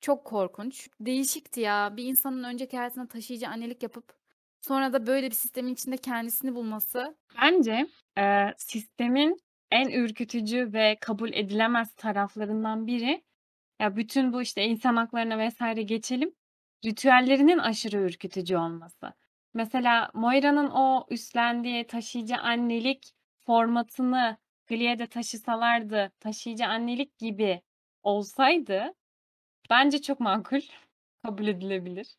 Çok 0.00 0.24
korkunç. 0.24 0.88
Değişikti 1.00 1.60
ya. 1.60 1.96
Bir 1.96 2.04
insanın 2.04 2.44
önceki 2.44 2.76
hayatında 2.76 3.08
taşıyıcı 3.08 3.48
annelik 3.48 3.82
yapıp 3.82 4.12
sonra 4.68 4.92
da 4.92 5.06
böyle 5.06 5.26
bir 5.26 5.34
sistemin 5.34 5.72
içinde 5.74 5.96
kendisini 5.96 6.54
bulması. 6.54 7.16
Bence, 7.42 7.86
eee, 8.18 8.54
sistemin 8.56 9.36
en 9.70 9.88
ürkütücü 9.88 10.72
ve 10.72 10.96
kabul 11.00 11.32
edilemez 11.32 11.94
taraflarından 11.94 12.86
biri, 12.86 13.24
ya, 13.80 13.96
bütün 13.96 14.32
bu, 14.32 14.42
işte, 14.42 14.64
insan 14.64 14.96
haklarına 14.96 15.48
vs. 15.48 15.86
geçelim, 15.86 16.34
ritüellerinin 16.84 17.58
aşırı 17.58 17.96
ürkütücü 17.96 18.56
olması. 18.56 19.12
Mesela 19.54 20.10
Moira'nın 20.14 20.70
o 20.70 21.06
üstlendiği 21.10 21.86
taşıyıcı 21.86 22.36
annelik 22.36 23.12
formatını 23.46 24.36
Glee'de 24.66 25.06
taşısalardı, 25.06 26.12
taşıyıcı 26.20 26.66
annelik 26.66 27.18
gibi 27.18 27.62
olsaydı 28.02 28.94
bence 29.70 30.02
çok 30.02 30.20
makul, 30.20 30.60
kabul 31.24 31.46
edilebilir. 31.46 32.16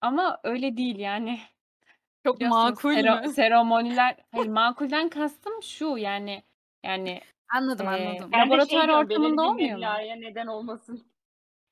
Ama 0.00 0.40
öyle 0.44 0.76
değil 0.76 0.98
yani. 0.98 1.40
Çok 2.28 2.40
makul 2.40 2.94
sero 2.94 3.02
mü? 3.02 3.28
seremoniler 3.28 4.16
Hayır, 4.30 4.46
makulden 4.46 5.08
kastım 5.08 5.62
şu, 5.62 5.96
yani 5.98 6.42
yani, 6.84 7.20
Anladım, 7.54 7.86
eee, 7.86 7.88
anladım. 7.88 8.32
Ben 8.32 8.52
de 8.52 8.60
şey 8.60 8.76
laboratuvar 8.76 8.88
diyorum, 8.88 9.08
belirli 9.08 9.32
ortamında 9.32 9.42
bir 9.42 9.50
olmuyor 9.50 9.78
mu? 9.78 9.84
meblağa 9.84 10.14
neden 10.16 10.46
olmasın. 10.46 11.02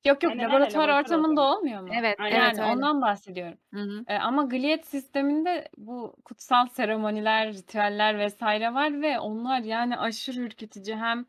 Yok, 0.04 0.22
yok, 0.22 0.32
Aynen, 0.32 0.44
aynen, 0.48 0.48
laboratuvar 0.48 0.88
laboratuvar 0.88 0.98
ortamında 1.00 1.40
ortamı. 1.40 1.56
olmuyor 1.56 1.82
mu? 1.82 1.88
Evet, 1.98 2.16
Aynen. 2.18 2.36
evet 2.36 2.58
Yani 2.58 2.62
öyle. 2.62 2.72
ondan 2.72 3.02
bahsediyorum. 3.02 3.58
Hı 3.74 4.04
ama 4.20 4.44
Gilead 4.44 4.82
sisteminde 4.84 5.68
bu 5.76 6.16
kutsal 6.24 6.66
seremoniler, 6.66 7.52
ritüeller 7.54 8.28
vs. 8.28 8.42
var 8.42 9.02
ve 9.02 9.18
onlar 9.20 9.60
yani 9.60 9.98
aşırı 9.98 10.40
ürkütücü. 10.40 10.94
Hem 10.94 11.26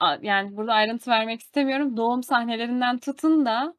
a 0.00 0.16
yani 0.22 0.56
burada 0.56 0.72
ayrıntı 0.74 1.10
vermek 1.10 1.40
istemiyorum. 1.40 1.96
Doğum 1.96 2.22
sahnelerinden 2.22 2.98
tutun 2.98 3.46
da, 3.46 3.74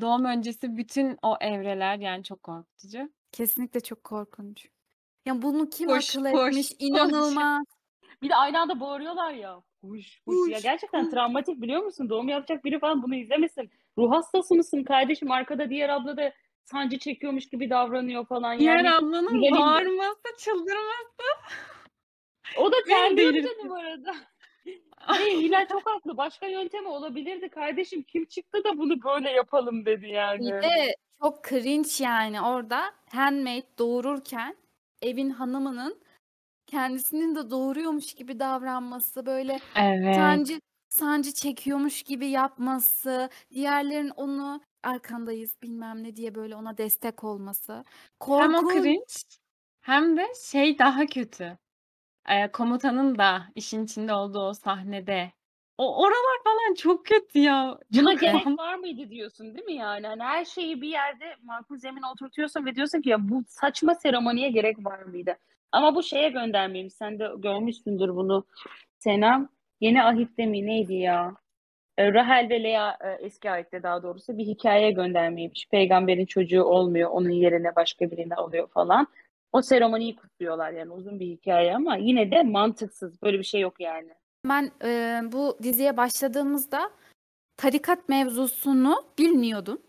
doğum 0.00 0.24
öncesi 0.24 0.76
bütün 0.76 1.18
o 1.22 1.36
evreler 1.40 1.98
yani 1.98 2.24
çok 2.24 2.42
korkutucu. 2.42 3.10
Kesinlikle 3.34 3.80
çok 3.80 4.04
korkunç. 4.04 4.68
Ya 5.26 5.42
bunu 5.42 5.70
kim 5.70 5.88
Push, 5.88 6.16
akıl 6.16 6.30
push, 6.30 6.46
etmiş? 6.46 6.68
push. 6.70 6.76
İnanılmaz. 6.78 7.64
Bir 8.22 8.28
de 8.28 8.34
aynı 8.36 8.60
anda 8.60 8.80
bağırıyorlar 8.80 9.32
ya. 9.32 9.62
Huş 9.84 10.20
huş. 10.26 10.48
Ya 10.50 10.54
Push, 10.56 10.62
gerçekten 10.62 11.10
travmatik 11.10 11.62
biliyor 11.62 11.82
musun? 11.82 12.08
Doğum 12.08 12.28
yapacak 12.28 12.64
biri 12.64 12.78
falan 12.78 13.02
bunu 13.02 13.14
izlemesin. 13.14 13.70
Ruh 13.98 14.12
hastası 14.12 14.54
mısın 14.54 14.84
kardeşim? 14.84 15.30
Arkada 15.30 15.70
diğer 15.70 15.88
abla 15.88 16.16
da 16.16 16.32
sancı 16.64 16.98
çekiyormuş 16.98 17.48
gibi 17.48 17.70
davranıyor 17.70 18.26
falan. 18.26 18.58
Diğer 18.58 18.76
Yani 18.76 18.90
ablanın 18.90 19.42
de 19.42 19.50
bağırması, 19.50 20.20
çıldırması 20.38 21.22
o 22.58 22.72
da 22.72 22.76
beni 22.76 22.94
terliyordu 22.94 23.34
delirtti. 23.34 23.56
canım 23.58 23.72
arada. 23.72 24.14
Ve 25.18 25.30
Hilal 25.38 25.68
çok 25.68 25.86
haklı. 25.86 26.16
Başka 26.16 26.46
yöntemi 26.46 26.88
olabilirdi 26.88 27.48
kardeşim. 27.48 28.02
Kim 28.02 28.24
çıktı 28.24 28.64
da 28.64 28.78
bunu 28.78 29.02
böyle 29.02 29.30
yapalım 29.30 29.86
dedi 29.86 30.02
Bir 30.02 30.08
yani. 30.08 30.50
de 30.50 30.96
çok 31.22 31.44
cringe 31.48 31.88
yani 32.04 32.40
orada 32.42 32.92
handmaid 33.12 33.64
doğururken 33.78 34.56
evin 35.02 35.30
hanımının 35.30 36.02
kendisinin 36.66 37.36
de 37.36 37.50
doğuruyormuş 37.50 38.14
gibi 38.14 38.40
davranması, 38.40 39.26
böyle 39.26 39.60
Evet. 39.74 40.14
sancı 40.14 40.60
sancı 40.90 41.34
çekiyormuş 41.34 42.04
gibi 42.04 42.26
yapması, 42.28 43.30
diğerlerin 43.50 44.10
onu 44.10 44.62
arkandayız 44.84 45.56
bilmem 45.62 46.04
ne 46.04 46.16
diye 46.16 46.34
böyle 46.34 46.56
ona 46.56 46.78
destek 46.78 47.24
olması. 47.24 47.84
Hem 48.36 48.54
o 48.54 48.66
Korkunç. 48.66 48.68
cringe 48.68 49.14
hem 49.82 50.16
de 50.16 50.26
şey 50.44 50.78
daha 50.78 51.06
kötü. 51.06 51.58
Eee, 52.30 52.50
komutanın 52.52 53.18
da 53.18 53.46
işin 53.54 53.84
içinde 53.84 54.14
olduğu 54.14 54.40
o 54.40 54.54
sahnede. 54.54 55.32
O 55.78 56.02
oralar 56.02 56.42
falan 56.44 56.74
çok 56.74 57.06
kötü 57.06 57.38
ya. 57.38 57.78
Buna 57.94 58.12
Çok 58.12 58.20
gerek 58.20 58.46
var 58.58 58.74
mıydı 58.74 59.10
diyorsun 59.10 59.54
değil 59.54 59.64
mi 59.64 59.74
yani? 59.74 60.06
Hani 60.06 60.22
her 60.22 60.44
şeyi 60.44 60.82
bir 60.82 60.88
yerde 60.88 61.24
makul 61.42 61.76
zemine 61.76 62.06
oturtuyorsun 62.06 62.66
ve 62.66 62.74
diyorsun 62.74 63.00
ki 63.00 63.08
ya 63.08 63.28
bu 63.28 63.42
saçma 63.48 63.94
seremoniye 63.94 64.50
gerek 64.50 64.84
var 64.84 65.02
mıydı? 65.02 65.36
Ama 65.72 65.94
bu 65.94 66.02
şeye 66.02 66.28
göndermeyeyim. 66.28 66.90
Sen 66.90 67.18
de 67.18 67.28
görmüşsündür 67.38 68.08
bunu 68.08 68.44
Sena. 68.98 69.48
Yeni 69.80 70.02
Ahit'te 70.04 70.46
mi 70.46 70.66
neydi 70.66 70.94
ya? 70.94 71.34
E, 71.98 72.12
Rahel 72.12 72.50
ve 72.50 72.62
Lea 72.62 72.98
e, 73.00 73.24
eski 73.26 73.50
ayette 73.50 73.82
daha 73.82 74.02
doğrusu 74.02 74.38
bir 74.38 74.46
hikayeye 74.46 74.90
göndermeymiş. 74.90 75.68
Peygamberin 75.70 76.26
çocuğu 76.26 76.62
olmuyor. 76.64 77.10
Onun 77.10 77.30
yerine 77.30 77.76
başka 77.76 78.10
birini 78.10 78.34
alıyor 78.34 78.68
falan. 78.68 79.06
O 79.52 79.62
seremoniyi 79.62 80.16
kutluyorlar 80.16 80.72
yani 80.72 80.92
uzun 80.92 81.20
bir 81.20 81.26
hikaye 81.26 81.76
ama 81.76 81.96
yine 81.96 82.30
de 82.30 82.42
mantıksız. 82.42 83.22
Böyle 83.22 83.38
bir 83.38 83.44
şey 83.44 83.60
yok 83.60 83.80
yani. 83.80 84.10
Ben 84.44 84.70
eee, 84.84 85.22
bu 85.32 85.58
diziye 85.62 85.96
başladığımızda 85.96 86.90
tarikat 87.56 88.08
mevzusunu 88.08 89.04
bilmiyordum. 89.18 89.82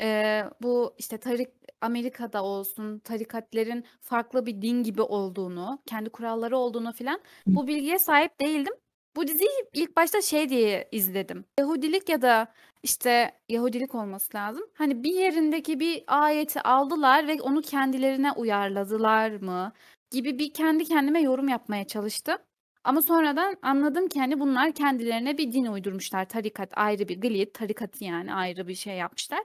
Eee, 0.00 0.44
bu 0.62 0.94
işte 0.98 1.18
tarik 1.18 1.48
Amerika'da 1.80 2.44
olsun 2.44 2.98
tarikatlerin 2.98 3.84
farklı 4.00 4.46
bir 4.46 4.62
din 4.62 4.82
gibi 4.82 5.02
olduğunu, 5.02 5.78
kendi 5.86 6.10
kuralları 6.10 6.58
olduğunu 6.58 6.92
filan 6.92 7.20
bu 7.54 7.66
bilgiye 7.66 7.98
sahip 7.98 8.40
değildim. 8.40 8.74
Bu 9.16 9.26
diziyi 9.28 9.50
ilk 9.74 9.96
başta 9.96 10.22
şey 10.22 10.48
diye 10.48 10.88
izledim. 10.92 11.44
Yahudilik 11.60 12.08
ya 12.08 12.22
da 12.22 12.48
işte 12.82 13.32
Yahudilik 13.48 13.94
olması 13.94 14.36
lazım. 14.36 14.64
Hani 14.74 15.04
bir 15.04 15.14
yerindeki 15.14 15.80
bir 15.80 16.04
ayeti 16.08 16.60
aldılar 16.62 17.28
ve 17.28 17.42
onu 17.42 17.62
kendilerine 17.62 18.32
uyarladılar 18.32 19.30
mı 19.30 19.72
gibi 20.10 20.38
bir 20.38 20.52
kendi 20.54 20.84
kendime 20.84 21.20
yorum 21.22 21.48
yapmaya 21.48 21.86
çalıştım. 21.86 22.36
Ama 22.84 23.02
sonradan 23.02 23.56
anladım 23.62 24.08
ki 24.08 24.20
hani 24.20 24.40
bunlar 24.40 24.72
kendilerine 24.72 25.38
bir 25.38 25.52
din 25.52 25.64
uydurmuşlar. 25.64 26.28
Tarikat 26.28 26.78
ayrı 26.78 27.08
bir 27.08 27.20
Gilead 27.20 27.52
tarikatı 27.52 28.04
yani 28.04 28.34
ayrı 28.34 28.68
bir 28.68 28.74
şey 28.74 28.96
yapmışlar. 28.96 29.40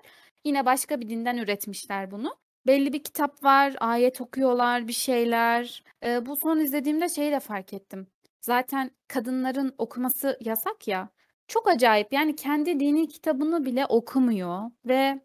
Yine 0.45 0.65
başka 0.65 1.01
bir 1.01 1.09
dinden 1.09 1.37
üretmişler 1.37 2.11
bunu. 2.11 2.35
Belli 2.67 2.93
bir 2.93 3.03
kitap 3.03 3.43
var, 3.43 3.75
ayet 3.79 4.21
okuyorlar, 4.21 4.87
bir 4.87 4.93
şeyler. 4.93 5.83
Eee, 6.03 6.25
bu 6.25 6.35
son 6.35 6.59
izlediğimde 6.59 7.09
şeyi 7.09 7.31
de 7.31 7.39
fark 7.39 7.73
ettim. 7.73 8.07
Zaten 8.41 8.91
kadınların 9.07 9.73
okuması 9.77 10.37
yasak 10.41 10.87
ya. 10.87 11.09
Çok 11.47 11.67
acayip 11.67 12.13
yani 12.13 12.35
kendi 12.35 12.79
dini 12.79 13.07
kitabını 13.07 13.65
bile 13.65 13.85
okumuyor 13.85 14.71
ve 14.85 15.21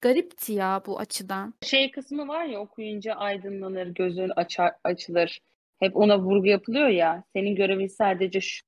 garipti 0.00 0.52
ya 0.52 0.82
bu 0.86 0.98
açıdan. 0.98 1.54
Şey 1.62 1.90
kısmı 1.90 2.28
var 2.28 2.44
ya 2.44 2.60
okuyunca 2.60 3.14
aydınlanır, 3.14 3.86
gözün 3.86 4.30
açar, 4.36 4.72
açılır. 4.84 5.40
Hep 5.78 5.96
ona 5.96 6.18
vurgu 6.18 6.46
yapılıyor 6.46 6.88
ya. 6.88 7.24
Senin 7.36 7.54
görevin 7.54 7.86
sadece 7.86 8.40
şu. 8.40 8.64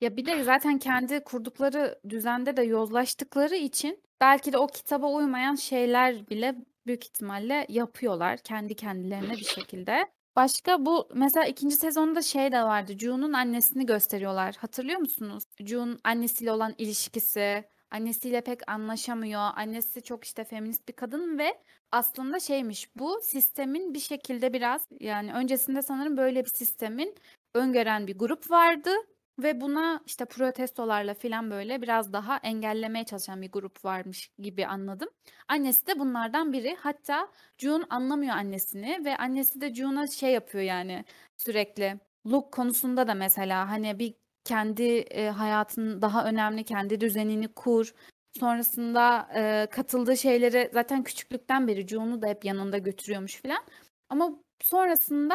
Ya 0.00 0.16
bir 0.16 0.26
de 0.26 0.42
zaten 0.42 0.78
kendi 0.78 1.24
kurdukları 1.24 2.00
düzende 2.08 2.56
de 2.56 2.62
yozlaştıkları 2.62 3.54
için 3.56 4.02
belki 4.20 4.52
de 4.52 4.58
o 4.58 4.66
kitaba 4.66 5.06
uymayan 5.12 5.54
şeyler 5.54 6.28
bile 6.28 6.54
büyük 6.86 7.04
ihtimalle 7.04 7.66
yapıyorlar 7.68 8.38
kendi 8.38 8.76
kendilerine 8.76 9.32
bir 9.32 9.44
şekilde. 9.44 10.06
Başka 10.36 10.86
bu 10.86 11.08
mesela 11.14 11.46
ikinci 11.46 11.76
sezonda 11.76 12.22
şey 12.22 12.52
de 12.52 12.62
vardı. 12.62 12.92
June'un 12.98 13.32
annesini 13.32 13.86
gösteriyorlar. 13.86 14.54
Hatırlıyor 14.58 14.98
musunuz? 14.98 15.44
June 15.60 15.96
annesiyle 16.04 16.52
olan 16.52 16.74
ilişkisi, 16.78 17.64
annesiyle 17.92 18.40
pek 18.40 18.70
anlaşamıyor. 18.70 19.40
Annesi 19.56 20.02
çok 20.02 20.24
işte 20.24 20.44
feminist 20.44 20.88
bir 20.88 20.92
kadın 20.92 21.38
ve 21.38 21.58
aslında 21.92 22.40
şeymiş 22.40 22.96
bu 22.96 23.20
sistemin 23.22 23.94
bir 23.94 24.00
şekilde 24.00 24.52
biraz 24.52 24.86
yani 25.00 25.34
öncesinde 25.34 25.82
sanırım 25.82 26.16
böyle 26.16 26.44
bir 26.44 26.50
sistemin 26.50 27.14
öngören 27.54 28.06
bir 28.06 28.18
grup 28.18 28.50
vardı 28.50 28.90
ve 29.38 29.60
buna 29.60 30.00
işte 30.06 30.24
protestolarla 30.24 31.14
filan 31.14 31.50
böyle 31.50 31.82
biraz 31.82 32.12
daha 32.12 32.36
engellemeye 32.36 33.04
çalışan 33.04 33.42
bir 33.42 33.52
grup 33.52 33.84
varmış 33.84 34.30
gibi 34.38 34.66
anladım. 34.66 35.08
Annesi 35.48 35.86
de 35.86 35.98
bunlardan 35.98 36.52
biri. 36.52 36.76
Hatta 36.80 37.28
June 37.58 37.84
anlamıyor 37.90 38.36
annesini 38.36 39.04
ve 39.04 39.16
annesi 39.16 39.60
de 39.60 39.74
June'a 39.74 40.06
şey 40.06 40.32
yapıyor 40.32 40.64
yani 40.64 41.04
sürekli. 41.36 42.00
Look 42.26 42.52
konusunda 42.52 43.08
da 43.08 43.14
mesela 43.14 43.70
hani 43.70 43.98
bir 43.98 44.14
kendi 44.44 44.98
e, 44.98 45.28
hayatın 45.28 46.02
daha 46.02 46.24
önemli, 46.24 46.64
kendi 46.64 47.00
düzenini 47.00 47.48
kur. 47.48 47.94
Sonrasında 48.40 49.28
e, 49.34 49.66
katıldığı 49.70 50.16
şeyleri 50.16 50.70
zaten 50.72 51.02
küçüklükten 51.02 51.68
beri 51.68 51.88
June'u 51.88 52.22
da 52.22 52.26
hep 52.26 52.44
yanında 52.44 52.78
götürüyormuş 52.78 53.42
filan. 53.42 53.64
Ama 54.08 54.30
sonrasında 54.62 55.34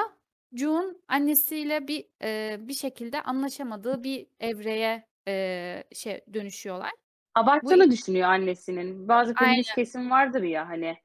June 0.56 0.94
annesiyle 1.08 1.88
bir 1.88 2.06
e, 2.24 2.58
bir 2.60 2.74
şekilde 2.74 3.22
anlaşamadığı 3.22 4.04
bir 4.04 4.28
evreye 4.40 5.06
e, 5.28 5.84
şey 5.94 6.22
dönüşüyorlar. 6.34 6.92
Bu 6.92 7.42
Abarttığını 7.42 7.92
düşünüyor 7.92 8.30
annesinin. 8.30 9.08
Bazı 9.08 9.34
Aynen. 9.36 9.52
feminist 9.52 9.76
kesim 9.76 10.12
vardır 10.12 10.44
ya 10.44 10.70
hani. 10.70 10.98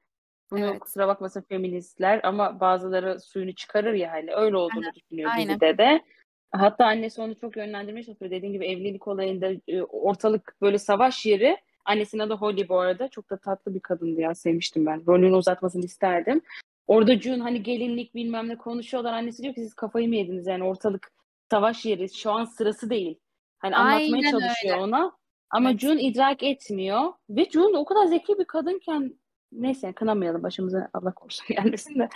Bunu 0.51 0.65
Evet. 0.65 0.81
kusura 0.81 1.09
bakmasın 1.09 1.45
feministler 1.49 2.21
ama 2.25 2.61
bazıları 2.61 3.21
suyunu 3.21 3.55
çıkarır 3.55 3.93
ya 3.93 4.13
hani 4.13 4.35
öyle 4.35 4.57
olduğunu 4.57 4.93
düşünüyor 4.95 5.31
Aynen. 5.35 5.49
dizide 5.49 5.79
de. 5.79 6.05
Hatta 6.53 6.87
annesi 6.87 7.21
onu 7.23 7.35
çok 7.35 7.57
yönlendirmeye 7.57 8.05
çalışıyor. 8.05 8.31
Dediğin 8.31 8.53
gibi 8.53 8.67
evlilik 8.67 9.09
olayında 9.09 9.51
e, 9.69 9.83
ortalık 9.83 10.57
böyle 10.63 10.79
savaş 10.79 11.27
yeri. 11.27 11.57
Annesinin 11.85 12.23
adı 12.23 12.35
Holly 12.35 12.69
bu 12.69 12.79
arada. 12.79 13.09
Çok 13.09 13.31
da 13.31 13.37
tatlı 13.37 13.75
bir 13.75 13.81
kadındı 13.81 14.21
ya. 14.21 14.35
Sevmiştim 14.35 14.87
ben. 14.87 15.07
Rolünü 15.07 15.35
uzatmasını 15.37 15.85
isterdim. 15.85 16.43
Orada 16.87 17.21
June 17.21 17.43
hani 17.43 17.63
gelinlik 17.63 18.15
bilmem 18.15 18.49
ne 18.49 18.57
konuşuyorlar. 18.57 19.13
Annesi 19.13 19.43
diyor 19.43 19.55
ki 19.55 19.61
siz 19.61 19.75
kafayı 19.75 20.09
mı 20.09 20.17
yediniz 20.17 20.47
yani 20.47 20.65
ortalık 20.65 21.13
savaş 21.51 21.85
yeri. 21.85 22.15
Şu 22.15 22.31
an 22.31 22.45
sırası 22.45 22.91
değil. 22.91 23.19
Hani 23.59 23.77
anlatmaya 23.77 24.05
Aynen 24.05 24.31
çalışıyor 24.31 24.75
öyle. 24.77 24.85
ona. 24.85 25.13
Ama 25.51 25.71
Evet. 25.71 25.81
June 25.81 26.03
idrak 26.03 26.43
etmiyor 26.43 27.13
ve 27.31 27.45
June 27.45 27.79
o 27.79 27.85
kadar 27.85 28.07
zeki 28.07 28.39
bir 28.39 28.45
kadınken 28.45 29.15
neyse 29.53 29.93
kınamayalım 29.93 30.43
başımıza 30.43 30.89
Allah 30.95 31.13
korusun 31.15 31.47
gelmesin 31.57 31.99
de. 31.99 32.09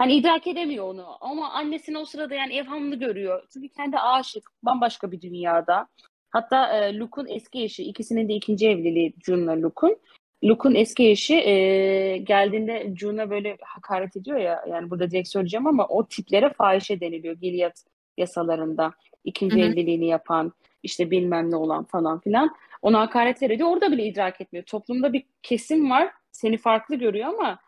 Hani 0.00 0.14
idrak 0.14 0.46
edemiyor 0.46 0.84
onu 0.84 1.06
ama 1.20 1.50
annesini 1.50 1.98
o 1.98 2.04
sırada 2.04 2.34
yani 2.34 2.54
evhamlı 2.54 2.96
görüyor. 2.96 3.42
Çünkü 3.52 3.68
kendi 3.68 3.98
aşık 3.98 4.50
bambaşka 4.62 5.12
bir 5.12 5.20
dünyada. 5.20 5.88
Hatta 6.30 6.78
e, 6.78 6.98
Luke'un 6.98 7.26
eski 7.26 7.62
eşi 7.62 7.84
ikisinin 7.84 8.28
de 8.28 8.34
ikinci 8.34 8.68
evliliği 8.68 9.14
June'la 9.26 9.62
Luke'un. 9.62 9.96
Luke'un 10.44 10.74
eski 10.74 11.10
eşi 11.10 11.34
e, 11.34 12.16
geldiğinde 12.16 12.94
June'a 12.96 13.30
böyle 13.30 13.56
hakaret 13.60 14.16
ediyor 14.16 14.38
ya 14.38 14.64
yani 14.68 14.90
burada 14.90 15.10
direkt 15.10 15.28
söyleyeceğim 15.28 15.66
ama 15.66 15.86
o 15.86 16.06
tiplere 16.06 16.52
fahişe 16.52 17.00
deniliyor 17.00 17.34
Gilead 17.34 17.76
yasalarında. 18.16 18.92
İkinci 19.24 19.56
Hı 19.56 19.60
hı. 19.60 19.64
evliliğini 19.64 20.06
yapan 20.06 20.52
işte 20.82 21.10
bilmem 21.10 21.50
ne 21.50 21.56
olan 21.56 21.84
falan 21.84 22.20
filan. 22.20 22.54
Ona 22.82 23.00
hakaretler 23.00 23.50
ediyor. 23.50 23.68
Orada 23.68 23.92
bile 23.92 24.04
idrak 24.04 24.40
etmiyor. 24.40 24.64
Toplumda 24.66 25.12
bir 25.12 25.24
kesim 25.42 25.90
var 25.90 26.10
seni 26.32 26.56
farklı 26.56 26.94
görüyor 26.94 27.28
ama 27.28 27.58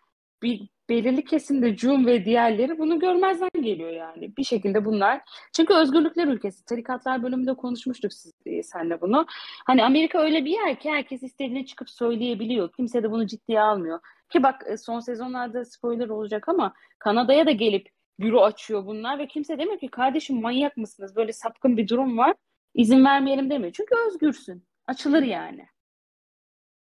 bir 0.43 0.72
belirli 0.89 1.25
kesimde 1.25 1.77
June 1.77 2.07
ve 2.07 2.25
diğerleri 2.25 2.79
bunu 2.79 2.99
görmezden 2.99 3.51
geliyor 3.63 3.91
yani. 3.91 4.37
Bir 4.37 4.45
şekilde 4.45 4.85
bunlar. 4.85 5.21
Çünkü 5.57 5.75
özgürlükler 5.75 6.27
ülkesi. 6.29 6.65
Tarikatlar 6.65 7.23
bölümünde 7.23 7.55
konuşmuştuk 7.55 8.13
siz, 8.13 8.33
e, 8.47 8.63
senle 8.63 9.01
bunu. 9.01 9.27
Hani 9.67 9.85
Amerika 9.85 10.19
öyle 10.19 10.45
bir 10.45 10.51
yer 10.51 10.81
ki 10.81 10.91
herkes 10.91 11.23
istediğini 11.23 11.67
çıkıp 11.67 11.91
söyleyebiliyor. 11.91 12.73
Kimse 12.73 13.03
de 13.03 13.11
bunu 13.11 13.27
ciddiye 13.27 13.61
almıyor. 13.61 14.01
Ki 14.29 14.43
bak 14.43 14.65
e, 14.67 14.77
son 14.77 15.01
sezonlarda 15.01 15.65
spoiler 15.65 16.09
olacak 16.09 16.49
ama 16.49 16.73
Kanada'ya 16.99 17.47
da 17.47 17.51
gelip 17.51 17.89
büro 18.21 18.41
açıyor 18.43 18.87
bunlar 18.87 19.19
ve 19.19 19.27
kimse 19.27 19.59
demiyor 19.59 19.81
ki 19.81 19.89
kardeşim 19.89 20.41
manyak 20.41 20.77
mısınız? 20.77 21.17
Böyle 21.17 21.33
sapkın 21.33 21.77
bir 21.77 21.89
durum 21.89 22.19
var. 22.19 22.35
İzin 22.75 23.05
vermeyelim 23.05 23.51
demiyor. 23.51 23.73
Çünkü 23.73 23.95
özgürsün. 24.07 24.65
Açılır 24.87 25.23
yani. 25.23 25.67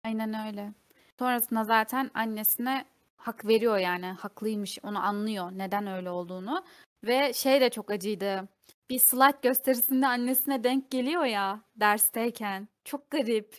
Aynen 0.04 0.46
öyle. 0.46 0.72
Sonrasında 1.18 1.64
zaten 1.64 2.10
annesine 2.14 2.84
hak 3.18 3.46
veriyor 3.48 3.78
yani 3.78 4.06
haklıymış 4.06 4.78
onu 4.82 4.98
anlıyor 4.98 5.50
neden 5.54 5.86
öyle 5.86 6.10
olduğunu 6.10 6.64
ve 7.04 7.32
şey 7.32 7.60
de 7.60 7.70
çok 7.70 7.90
acıydı. 7.90 8.48
Bir 8.90 8.98
slide 8.98 9.38
gösterisinde 9.42 10.06
annesine 10.06 10.64
denk 10.64 10.90
geliyor 10.90 11.24
ya 11.24 11.62
dersteyken. 11.76 12.68
Çok 12.84 13.10
garip. 13.10 13.56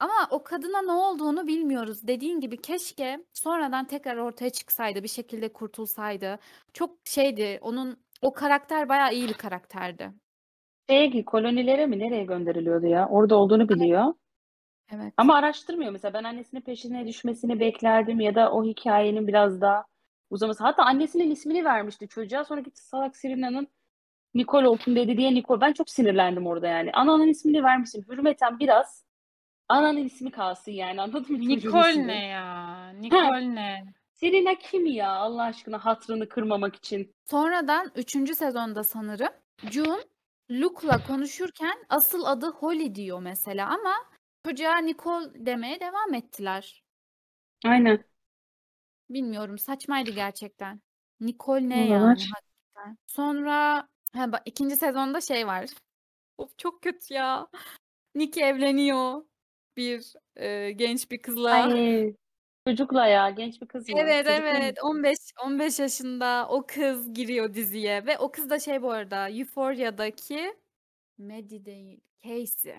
Ama 0.00 0.28
o 0.30 0.42
kadına 0.42 0.82
ne 0.82 0.92
olduğunu 0.92 1.46
bilmiyoruz. 1.46 2.06
Dediğin 2.06 2.40
gibi 2.40 2.56
keşke 2.56 3.24
sonradan 3.32 3.86
tekrar 3.86 4.16
ortaya 4.16 4.50
çıksaydı, 4.50 5.02
bir 5.02 5.08
şekilde 5.08 5.52
kurtulsaydı. 5.52 6.38
Çok 6.72 6.90
şeydi. 7.04 7.58
Onun 7.62 7.96
o 8.22 8.32
karakter 8.32 8.88
bayağı 8.88 9.14
iyi 9.14 9.28
bir 9.28 9.34
karakterdi. 9.34 10.12
Şeye 10.90 11.10
ki 11.10 11.24
kolonilere 11.24 11.86
mi 11.86 11.98
nereye 11.98 12.24
gönderiliyordu 12.24 12.86
ya? 12.86 13.08
Orada 13.08 13.36
olduğunu 13.36 13.68
biliyor. 13.68 14.14
Evet. 14.94 15.14
Ama 15.16 15.34
araştırmıyor 15.34 15.92
mesela. 15.92 16.14
Ben 16.14 16.24
annesinin 16.24 16.60
peşine 16.60 17.06
düşmesini 17.06 17.60
beklerdim 17.60 18.20
ya 18.20 18.34
da 18.34 18.52
o 18.52 18.64
hikayenin 18.64 19.26
biraz 19.28 19.60
daha 19.60 19.84
uzaması. 20.30 20.64
Hatta 20.64 20.82
annesinin 20.82 21.30
ismini 21.30 21.64
vermişti 21.64 22.08
çocuğa. 22.08 22.44
Sonra 22.44 22.60
gitti 22.60 22.82
salak 22.82 23.16
Serena'nın 23.16 23.68
Nicole 24.34 24.68
olsun 24.68 24.96
dedi 24.96 25.16
diye 25.16 25.34
Nicole. 25.34 25.60
Ben 25.60 25.72
çok 25.72 25.90
sinirlendim 25.90 26.46
orada 26.46 26.66
yani. 26.66 26.92
Ananın 26.92 27.28
ismini 27.28 27.62
vermişsin. 27.62 28.04
Hürmeten 28.08 28.58
biraz 28.58 29.04
ananın 29.68 30.04
ismi 30.04 30.30
kalsın 30.30 30.72
yani. 30.72 31.02
Anladın 31.02 31.36
mı 31.36 31.52
ismi? 31.52 32.06
ne 32.06 32.26
ya? 32.26 32.88
Nicole 32.88 33.54
ne? 33.54 33.84
Serena 34.12 34.54
kim 34.54 34.86
ya 34.86 35.10
Allah 35.10 35.42
aşkına 35.42 35.78
hatrını 35.78 36.28
kırmamak 36.28 36.76
için? 36.76 37.14
Sonradan 37.24 37.92
3. 37.96 38.34
sezonda 38.34 38.84
sanırım 38.84 39.32
June 39.70 40.02
Luke'la 40.50 41.04
konuşurken 41.06 41.74
asıl 41.88 42.24
adı 42.24 42.50
Holly 42.50 42.94
diyor 42.94 43.20
mesela 43.20 43.66
ama 43.66 43.94
çocuğa 44.44 44.78
Nicole 44.78 45.46
demeye 45.46 45.80
devam 45.80 46.14
ettiler. 46.14 46.84
Aynen. 47.64 48.04
Bilmiyorum 49.10 49.58
saçmaydı 49.58 50.10
gerçekten. 50.10 50.80
Nicole 51.20 51.68
ne 51.68 51.88
yani 51.88 52.04
hakikaten. 52.04 52.98
Sonra 53.06 53.88
ha, 54.12 54.32
bak, 54.32 54.42
ikinci 54.44 54.76
sezonda 54.76 55.20
şey 55.20 55.46
var. 55.46 55.70
Of 56.38 56.58
çok 56.58 56.82
kötü 56.82 57.14
ya. 57.14 57.48
Nick 58.14 58.44
evleniyor 58.44 59.24
bir 59.76 60.12
e, 60.36 60.70
genç 60.72 61.10
bir 61.10 61.22
kızla. 61.22 61.50
Ay 61.50 62.14
çocukla 62.66 63.06
ya 63.06 63.30
genç 63.30 63.62
bir 63.62 63.66
kız? 63.66 63.86
Evet 63.88 64.26
Çocuk 64.26 64.26
değil 64.26 64.54
mi? 64.54 64.58
evet 64.62 64.78
15 64.82 65.18
15 65.44 65.78
yaşında 65.78 66.48
o 66.50 66.66
kız 66.66 67.14
giriyor 67.14 67.54
diziye 67.54 68.06
ve 68.06 68.18
o 68.18 68.30
kız 68.32 68.50
da 68.50 68.58
şey 68.58 68.82
bu 68.82 68.90
arada 68.90 69.28
Euphoria'daki 69.28 70.56
Maddie 71.18 71.64
değil 71.64 72.00
Casey. 72.24 72.76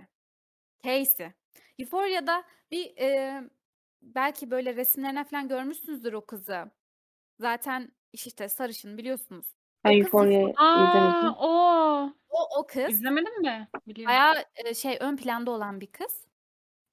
Casey. 0.83 1.31
Euphoria'da 1.79 2.43
bir 2.71 2.97
e, 2.97 3.41
belki 4.01 4.51
böyle 4.51 4.75
resimlerine 4.75 5.23
falan 5.23 5.47
görmüşsünüzdür 5.47 6.13
o 6.13 6.25
kızı. 6.25 6.71
Zaten 7.39 7.91
işte 8.13 8.49
sarışın 8.49 8.97
biliyorsunuz. 8.97 9.45
Ben 9.83 9.89
O 9.89 9.93
kız 9.93 10.05
Euphoria'yı 10.05 10.49
izlemedim. 10.49 11.33
O. 11.39 12.13
O 12.29 12.59
o 12.59 12.67
kız 12.67 12.89
İzlemedim 12.89 13.41
mi? 13.41 13.67
Biliyorum. 13.87 14.09
bayağı 14.09 14.43
e, 14.55 14.73
şey 14.73 14.97
ön 14.99 15.17
planda 15.17 15.51
olan 15.51 15.81
bir 15.81 15.87
kız. 15.87 16.27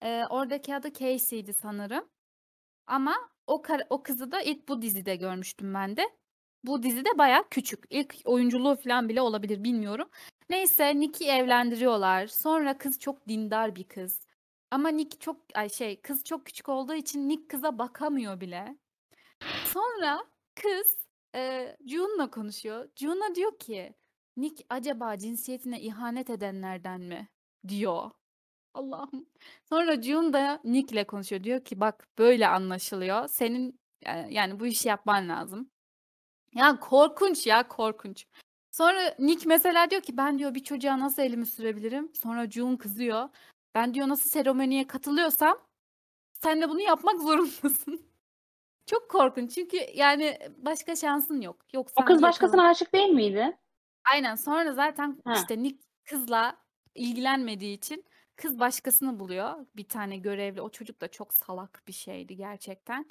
E, 0.03 0.23
oradaki 0.31 0.75
adı 0.75 0.93
Casey'di 0.93 1.55
sanırım. 1.55 2.09
Ama 2.87 3.15
o 3.47 3.63
o 3.91 4.03
kızı 4.03 4.33
da 4.33 4.41
ilk 4.41 4.69
bu 4.69 4.83
dizide 4.83 5.17
görmüştüm 5.17 5.75
ben 5.75 5.97
de. 5.97 6.03
Bu 6.65 6.83
dizide 6.83 7.19
bayağı 7.19 7.49
küçük. 7.51 7.85
İlk 7.91 8.17
oyunculuğu 8.25 8.77
falan 8.77 9.09
bile 9.09 9.21
olabilir 9.21 9.65
bilmiyorum. 9.65 10.09
Neyse 10.51 11.01
Nick'i 11.01 11.29
evlendiriyorlar. 11.31 12.27
Sonra 12.27 12.79
kız 12.79 12.99
çok 12.99 13.29
dindar 13.29 13.77
bir 13.77 13.85
kız. 13.85 14.26
Ama 14.71 14.89
Nick 14.89 15.19
çok 15.19 15.37
ay 15.55 15.69
şey 15.69 16.01
kız 16.01 16.25
çok 16.25 16.47
küçük 16.47 16.69
olduğu 16.69 16.95
için 16.95 17.29
Nick 17.29 17.49
kıza 17.49 17.79
bakamıyor 17.79 18.41
bile. 18.41 18.77
Sonra 19.65 20.25
kız 20.55 20.99
e, 21.35 21.77
June'la 21.87 22.31
konuşuyor. 22.31 22.89
June'a 22.97 23.35
diyor 23.35 23.59
ki 23.59 23.95
Nick 24.37 24.65
acaba 24.71 25.19
cinsiyetine 25.19 25.81
ihanet 25.81 26.31
edenlerden 26.31 27.01
mi? 27.01 27.29
diyor. 27.69 28.11
Allah'ım. 28.75 29.27
Sonra 29.69 30.03
June 30.03 30.33
da 30.33 30.61
Nick'le 30.65 31.07
konuşuyor. 31.07 31.45
Diyor 31.45 31.65
ki 31.65 31.81
bak 31.81 32.09
böyle 32.19 32.49
anlaşılıyor. 32.49 33.29
Senin 33.29 33.81
yani, 34.29 34.61
bu 34.61 34.67
işi 34.67 34.89
yapman 34.89 35.29
lazım. 35.29 35.71
Ya 36.55 36.81
korkunç 36.81 37.47
ya 37.47 37.69
korkunç. 37.69 38.27
Sonra 38.73 39.15
Nick 39.19 39.49
mesela 39.49 39.91
diyor 39.91 40.03
ki 40.03 40.17
ben 40.17 40.39
diyor 40.39 40.55
bir 40.55 40.65
çocuğa 40.65 41.01
nasıl 41.01 41.23
elimi 41.23 41.47
sürebilirim? 41.47 42.15
Sonra 42.15 42.51
June 42.51 42.79
kızıyor. 42.79 43.29
Ben 43.77 43.95
diyor 43.95 44.09
nasıl 44.09 44.31
seremoniye 44.31 44.87
katılıyorsam 44.87 45.59
sen 46.33 46.63
de 46.63 46.69
bunu 46.69 46.81
yapmak 46.81 47.21
zorundasın. 47.21 48.07
Çok 48.87 49.11
korkunç 49.11 49.55
çünkü 49.55 49.77
yani 49.95 50.39
başka 50.57 50.97
şansın 50.97 51.41
yok. 51.41 51.57
Yok 51.75 51.89
O 51.97 52.05
kız 52.05 52.23
başkasına 52.23 52.57
kazan- 52.57 52.71
aşık 52.71 52.93
değil 52.93 53.09
miydi? 53.09 53.57
Aynen 54.13 54.35
sonra 54.35 54.73
zaten 54.73 55.21
Ha. 55.25 55.35
işte 55.37 55.63
Nick 55.63 55.79
kızla 56.05 56.57
ilgilenmediği 56.95 57.77
için 57.77 58.05
kız 58.37 58.59
başkasını 58.61 59.19
buluyor. 59.21 59.67
Bir 59.77 59.89
tane 59.89 60.17
görevli 60.17 60.61
o 60.61 60.69
çocuk 60.71 61.01
da 61.01 61.09
çok 61.09 61.35
salak 61.35 61.83
bir 61.89 61.93
şeydi 61.93 62.37
gerçekten. 62.37 63.07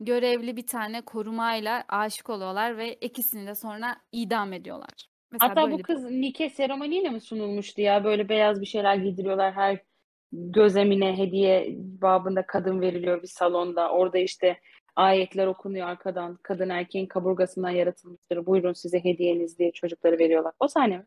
Görevli 0.00 0.56
bir 0.56 0.66
tane 0.66 1.00
korumayla 1.00 1.84
aşık 1.88 2.30
oluyorlar 2.30 2.76
ve 2.76 2.94
ikisini 2.94 3.46
de 3.46 3.54
sonra 3.54 3.96
idam 4.12 4.52
ediyorlar. 4.52 5.08
Mesela 5.30 5.50
Hatta 5.50 5.70
bu 5.72 5.78
bir- 5.78 5.82
kız 5.82 6.04
Nike 6.04 6.50
seremoniyle 6.50 7.10
mi 7.10 7.20
sunulmuştu 7.20 7.80
ya? 7.80 8.04
Böyle 8.04 8.28
beyaz 8.28 8.60
bir 8.60 8.66
şeyler 8.66 8.96
giydiriyorlar 8.96 9.52
her 9.52 9.89
gözemine 10.32 11.18
hediye 11.18 11.74
babında 11.76 12.46
kadın 12.46 12.80
veriliyor 12.80 13.22
bir 13.22 13.28
salonda. 13.28 13.90
Orada 13.90 14.18
işte 14.18 14.60
ayetler 14.96 15.46
okunuyor 15.46 15.88
arkadan. 15.88 16.38
Kadın 16.42 16.68
erkeğin 16.68 17.06
kaburgasından 17.06 17.70
yaratılmıştır. 17.70 18.46
Buyurun 18.46 18.72
size 18.72 19.04
hediyeniz 19.04 19.58
diye 19.58 19.72
çocukları 19.72 20.18
veriyorlar. 20.18 20.52
O 20.60 20.68
sahne 20.68 20.96
mi? 20.98 21.06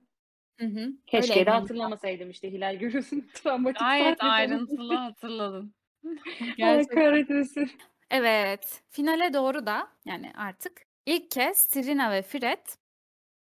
Hı 0.59 0.65
hı. 0.65 0.79
Öyle 0.79 0.95
Keşke 1.07 1.27
de 1.29 1.33
evleniyorlar. 1.33 1.61
hatırlamasaydım 1.61 2.29
işte 2.29 2.51
Hilal 2.51 2.75
görüyorsun 2.75 3.27
travmatik 3.33 3.79
Gayet 3.79 4.23
ayrıntılı 4.23 4.95
hatırladın. 4.95 5.73
Allah 6.05 6.53
Gerçekten. 6.57 7.69
Evet, 8.11 8.83
finale 8.89 9.33
doğru 9.33 9.65
da 9.65 9.87
yani 10.05 10.31
artık 10.37 10.81
ilk 11.05 11.31
kez 11.31 11.57
Serena 11.57 12.11
ve 12.11 12.21
Fred 12.21 12.65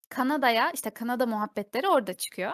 Kanada'ya 0.08 0.70
işte 0.70 0.90
Kanada 0.90 1.26
muhabbetleri 1.26 1.88
orada 1.88 2.14
çıkıyor. 2.14 2.52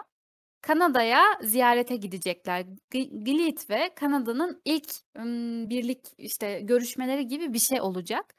Kanada'ya 0.61 1.23
ziyarete 1.41 1.95
gidecekler. 1.95 2.65
G- 2.91 3.03
Gilead 3.03 3.69
ve 3.69 3.93
Kanada'nın 3.95 4.61
ilk 4.65 4.89
ım, 5.17 5.69
birlik 5.69 6.07
işte 6.17 6.59
görüşmeleri 6.59 7.27
gibi 7.27 7.53
bir 7.53 7.59
şey 7.59 7.81
olacak. 7.81 8.35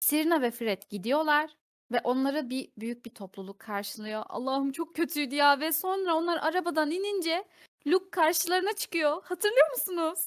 Serena 0.00 0.42
ve 0.42 0.50
Fred 0.50 0.82
gidiyorlar 0.90 1.50
ve 1.92 2.00
onları 2.04 2.50
bir 2.50 2.70
büyük 2.78 3.04
bir 3.06 3.10
topluluk 3.10 3.58
karşılıyor. 3.58 4.22
Allah'ım 4.28 4.72
çok 4.72 4.94
kötüydü 4.96 5.34
ya 5.34 5.60
ve 5.60 5.72
sonra 5.72 6.14
onlar 6.14 6.38
arabadan 6.42 6.90
inince 6.90 7.44
Luke 7.86 8.10
karşılarına 8.10 8.72
çıkıyor. 8.72 9.22
Hatırlıyor 9.24 9.70
musunuz? 9.70 10.20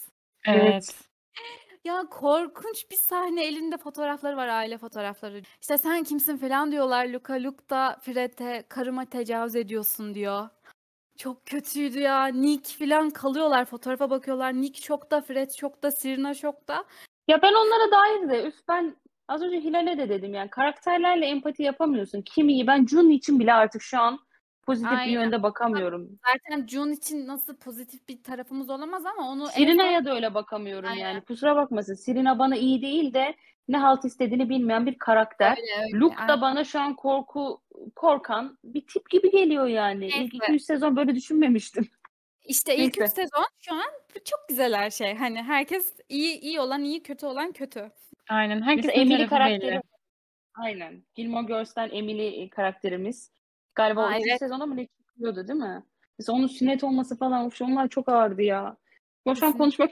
Evet. 0.47 0.95
Ya 1.83 2.05
korkunç 2.11 2.91
bir 2.91 2.95
sahne 2.95 3.45
elinde 3.45 3.77
fotoğrafları 3.77 4.37
var 4.37 4.47
aile 4.47 4.77
fotoğrafları. 4.77 5.41
İşte 5.61 5.77
sen 5.77 6.03
kimsin 6.03 6.37
falan 6.37 6.71
diyorlar 6.71 7.07
Luka. 7.07 7.33
Luke 7.33 7.69
da 7.69 7.99
Fred'e 8.01 8.63
karıma 8.69 9.05
tecavüz 9.05 9.55
ediyorsun 9.55 10.13
diyor. 10.13 10.49
Çok 11.17 11.45
kötüydü 11.45 11.99
ya. 11.99 12.25
Nick 12.25 12.77
filan 12.77 13.09
kalıyorlar. 13.09 13.65
Fotoğrafa 13.65 14.09
bakıyorlar. 14.09 14.53
Nick 14.53 14.81
şokta, 14.81 15.21
Fred 15.21 15.51
şokta, 15.51 15.91
Serena 15.91 16.33
şokta. 16.33 16.85
Ya 17.27 17.41
ben 17.41 17.53
onlara 17.53 17.91
dair 17.91 18.29
de 18.29 18.47
üf 18.47 18.55
ben 18.67 18.95
az 19.27 19.41
önce 19.41 19.59
Hilal'e 19.59 19.97
de 19.97 20.09
dedim 20.09 20.33
yani 20.33 20.49
karakterlerle 20.49 21.25
empati 21.25 21.63
yapamıyorsun. 21.63 22.21
Kim 22.21 22.49
iyi? 22.49 22.67
Ben 22.67 22.85
Jun 22.85 23.09
için 23.09 23.39
bile 23.39 23.53
artık 23.53 23.81
şu 23.81 23.99
an 23.99 24.19
pozitif 24.67 24.91
bir 24.91 24.97
Aynen. 24.97 25.11
yönde 25.11 25.43
bakamıyorum. 25.43 26.19
Zaten 26.33 26.67
June 26.67 26.93
için 26.93 27.27
nasıl 27.27 27.55
pozitif 27.57 28.07
bir 28.09 28.23
tarafımız 28.23 28.69
olamaz 28.69 29.05
ama 29.05 29.29
onu 29.29 29.41
en 29.43 29.45
son 29.45 29.51
Serena'ya 29.53 30.05
da 30.05 30.15
öyle 30.15 30.33
bakamıyorum 30.33 30.89
Aynen. 30.89 31.01
yani. 31.01 31.21
Kusura 31.21 31.55
bakmasın. 31.55 31.93
Serena 31.93 32.39
bana 32.39 32.55
iyi 32.55 32.81
değil 32.81 33.13
de 33.13 33.35
ne 33.67 33.77
halt 33.77 34.05
istediğini 34.05 34.49
bilmeyen 34.49 34.85
bir 34.85 34.97
karakter. 34.99 35.51
öyle 35.57 35.83
öyle. 35.83 35.97
Luke 35.99 36.15
da 36.17 36.21
Aynen. 36.21 36.41
bana 36.41 36.63
şu 36.63 36.79
an 36.79 36.95
korku 36.95 37.61
korkan 37.95 38.57
bir 38.63 38.87
tip 38.87 39.09
gibi 39.09 39.31
geliyor 39.31 39.67
yani. 39.67 40.05
İlk 40.07 40.33
Neyse. 40.33 40.53
2-3 40.53 40.59
sezon 40.59 40.95
böyle 40.95 41.15
düşünmemiştim. 41.15 41.87
İşte 42.45 42.75
ilk 42.75 42.89
üç 42.93 42.97
Neyse. 42.99 43.15
sezon 43.15 43.45
şu 43.59 43.73
an 43.75 43.83
çok 44.25 44.39
güzel 44.49 44.73
her 44.75 44.89
şey. 44.89 45.15
Hani 45.15 45.43
herkes 45.43 45.95
iyi 46.09 46.39
iyi 46.39 46.59
olan 46.59 46.83
iyi, 46.83 47.03
kötü 47.03 47.25
olan 47.25 47.51
kötü. 47.51 47.91
Aynen. 48.29 48.61
Herkesin 48.61 48.89
Emily 48.89 49.27
karakteri 49.27 49.61
belli. 49.61 49.81
aynen. 50.55 51.03
Gilmore 51.15 51.45
Girls'ten 51.45 51.89
Emily 51.91 52.49
karakterimiz. 52.49 53.31
Galiba 53.77 54.03
Aa, 54.03 54.09
o 54.09 54.11
evet. 54.11 54.39
sezonda 54.39 54.65
mı 54.65 54.77
ne 54.77 54.87
çıkıyordu 54.87 55.47
değil 55.47 55.59
mi? 55.59 55.83
Mesela 56.19 56.37
onun 56.37 56.47
sünnet 56.47 56.83
olması 56.83 57.17
falan 57.17 57.45
of, 57.45 57.61
onlar 57.61 57.87
çok 57.87 58.09
ağırdı 58.09 58.41
ya. 58.41 58.77
Boş 59.25 59.31
an 59.31 59.35
Kesinlikle. 59.35 59.57
konuşmak 59.57 59.89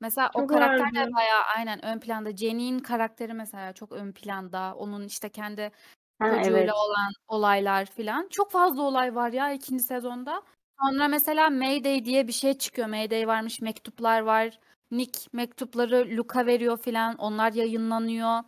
Mesela 0.00 0.30
o 0.34 0.46
karakter 0.46 0.94
de 0.94 1.12
bayağı 1.14 1.42
aynen 1.56 1.84
ön 1.84 1.98
planda. 1.98 2.36
Jenny'in 2.36 2.78
karakteri 2.78 3.34
mesela 3.34 3.72
çok 3.72 3.92
ön 3.92 4.12
planda. 4.12 4.74
Onun 4.74 5.06
işte 5.06 5.28
kendi 5.28 5.70
Ha, 6.18 6.28
çocuğuyla 6.28 6.58
evet. 6.58 6.72
olan 6.72 7.12
olaylar 7.28 7.86
filan. 7.86 8.28
Çok 8.30 8.50
fazla 8.50 8.82
olay 8.82 9.14
var 9.14 9.32
ya 9.32 9.52
ikinci 9.52 9.82
sezonda. 9.82 10.42
Sonra 10.80 11.08
mesela 11.08 11.50
Mayday 11.50 12.04
diye 12.04 12.28
bir 12.28 12.32
şey 12.32 12.54
çıkıyor. 12.58 12.88
Mayday 12.88 13.26
varmış, 13.26 13.60
mektuplar 13.60 14.20
var. 14.20 14.58
Nick 14.90 15.20
mektupları 15.32 16.16
Luke'a 16.16 16.46
veriyor 16.46 16.78
filan. 16.78 17.16
Onlar 17.16 17.52
yayınlanıyor. 17.52 18.38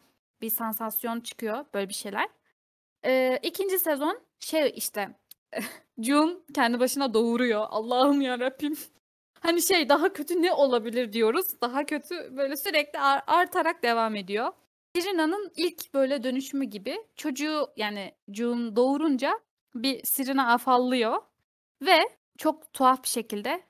Bir 0.40 0.50
sansasyon 0.50 1.20
çıkıyor. 1.20 1.64
Böyle 1.74 1.88
bir 1.88 1.94
şeyler. 1.94 2.28
Ee, 3.04 3.38
ikinci 3.42 3.78
sezon 3.78 4.20
şey 4.44 4.72
işte 4.76 5.08
June 5.98 6.34
kendi 6.54 6.80
başına 6.80 7.14
doğuruyor. 7.14 7.66
Allah'ım 7.70 8.20
ya 8.20 8.38
Rabbim. 8.38 8.76
Hani 9.40 9.62
şey 9.62 9.88
daha 9.88 10.12
kötü 10.12 10.42
ne 10.42 10.52
olabilir 10.52 11.12
diyoruz. 11.12 11.60
Daha 11.60 11.86
kötü 11.86 12.36
böyle 12.36 12.56
sürekli 12.56 12.98
ar- 12.98 13.22
artarak 13.26 13.82
devam 13.82 14.16
ediyor. 14.16 14.52
Serena'nın 14.96 15.52
ilk 15.56 15.94
böyle 15.94 16.22
dönüşümü 16.22 16.64
gibi 16.64 16.96
çocuğu 17.16 17.68
yani 17.76 18.14
June 18.28 18.76
doğurunca 18.76 19.40
bir 19.74 20.04
Serena 20.04 20.52
afallıyor 20.52 21.22
ve 21.82 21.98
çok 22.38 22.72
tuhaf 22.72 23.02
bir 23.02 23.08
şekilde 23.08 23.62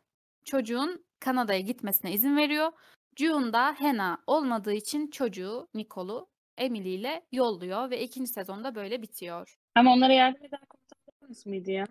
çocuğun 0.45 1.05
Kanada'ya 1.21 1.61
gitmesine 1.61 2.13
izin 2.13 2.37
veriyor. 2.37 2.73
June 3.17 3.53
da 3.53 3.81
Hannah 3.81 4.19
olmadığı 4.27 4.73
için 4.73 5.07
çocuğu 5.11 5.69
Nicole'u 5.75 6.29
Emily 6.59 6.95
ile 6.95 7.27
yolluyor 7.33 7.91
ve 7.91 8.03
ikinci 8.03 8.33
sezonda 8.33 8.75
böyle 8.75 9.03
bitiyor. 9.03 9.59
Ama 9.75 9.93
onlara 9.93 10.13
yardım 10.13 10.45
eden 10.45 10.61
komutan 10.69 10.99
Lawrence 11.23 11.51
mıydı 11.51 11.71
ya? 11.71 11.85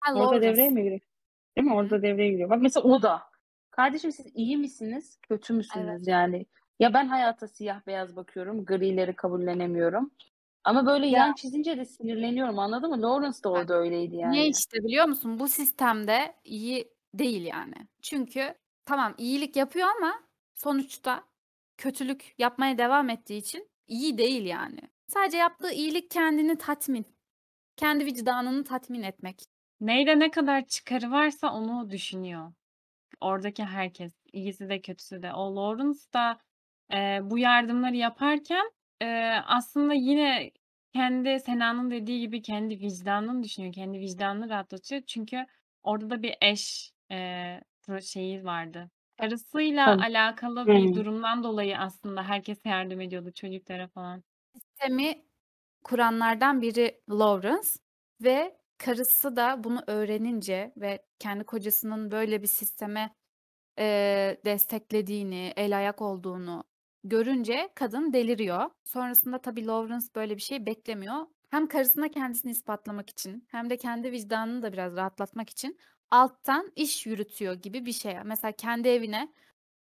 Ha, 0.00 0.12
Orada 0.14 0.24
Lawrence. 0.24 0.48
devreye 0.48 0.68
mi 0.70 0.82
giriyor? 0.82 1.00
Değil 1.56 1.66
mi? 1.68 1.74
Orada 1.74 2.02
devreye 2.02 2.30
giriyor. 2.30 2.50
Bak 2.50 2.62
mesela 2.62 2.84
o 2.84 3.02
da. 3.02 3.22
Kardeşim 3.70 4.12
siz 4.12 4.26
iyi 4.34 4.56
misiniz? 4.56 5.18
Kötü 5.28 5.52
müsünüz 5.52 5.86
Evet. 5.88 6.00
yani? 6.08 6.46
Ya 6.80 6.94
ben 6.94 7.06
hayata 7.08 7.48
siyah 7.48 7.86
beyaz 7.86 8.16
bakıyorum. 8.16 8.64
Grileri 8.64 9.16
kabullenemiyorum. 9.16 10.10
Ama 10.64 10.86
böyle 10.86 11.06
Ya. 11.06 11.18
yan 11.18 11.32
çizince 11.34 11.76
de 11.76 11.84
sinirleniyorum. 11.84 12.58
Anladın 12.58 12.90
mı? 12.90 13.02
Lawrence 13.02 13.38
da 13.44 13.48
orada 13.50 13.74
öyleydi 13.74 14.16
yani. 14.16 14.46
işte 14.46 14.78
biliyor 14.78 15.06
musun? 15.06 15.38
Bu 15.40 15.48
sistemde 15.48 16.34
iyi 16.44 16.88
değil 17.14 17.44
yani. 17.44 17.74
Çünkü 18.02 18.54
tamam 18.84 19.14
iyilik 19.18 19.56
yapıyor 19.56 19.88
ama 19.98 20.14
sonuçta 20.54 21.24
kötülük 21.78 22.34
yapmaya 22.38 22.78
devam 22.78 23.10
ettiği 23.10 23.38
için 23.38 23.68
iyi 23.88 24.18
değil 24.18 24.44
yani. 24.46 24.80
Sadece 25.08 25.36
yaptığı 25.36 25.72
iyilik 25.72 26.10
kendini 26.10 26.58
tatmin. 26.58 27.06
Kendi 27.76 28.06
vicdanını 28.06 28.64
tatmin 28.64 29.02
etmek. 29.02 29.40
Neyde 29.80 30.18
ne 30.18 30.30
kadar 30.30 30.66
çıkarı 30.66 31.10
varsa 31.10 31.52
onu 31.54 31.90
düşünüyor. 31.90 32.52
Oradaki 33.20 33.64
herkes. 33.64 34.12
iyisi 34.32 34.68
de 34.68 34.80
kötüsü 34.80 35.22
de. 35.22 35.32
O 35.34 35.56
Lawrence 35.56 35.98
da 36.14 36.38
e, 36.94 37.20
bu 37.30 37.38
yardımları 37.38 37.96
yaparken 37.96 38.72
e, 39.02 39.06
aslında 39.46 39.94
yine 39.94 40.50
kendi 40.94 41.40
Sena'nın 41.40 41.90
dediği 41.90 42.20
gibi 42.20 42.42
kendi 42.42 42.80
vicdanını 42.80 43.42
düşünüyor. 43.42 43.72
Kendi 43.74 43.98
vicdanını 44.00 44.48
rahatlatıyor. 44.50 45.02
Çünkü 45.06 45.46
orada 45.82 46.10
da 46.10 46.22
bir 46.22 46.34
eş 46.40 46.92
e, 47.12 47.16
pro- 47.82 48.02
şeyi 48.12 48.44
vardı. 48.44 48.90
Karısıyla 49.20 49.86
Tabii. 49.86 50.02
alakalı 50.02 50.72
bir 50.72 50.94
durumdan 50.94 51.44
dolayı 51.44 51.78
aslında 51.78 52.22
herkese 52.22 52.68
yardım 52.68 53.00
ediyordu 53.00 53.32
çocuklara 53.34 53.88
falan. 53.88 54.24
Sistemi 54.54 55.24
kuranlardan 55.84 56.62
biri 56.62 57.00
Lawrence 57.10 57.68
ve 58.22 58.58
karısı 58.78 59.36
da 59.36 59.64
bunu 59.64 59.82
öğrenince 59.86 60.72
ve 60.76 61.06
kendi 61.18 61.44
kocasının 61.44 62.10
böyle 62.10 62.42
bir 62.42 62.46
sisteme 62.46 63.14
eee, 63.78 64.40
desteklediğini, 64.44 65.52
el 65.56 65.78
ayak 65.78 66.02
olduğunu 66.02 66.64
görünce 67.04 67.68
kadın 67.74 68.12
deliriyor. 68.12 68.70
Sonrasında 68.84 69.38
tabii 69.42 69.66
Lawrence 69.66 70.06
böyle 70.16 70.36
bir 70.36 70.42
şey 70.42 70.66
beklemiyor. 70.66 71.26
Hem 71.50 71.66
karısına 71.68 72.08
kendisini 72.08 72.52
ispatlamak 72.52 73.10
için 73.10 73.46
hem 73.50 73.70
de 73.70 73.76
kendi 73.76 74.12
vicdanını 74.12 74.62
da 74.62 74.72
biraz 74.72 74.96
rahatlatmak 74.96 75.50
için 75.50 75.78
alttan 76.10 76.72
iş 76.76 77.06
yürütüyor 77.06 77.54
gibi 77.54 77.86
bir 77.86 77.92
şey. 77.92 78.14
Mesela 78.24 78.52
kendi 78.52 78.88
evine 78.88 79.32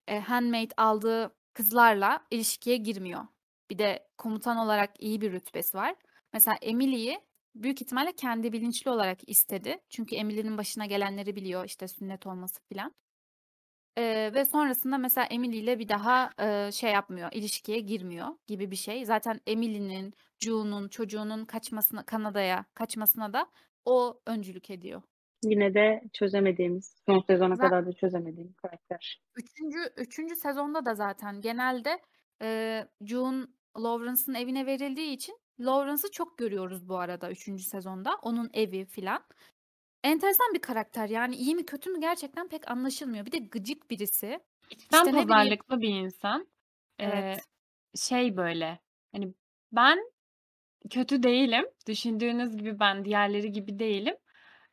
e, 0.07 0.19
handmaid 0.19 0.71
aldığı 0.77 1.35
kızlarla 1.53 2.27
ilişkiye 2.31 2.77
girmiyor. 2.77 3.21
Bir 3.69 3.77
de 3.77 4.07
komutan 4.17 4.57
olarak 4.57 4.91
iyi 4.99 5.21
bir 5.21 5.31
rütbesi 5.31 5.77
var. 5.77 5.95
Mesela 6.33 6.57
Emily'yi 6.61 7.19
büyük 7.55 7.81
ihtimalle 7.81 8.11
kendi 8.11 8.53
bilinçli 8.53 8.91
olarak 8.91 9.29
istedi. 9.29 9.77
Çünkü 9.89 10.15
Emily'nin 10.15 10.57
başına 10.57 10.85
gelenleri 10.85 11.35
biliyor 11.35 11.65
işte 11.65 11.87
sünnet 11.87 12.27
olması 12.27 12.61
filan. 12.69 12.93
Ee, 13.97 14.31
ve 14.33 14.45
sonrasında 14.45 14.97
mesela 14.97 15.27
Emily 15.27 15.57
ile 15.57 15.79
bir 15.79 15.89
daha 15.89 16.31
e, 16.39 16.71
şey 16.71 16.91
yapmıyor, 16.91 17.29
ilişkiye 17.31 17.79
girmiyor 17.79 18.27
gibi 18.47 18.71
bir 18.71 18.75
şey. 18.75 19.05
Zaten 19.05 19.39
Emily'nin, 19.47 20.13
June'un, 20.39 20.87
çocuğunun 20.87 21.45
kaçmasına, 21.45 22.05
Kanada'ya 22.05 22.65
kaçmasına 22.73 23.33
da 23.33 23.47
o 23.85 24.21
öncülük 24.27 24.69
ediyor. 24.69 25.01
Yine 25.43 25.73
de 25.73 26.01
çözemediğimiz, 26.13 26.95
son 27.05 27.23
sezona 27.27 27.55
Zaten 27.55 27.69
kadar 27.69 27.85
da 27.85 27.93
çözemediğim 27.93 28.53
karakter. 28.53 29.21
üçüncü, 29.35 29.79
üçüncü 29.97 30.35
sezonda 30.35 30.85
da 30.85 30.95
zaten 30.95 31.41
genelde 31.41 31.99
e, 32.41 32.87
June 33.01 33.45
Lawrence'ın 33.83 34.33
evine 34.33 34.65
verildiği 34.65 35.11
için 35.15 35.39
Lawrence'ı 35.59 36.11
çok 36.11 36.37
görüyoruz 36.37 36.89
bu 36.89 36.97
arada 36.97 37.31
üçüncü 37.31 37.63
sezonda. 37.63 38.15
Onun 38.21 38.49
evi 38.53 38.85
filan. 38.85 39.23
Enteresan 40.03 40.53
bir 40.53 40.61
karakter 40.61 41.09
yani 41.09 41.35
iyi 41.35 41.55
mi 41.55 41.65
kötü 41.65 41.89
mü 41.89 42.01
gerçekten 42.01 42.47
pek 42.47 42.71
anlaşılmıyor. 42.71 43.25
Bir 43.25 43.31
de 43.31 43.37
gıcık 43.37 43.89
birisi. 43.91 44.39
İçten 44.69 45.05
İşte 45.05 45.11
pazarlıklı 45.11 45.81
bir 45.81 45.89
insan. 45.89 46.47
Ee, 46.99 47.05
Evet. 47.05 47.43
şey 47.95 48.37
böyle 48.37 48.79
hani 49.11 49.33
ben 49.71 49.99
kötü 50.89 51.23
değilim. 51.23 51.65
Düşündüğünüz 51.87 52.57
gibi 52.57 52.79
ben 52.79 53.05
diğerleri 53.05 53.51
gibi 53.51 53.79
değilim. 53.79 54.15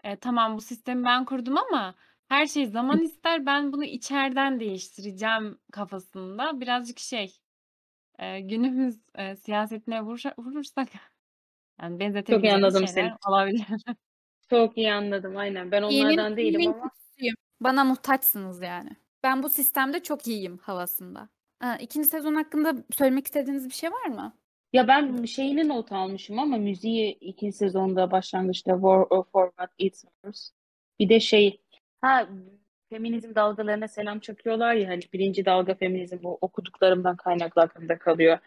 Ee, 0.04 0.16
tamam 0.16 0.56
bu 0.56 0.60
sistemi 0.60 1.04
ben 1.04 1.24
kurdum 1.24 1.58
ama 1.58 1.94
her 2.28 2.46
şey 2.46 2.66
zaman 2.66 3.02
ister. 3.02 3.46
Ben 3.46 3.72
bunu 3.72 3.84
içeriden 3.84 4.60
değiştireceğim 4.60 5.58
kafasında. 5.72 6.60
Birazcık 6.60 6.98
şey 6.98 7.43
e, 8.18 8.40
günümüz 8.40 9.00
e, 9.14 9.36
siyasetine 9.36 9.98
vuruşa- 9.98 10.34
vurursak 10.38 10.88
yani 11.80 11.92
Çok 11.92 12.00
iyi 12.00 12.00
benzetebileceğimiz 12.00 12.64
anladım 12.64 12.88
şeyler 12.88 13.08
seni. 13.08 13.32
olabilir. 13.32 13.66
Çok 14.50 14.78
iyi 14.78 14.92
anladım 14.92 15.36
aynen. 15.36 15.70
Ben 15.70 15.82
İyinin, 15.82 16.04
onlardan 16.04 16.36
değilim 16.36 16.60
iyinin 16.60 16.72
ama 16.72 16.90
kötüsüyüm. 16.90 17.34
Bana 17.60 17.84
muhtaçsınız 17.84 18.62
yani. 18.62 18.90
Ben 19.22 19.42
bu 19.42 19.48
sistemde 19.48 20.02
çok 20.02 20.26
iyiyim 20.26 20.58
havasında. 20.58 21.28
Ha, 21.58 21.76
ikinci 21.80 22.08
sezon 22.08 22.34
hakkında 22.34 22.74
söylemek 22.98 23.26
istediğiniz 23.26 23.68
bir 23.68 23.74
şey 23.74 23.90
var 23.92 24.06
mı? 24.06 24.36
ya 24.72 24.88
ben 24.88 25.24
şeyini 25.24 25.68
not 25.68 25.92
almışım 25.92 26.38
ama 26.38 26.56
müziği 26.56 27.18
ikinci 27.18 27.56
sezonda 27.56 28.10
başlangıçta 28.10 28.72
War 28.72 29.06
of 29.10 29.32
For 29.32 29.48
What 29.48 29.70
It 29.78 29.94
Wars. 29.94 30.50
Bir 30.98 31.08
de 31.08 31.20
şey 31.20 31.60
ha 32.00 32.28
feminizm 32.94 33.34
dalgalarına 33.34 33.88
selam 33.88 34.20
çakıyorlar 34.20 34.74
ya 34.74 34.88
hani 34.88 35.00
birinci 35.12 35.44
dalga 35.44 35.74
feminizm 35.74 36.18
bu 36.22 36.38
okuduklarımdan 36.40 37.16
kaynaklı 37.16 37.62
aklımda 37.62 37.98
kalıyor. 37.98 38.38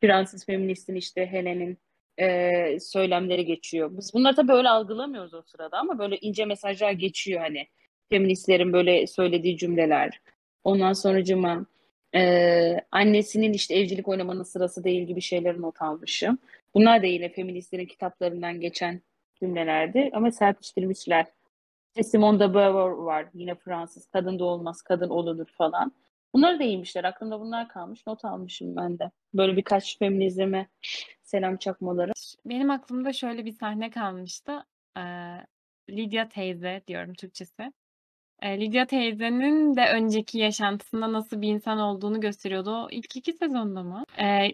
Fransız 0.00 0.46
feministin 0.46 0.94
işte 0.94 1.26
Helen'in 1.26 1.78
e, 2.18 2.80
söylemleri 2.80 3.44
geçiyor. 3.44 3.90
Biz 3.98 4.14
bunları 4.14 4.36
tabii 4.36 4.52
öyle 4.52 4.68
algılamıyoruz 4.68 5.34
o 5.34 5.42
sırada 5.42 5.78
ama 5.78 5.98
böyle 5.98 6.18
ince 6.18 6.44
mesajlar 6.44 6.92
geçiyor 6.92 7.40
hani 7.40 7.66
feministlerin 8.10 8.72
böyle 8.72 9.06
söylediği 9.06 9.58
cümleler. 9.58 10.20
Ondan 10.64 10.92
sonracıma 10.92 11.66
ee, 12.14 12.80
annesinin 12.90 13.52
işte 13.52 13.74
evcilik 13.74 14.08
oynamanın 14.08 14.42
sırası 14.42 14.84
değil 14.84 15.02
gibi 15.02 15.20
şeyleri 15.20 15.62
not 15.62 15.82
almışım. 15.82 16.38
Bunlar 16.74 17.02
da 17.02 17.06
yine 17.06 17.28
feministlerin 17.28 17.86
kitaplarından 17.86 18.60
geçen 18.60 19.00
cümlelerdi 19.40 20.10
ama 20.12 20.30
serpiştirmişler. 20.30 21.26
İşte 21.96 22.10
Simone 22.10 22.40
de 22.40 22.54
Beauvoir 22.54 22.90
var. 22.90 23.28
Yine 23.34 23.54
Fransız. 23.54 24.06
Kadın 24.06 24.38
da 24.38 24.44
olmaz, 24.44 24.82
kadın 24.82 25.08
olunur 25.08 25.46
falan. 25.46 25.92
Bunları 26.34 26.58
da 26.58 26.64
iyiymişler. 26.64 27.04
Aklımda 27.04 27.40
bunlar 27.40 27.68
kalmış. 27.68 28.06
Not 28.06 28.24
almışım 28.24 28.76
ben 28.76 28.98
de. 28.98 29.10
Böyle 29.34 29.56
birkaç 29.56 29.98
feminizme 29.98 30.68
selam 31.22 31.56
çakmaları. 31.56 32.12
Benim 32.44 32.70
aklımda 32.70 33.12
şöyle 33.12 33.44
bir 33.44 33.52
sahne 33.52 33.90
kalmıştı. 33.90 34.64
Ee, 34.96 35.00
Lidya 35.90 36.28
teyze 36.28 36.82
diyorum 36.86 37.14
Türkçesi. 37.14 37.72
Ee, 38.42 38.60
Lidya 38.60 38.86
teyzenin 38.86 39.76
de 39.76 39.90
önceki 39.92 40.38
yaşantısında 40.38 41.12
nasıl 41.12 41.40
bir 41.40 41.48
insan 41.48 41.78
olduğunu 41.78 42.20
gösteriyordu. 42.20 42.70
O 42.70 42.88
ilk 42.90 43.16
iki 43.16 43.32
sezonda 43.32 43.82
mı? 43.82 44.04
Ee, 44.20 44.48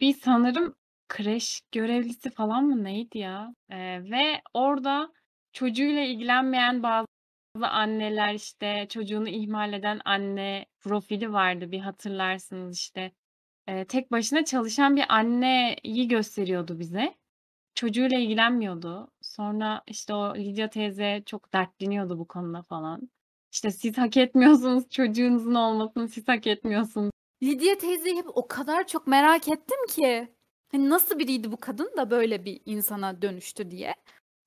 bir 0.00 0.14
sanırım 0.14 0.74
kreş 1.08 1.60
görevlisi 1.72 2.30
falan 2.30 2.64
mı 2.64 2.84
neydi 2.84 3.18
ya? 3.18 3.54
Ee, 3.70 3.76
ve 4.10 4.42
orada 4.54 5.12
çocuğuyla 5.52 6.02
ilgilenmeyen 6.02 6.82
bazı 6.82 7.06
anneler 7.62 8.34
işte 8.34 8.86
çocuğunu 8.88 9.28
ihmal 9.28 9.72
eden 9.72 10.00
anne 10.04 10.66
profili 10.80 11.32
vardı 11.32 11.72
bir 11.72 11.80
hatırlarsınız 11.80 12.76
işte. 12.78 13.12
Ee, 13.68 13.84
tek 13.84 14.12
başına 14.12 14.44
çalışan 14.44 14.96
bir 14.96 15.04
anneyi 15.08 16.08
gösteriyordu 16.08 16.78
bize. 16.78 17.14
Çocuğuyla 17.74 18.18
ilgilenmiyordu. 18.18 19.10
Sonra 19.22 19.82
işte 19.86 20.14
o 20.14 20.36
Lidya 20.36 20.70
teyze 20.70 21.22
çok 21.26 21.52
dertleniyordu 21.52 22.18
bu 22.18 22.28
konuda 22.28 22.62
falan. 22.62 23.10
İşte 23.52 23.70
siz 23.70 23.98
hak 23.98 24.16
etmiyorsunuz 24.16 24.88
çocuğunuzun 24.90 25.54
olmasını 25.54 26.08
siz 26.08 26.28
hak 26.28 26.46
etmiyorsunuz. 26.46 27.10
Lidya 27.42 27.78
teyzeyi 27.78 28.16
hep 28.16 28.26
o 28.34 28.48
kadar 28.48 28.86
çok 28.86 29.06
merak 29.06 29.48
ettim 29.48 29.86
ki. 29.88 30.28
Hani 30.72 30.90
nasıl 30.90 31.18
biriydi 31.18 31.52
bu 31.52 31.56
kadın 31.56 31.96
da 31.96 32.10
böyle 32.10 32.44
bir 32.44 32.60
insana 32.66 33.22
dönüştü 33.22 33.70
diye. 33.70 33.94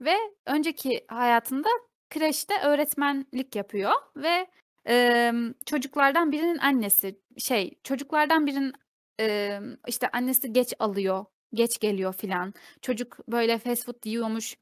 Ve 0.02 0.16
önceki 0.46 1.06
hayatında 1.08 1.70
kreşte 2.10 2.54
öğretmenlik 2.64 3.56
yapıyor 3.56 3.92
ve 4.16 4.48
e, 4.88 5.32
çocuklardan 5.66 6.32
birinin 6.32 6.58
annesi 6.58 7.20
şey 7.38 7.80
çocuklardan 7.84 8.48
birinin 8.48 8.74
e, 9.20 9.60
işte 9.88 10.10
annesi 10.14 10.54
geç 10.54 10.74
alıyor, 10.80 11.26
geç 11.54 11.80
geliyor 11.80 12.14
filan. 12.14 12.54
Çocuk 12.82 13.18
böyle 13.28 13.58
fast 13.58 13.86
food 13.86 14.06
yiyormuş, 14.06 14.56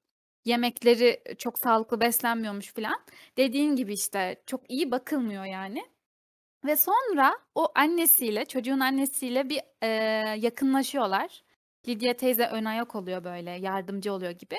yemekleri 0.45 1.23
çok 1.37 1.59
sağlıklı 1.59 1.99
beslenmiyormuş 2.01 2.73
filan. 2.73 2.99
Dediğin 3.37 3.75
gibi 3.75 3.93
işte 3.93 4.43
çok 4.47 4.71
iyi 4.71 4.91
bakılmıyor 4.91 5.45
yani. 5.45 5.83
Ve 6.65 6.75
sonra 6.75 7.39
o 7.55 7.71
annesiyle, 7.75 8.45
çocuğun 8.45 8.79
annesiyle 8.79 9.49
bir 9.49 9.59
e, 9.81 9.87
yakınlaşıyorlar. 10.39 11.43
Lidya 11.87 12.13
teyze 12.17 12.47
ön 12.47 12.65
ayak 12.65 12.95
oluyor 12.95 13.23
böyle, 13.23 13.51
yardımcı 13.51 14.13
oluyor 14.13 14.31
gibi. 14.31 14.55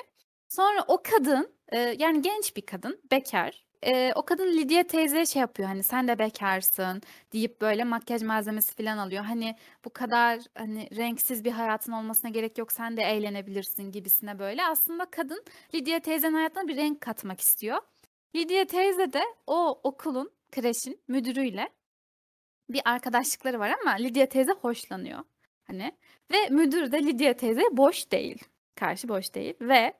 Sonra 0.47 0.85
o 0.87 1.01
kadın, 1.03 1.53
e, 1.69 1.79
yani 1.79 2.21
genç 2.21 2.55
bir 2.55 2.65
kadın, 2.65 3.01
bekar. 3.11 3.65
E, 3.85 4.13
o 4.15 4.25
kadın 4.25 4.47
Lidya 4.47 4.87
teyzeye 4.87 5.25
şey 5.25 5.39
yapıyor 5.39 5.69
hani 5.69 5.83
sen 5.83 6.07
de 6.07 6.19
bekarsın 6.19 7.01
deyip 7.33 7.61
böyle 7.61 7.83
makyaj 7.83 8.21
malzemesi 8.21 8.75
falan 8.75 8.97
alıyor. 8.97 9.23
Hani 9.23 9.55
bu 9.85 9.89
kadar 9.89 10.39
hani 10.55 10.89
renksiz 10.97 11.43
bir 11.45 11.51
hayatın 11.51 11.91
olmasına 11.91 12.31
gerek 12.31 12.57
yok 12.57 12.71
sen 12.71 12.97
de 12.97 13.01
eğlenebilirsin 13.03 13.91
gibisine 13.91 14.39
böyle. 14.39 14.65
Aslında 14.65 15.05
kadın 15.05 15.43
Lidya 15.75 15.99
teyzenin 15.99 16.33
hayatına 16.33 16.67
bir 16.67 16.77
renk 16.77 17.01
katmak 17.01 17.41
istiyor. 17.41 17.77
Lidya 18.35 18.65
teyze 18.65 19.13
de 19.13 19.23
o 19.47 19.79
okulun, 19.83 20.31
kreşin 20.51 21.01
müdürüyle 21.07 21.69
bir 22.69 22.81
arkadaşlıkları 22.85 23.59
var 23.59 23.75
ama 23.81 23.91
Lidya 23.91 24.29
teyze 24.29 24.51
hoşlanıyor. 24.51 25.19
Hani 25.63 25.91
ve 26.31 26.49
müdür 26.49 26.91
de 26.91 27.03
Lidya 27.03 27.37
teyze 27.37 27.61
boş 27.71 28.11
değil. 28.11 28.43
Karşı 28.75 29.09
boş 29.09 29.33
değil 29.33 29.53
ve 29.61 29.93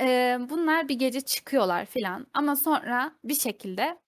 e, 0.00 0.38
bunlar 0.50 0.88
bir 0.88 0.94
gece 0.94 1.20
çıkıyorlar 1.20 1.86
filan 1.86 2.26
ama 2.34 2.56
sonra 2.56 3.16
bir 3.24 3.34
şekilde 3.34 3.98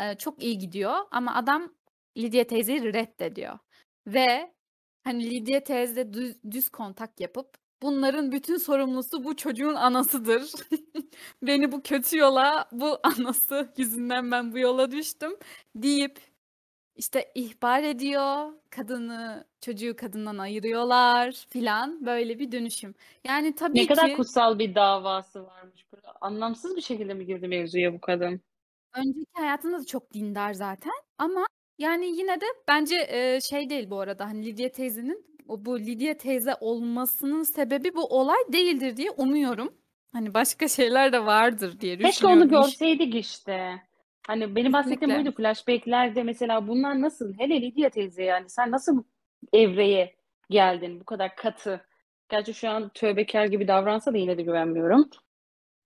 e, 0.00 0.14
çok 0.14 0.42
iyi 0.42 0.58
gidiyor 0.58 0.94
ama 1.10 1.34
adam 1.34 1.74
Lidya 2.16 2.46
teyzeyi 2.46 2.94
reddediyor. 2.94 3.58
Ve 4.06 4.54
hani 5.04 5.30
Lidya 5.30 5.64
teyze 5.64 6.12
düz, 6.12 6.36
düz 6.50 6.68
kontak 6.68 7.20
yapıp 7.20 7.54
bunların 7.82 8.32
bütün 8.32 8.56
sorumlusu 8.56 9.24
bu 9.24 9.36
çocuğun 9.36 9.74
anasıdır. 9.74 10.52
Beni 11.42 11.72
bu 11.72 11.82
kötü 11.82 12.18
yola 12.18 12.68
bu 12.72 12.98
anası 13.02 13.72
yüzünden 13.76 14.30
ben 14.30 14.52
bu 14.52 14.58
yola 14.58 14.90
düştüm 14.90 15.36
deyip 15.76 16.20
işte 16.96 17.32
ihbar 17.34 17.82
ediyor, 17.82 18.52
kadını, 18.70 19.44
çocuğu 19.60 19.96
kadından 19.96 20.38
ayırıyorlar 20.38 21.32
filan 21.50 22.06
böyle 22.06 22.38
bir 22.38 22.52
dönüşüm. 22.52 22.94
Yani 23.24 23.54
tabii 23.54 23.78
Ne 23.78 23.86
kadar 23.86 24.08
ki 24.08 24.12
kutsal 24.16 24.58
bir 24.58 24.74
davası 24.74 25.46
varmış. 25.46 25.86
Böyle 25.92 26.06
anlamsız 26.20 26.76
bir 26.76 26.80
şekilde 26.82 27.14
mi 27.14 27.26
girdi 27.26 27.48
mevzuya 27.48 27.94
bu 27.94 28.00
kadın? 28.00 28.40
önceki 28.94 29.26
hayatında 29.32 29.78
da 29.80 29.84
çok 29.86 30.12
dindar 30.14 30.52
zaten 30.52 30.92
ama 31.18 31.46
yani 31.78 32.06
yine 32.06 32.40
de 32.40 32.44
bence 32.68 32.96
e, 33.10 33.40
şey 33.40 33.70
değil 33.70 33.90
bu 33.90 34.00
arada 34.00 34.26
hani 34.26 34.46
Lidya 34.46 34.72
teyzenin 34.72 35.26
o 35.48 35.64
bu 35.64 35.80
Lidya 35.80 36.16
teyze 36.16 36.54
olmasının 36.60 37.42
sebebi 37.42 37.94
bu 37.94 38.04
olay 38.06 38.38
değildir 38.52 38.96
diye 38.96 39.10
umuyorum. 39.10 39.74
Hani 40.12 40.34
başka 40.34 40.68
şeyler 40.68 41.12
de 41.12 41.26
vardır 41.26 41.80
diye 41.80 41.98
Keşke 41.98 42.26
onu 42.26 42.34
düşünüyorum. 42.40 42.68
İş- 42.68 42.78
görseydik 42.78 43.14
işte. 43.14 43.82
Hani 44.26 44.56
benim 44.56 44.72
bahsettiğim 44.72 45.00
Kesinlikle. 45.00 45.24
buydu. 45.24 45.36
Flashbacklerde 45.36 46.22
mesela 46.22 46.68
bunlar 46.68 47.00
nasıl? 47.00 47.34
Hele 47.38 47.60
Lidya 47.60 47.90
teyze 47.90 48.24
yani 48.24 48.48
sen 48.48 48.70
nasıl 48.70 48.96
bu 48.96 49.04
evreye 49.52 50.14
geldin 50.50 51.00
bu 51.00 51.04
kadar 51.04 51.36
katı? 51.36 51.86
Gerçi 52.28 52.54
şu 52.54 52.70
an 52.70 52.88
tövbekar 52.88 53.46
gibi 53.46 53.68
davransa 53.68 54.12
da 54.12 54.18
yine 54.18 54.38
de 54.38 54.42
güvenmiyorum. 54.42 55.10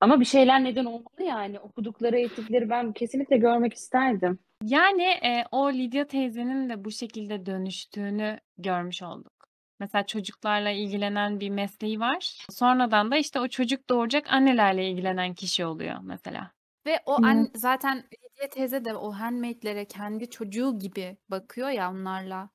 Ama 0.01 0.21
bir 0.21 0.25
şeyler 0.25 0.65
neden 0.65 0.85
olmalı 0.85 1.23
yani. 1.23 1.61
Okudukları, 1.61 2.19
ettikleri 2.19 2.71
ben 2.71 2.93
kesinlikle 2.93 3.37
görmek 3.37 3.75
isterdim. 3.75 4.39
Yani 4.65 5.03
e, 5.03 5.45
o 5.51 5.73
Lidya 5.73 6.07
teyzenin 6.07 6.69
de 6.69 6.85
bu 6.85 6.91
şekilde 6.91 7.47
dönüştüğünü 7.47 8.39
görmüş 8.59 9.03
olduk. 9.03 9.33
Mesela 9.81 10.07
çocuklarla 10.07 10.71
ilgilenen 10.71 11.41
bir 11.41 11.51
mesleği 11.51 12.01
var. 12.01 12.47
Sonradan 12.51 13.11
da 13.11 13.17
işte 13.17 13.41
o 13.41 13.49
çocuk 13.49 13.89
doğuracak 13.89 14.33
annelerle 14.33 14.91
ilgilenen 14.91 15.35
kişi 15.35 15.65
oluyor 15.65 15.97
mesela. 16.03 16.51
Ve 16.87 16.99
o 17.07 17.25
an 17.25 17.49
zaten 17.55 18.05
Lidya 18.41 18.49
teyze 18.49 18.85
de 18.85 18.95
o 18.95 19.13
handmaid'lere 19.13 19.85
kendi 19.85 20.31
çocuğu 20.31 20.79
gibi 20.79 21.17
bakıyor 21.29 21.69
ya 21.69 21.91
onlarla. 21.91 22.51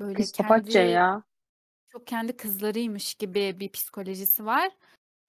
Böyle 0.00 0.22
kendi 0.22 0.78
ya. 0.78 1.22
çok 1.88 2.06
kendi 2.06 2.36
kızlarıymış 2.36 3.14
gibi 3.14 3.60
bir 3.60 3.68
psikolojisi 3.68 4.46
var. 4.46 4.70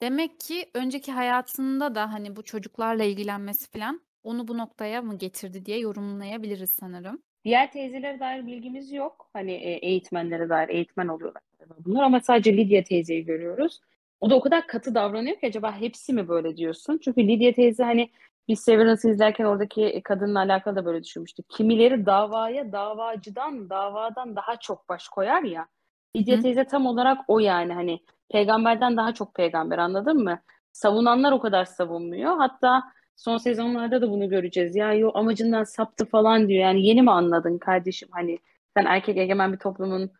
Demek 0.01 0.39
ki 0.39 0.69
önceki 0.73 1.11
hayatında 1.11 1.95
da 1.95 2.13
hani 2.13 2.35
bu 2.35 2.43
çocuklarla 2.43 3.03
ilgilenmesi 3.03 3.71
falan 3.71 4.01
onu 4.23 4.47
bu 4.47 4.57
noktaya 4.57 5.01
mı 5.01 5.17
getirdi 5.17 5.65
diye 5.65 5.79
yorumlayabiliriz 5.79 6.69
sanırım. 6.69 7.23
Diğer 7.45 7.71
teyzelere 7.71 8.19
dair 8.19 8.45
bilgimiz 8.45 8.91
yok. 8.91 9.29
Hani 9.33 9.51
e, 9.51 9.71
eğitmenlere 9.71 10.49
dair 10.49 10.69
eğitmen 10.69 11.07
oluyorlar 11.07 11.43
bunlar 11.79 12.03
ama 12.03 12.19
sadece 12.19 12.57
Lidya 12.57 12.83
teyzeyi 12.83 13.25
görüyoruz. 13.25 13.81
O 14.21 14.29
da 14.29 14.35
o 14.35 14.41
kadar 14.41 14.67
katı 14.67 14.95
davranıyor 14.95 15.39
ki 15.39 15.47
acaba 15.47 15.81
hepsi 15.81 16.13
mi 16.13 16.27
böyle 16.27 16.57
diyorsun? 16.57 16.99
Çünkü 17.03 17.27
Lidya 17.27 17.53
teyze 17.53 17.83
hani 17.83 18.09
biz 18.47 18.59
Severance'ı 18.59 19.11
izlerken 19.11 19.45
oradaki 19.45 20.01
kadınla 20.03 20.39
alakalı 20.39 20.75
da 20.75 20.85
böyle 20.85 21.03
düşünmüştük. 21.03 21.49
Kimileri 21.49 22.05
davaya 22.05 22.71
davacıdan, 22.71 23.69
davadan 23.69 24.35
daha 24.35 24.55
çok 24.59 24.89
baş 24.89 25.07
koyar 25.07 25.43
ya. 25.43 25.67
Lidya 26.15 26.39
teyze 26.39 26.65
tam 26.65 26.85
olarak 26.85 27.17
o 27.27 27.39
yani 27.39 27.73
hani 27.73 27.99
peygamberden 28.31 28.97
daha 28.97 29.13
çok 29.13 29.35
peygamber 29.35 29.77
anladın 29.77 30.23
mı? 30.23 30.39
Savunanlar 30.71 31.31
o 31.31 31.39
kadar 31.39 31.65
savunmuyor. 31.65 32.37
Hatta 32.37 32.83
son 33.15 33.37
sezonlarda 33.37 34.01
da 34.01 34.09
bunu 34.09 34.29
göreceğiz. 34.29 34.75
Ya 34.75 34.93
yo 34.93 35.11
amacından 35.13 35.63
saptı 35.63 36.05
falan 36.05 36.47
diyor. 36.47 36.61
Yani 36.61 36.87
yeni 36.87 37.01
mi 37.01 37.11
anladın 37.11 37.57
kardeşim? 37.57 38.09
Hani 38.11 38.39
sen 38.77 38.85
erkek 38.85 39.17
egemen 39.17 39.53
bir 39.53 39.57
toplumun 39.57 40.11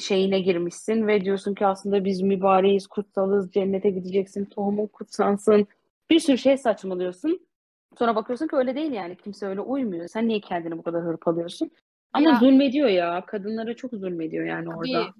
şeyine 0.00 0.40
girmişsin 0.40 1.06
ve 1.06 1.24
diyorsun 1.24 1.54
ki 1.54 1.66
aslında 1.66 2.04
biz 2.04 2.22
mübareğiz, 2.22 2.86
kutsalız, 2.86 3.52
cennete 3.52 3.90
gideceksin, 3.90 4.44
tohumun 4.44 4.86
kutsansın. 4.86 5.66
Bir 6.10 6.20
sürü 6.20 6.38
şey 6.38 6.58
saçmalıyorsun. 6.58 7.49
Sonra 7.98 8.16
bakıyorsun 8.16 8.46
ki 8.46 8.56
öyle 8.56 8.74
değil 8.74 8.92
yani. 8.92 9.16
Kimse 9.16 9.46
öyle 9.46 9.60
uymuyor. 9.60 10.08
Sen 10.08 10.28
niye 10.28 10.40
kendini 10.40 10.78
bu 10.78 10.82
kadar 10.82 11.02
hırpalıyorsun? 11.02 11.70
Ama 12.12 12.30
Ya 12.30 12.38
zulmediyor 12.38 12.88
ya. 12.88 13.24
Kadınlara 13.26 13.76
çok 13.76 13.90
zulmediyor 13.90 14.44
yani 14.44 14.64
tabii 14.64 14.76
orada. 14.76 15.12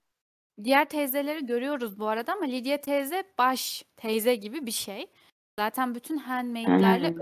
diğer 0.64 0.88
teyzeleri 0.88 1.46
görüyoruz 1.46 1.98
bu 1.98 2.08
arada 2.08 2.32
ama 2.32 2.44
Lidya 2.44 2.80
teyze 2.80 3.24
baş 3.38 3.84
teyze 3.96 4.34
gibi 4.34 4.66
bir 4.66 4.70
şey. 4.70 5.06
Zaten 5.58 5.94
bütün 5.94 6.16
handmaid'lerle 6.16 7.14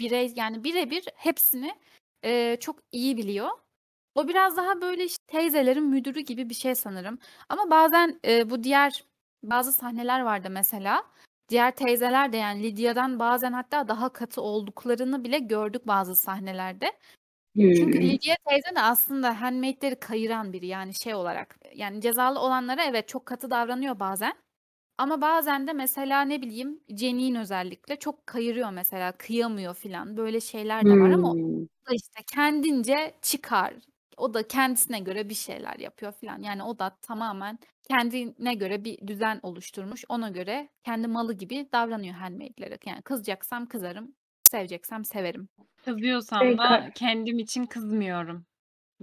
birey 0.00 0.32
yani 0.36 0.64
birebir 0.64 1.04
hepsini 1.14 1.74
e, 2.24 2.56
çok 2.60 2.76
iyi 2.92 3.16
biliyor. 3.16 3.48
O 4.14 4.28
biraz 4.28 4.56
daha 4.56 4.80
böyle 4.80 5.04
işte 5.04 5.24
teyzelerin 5.26 5.84
müdürü 5.84 6.20
gibi 6.20 6.48
bir 6.48 6.54
şey 6.54 6.74
sanırım. 6.74 7.18
Ama 7.48 7.70
bazen 7.70 8.20
e, 8.26 8.50
bu 8.50 8.62
diğer 8.64 9.04
bazı 9.42 9.72
sahneler 9.72 10.20
vardı 10.20 10.48
mesela. 10.50 11.04
Diğer 11.50 11.70
teyzeler 11.76 12.32
de 12.32 12.36
yani 12.36 12.62
Lidya'dan 12.62 13.18
bazen 13.18 13.52
hatta 13.52 13.88
daha 13.88 14.08
katı 14.12 14.42
olduklarını 14.42 15.24
bile 15.24 15.38
gördük 15.38 15.86
bazı 15.86 16.16
sahnelerde. 16.16 16.92
Çünkü 17.72 18.00
Hmm. 18.00 18.02
Lidya 18.02 18.36
teyze 18.50 18.76
de 18.76 18.80
aslında 18.82 19.40
handmaidleri 19.42 20.00
kayıran 20.00 20.52
biri 20.52 20.66
yani 20.66 20.94
şey 20.94 21.14
olarak. 21.14 21.56
Yani 21.76 22.00
cezalı 22.00 22.40
olanlara 22.40 22.84
evet 22.84 23.08
çok 23.08 23.26
katı 23.26 23.50
davranıyor 23.50 24.00
bazen. 24.00 24.34
Ama 24.98 25.20
bazen 25.22 25.66
de 25.66 25.72
mesela 25.72 26.22
ne 26.22 26.42
bileyim 26.42 26.80
Jenny'in 26.88 27.36
özellikle 27.36 27.96
çok 27.98 28.26
kayırıyor 28.28 28.70
mesela 28.70 29.12
kıyamıyor 29.12 29.74
filan. 29.74 30.16
Böyle 30.16 30.40
şeyler 30.40 30.88
de 30.88 30.98
var 30.98 31.10
ama 31.10 31.28
o 31.30 31.34
Hımm. 31.34 31.68
da 31.90 31.94
işte 31.96 32.22
kendince 32.34 33.18
çıkar. 33.22 33.74
O 34.20 34.34
da 34.34 34.48
kendisine 34.48 35.00
göre 35.00 35.28
bir 35.28 35.34
şeyler 35.34 35.78
yapıyor 35.78 36.12
filan. 36.12 36.42
Yani 36.42 36.62
o 36.62 36.78
da 36.78 36.96
tamamen 37.02 37.58
kendine 37.88 38.54
göre 38.54 38.84
bir 38.84 39.06
düzen 39.06 39.40
oluşturmuş. 39.42 40.04
Ona 40.08 40.28
göre 40.28 40.68
kendi 40.84 41.08
malı 41.08 41.34
gibi 41.34 41.68
davranıyor 41.72 42.14
handmaid'lere. 42.14 42.78
Yani 42.86 43.02
kızacaksam 43.02 43.66
kızarım, 43.66 44.14
seveceksem 44.42 45.04
severim. 45.04 45.48
Kızıyorsam 45.84 46.44
Şey, 46.44 46.58
da 46.58 46.68
ka 46.68 46.90
kendim 46.94 47.38
için 47.38 47.66
kızmıyorum 47.66 48.46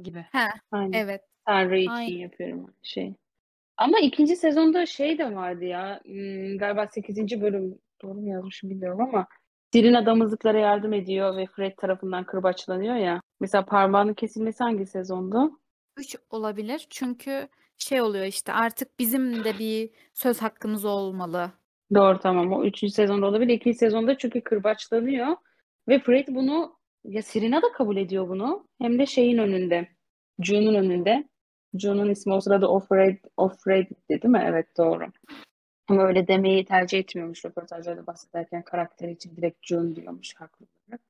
gibi. 0.02 0.26
He, 0.32 0.48
Aynen. 0.72 0.94
evet. 0.94 1.22
Tanrı 1.46 1.80
için 1.80 1.92
Aynen. 1.92 2.20
yapıyorum 2.20 2.74
şeyi. 2.84 3.16
Ama 3.78 4.00
2. 4.00 4.36
sezonda 4.36 4.86
şey 4.86 5.18
de 5.18 5.36
vardı 5.36 5.66
ya, 5.66 6.02
ımm, 6.06 6.58
galiba 6.58 6.88
8. 6.88 7.42
bölüm, 7.42 7.80
doğru 8.02 8.14
mu 8.14 8.30
yazmışım 8.30 8.70
bilmiyorum 8.70 9.02
ama 9.02 9.28
Serena 9.74 10.06
damızlıklara 10.06 10.60
yardım 10.60 10.94
ediyor 10.94 11.38
ve 11.38 11.46
Fred 11.46 11.76
tarafından 11.78 12.24
kırbaçlanıyor 12.24 12.96
ya. 12.96 13.22
Mesela 13.40 13.66
parmağının 13.66 14.14
kesilmesi 14.14 14.64
hangi 14.64 14.86
sezonda? 14.86 15.52
3 15.98 16.16
olabilir. 16.30 16.88
Çünkü 16.90 17.48
şey 17.78 18.02
oluyor 18.02 18.26
işte 18.26 18.54
artık 18.54 19.00
bizim 19.00 19.44
de 19.44 19.60
bir 19.60 19.90
söz 20.14 20.42
hakkımız 20.42 20.86
olmalı. 20.86 21.52
Doğru 21.94 22.20
tamam. 22.20 22.54
O 22.54 22.64
3. 22.66 22.94
sezonda 22.94 23.26
olabilir. 23.26 23.54
2. 23.54 23.74
sezonda 23.74 24.18
çünkü 24.18 24.42
kırbaçlanıyor 24.42 25.36
ve 25.88 26.00
Fred 26.00 26.28
bunu 26.28 26.78
ya 27.04 27.22
Serena 27.22 27.62
da 27.62 27.72
kabul 27.72 27.98
ediyor 27.98 28.30
bunu. 28.30 28.68
Hem 28.82 29.00
de 29.00 29.06
şeyin 29.06 29.38
önünde. 29.38 29.88
June'un 30.40 30.76
önünde. 30.76 31.30
June'un 31.74 32.10
ismi 32.10 32.34
o 32.34 32.42
sırada 32.42 32.70
Offred, 32.70 33.18
Offred'di 33.38 33.96
değil 34.10 34.26
mi? 34.32 34.44
Evet 34.48 34.68
doğru. 34.78 35.06
Ama 35.88 36.04
öyle 36.08 36.28
demeyi 36.28 36.66
tercih 36.66 37.00
etmiyormuş 37.00 37.46
röportajlarda 37.46 38.08
bahsederken 38.08 38.62
karakteri 38.64 39.12
için 39.12 39.36
direkt 39.36 39.66
June 39.68 39.96
diyormuş 39.96 40.36
haklı 40.36 40.66
olarak. 40.88 41.02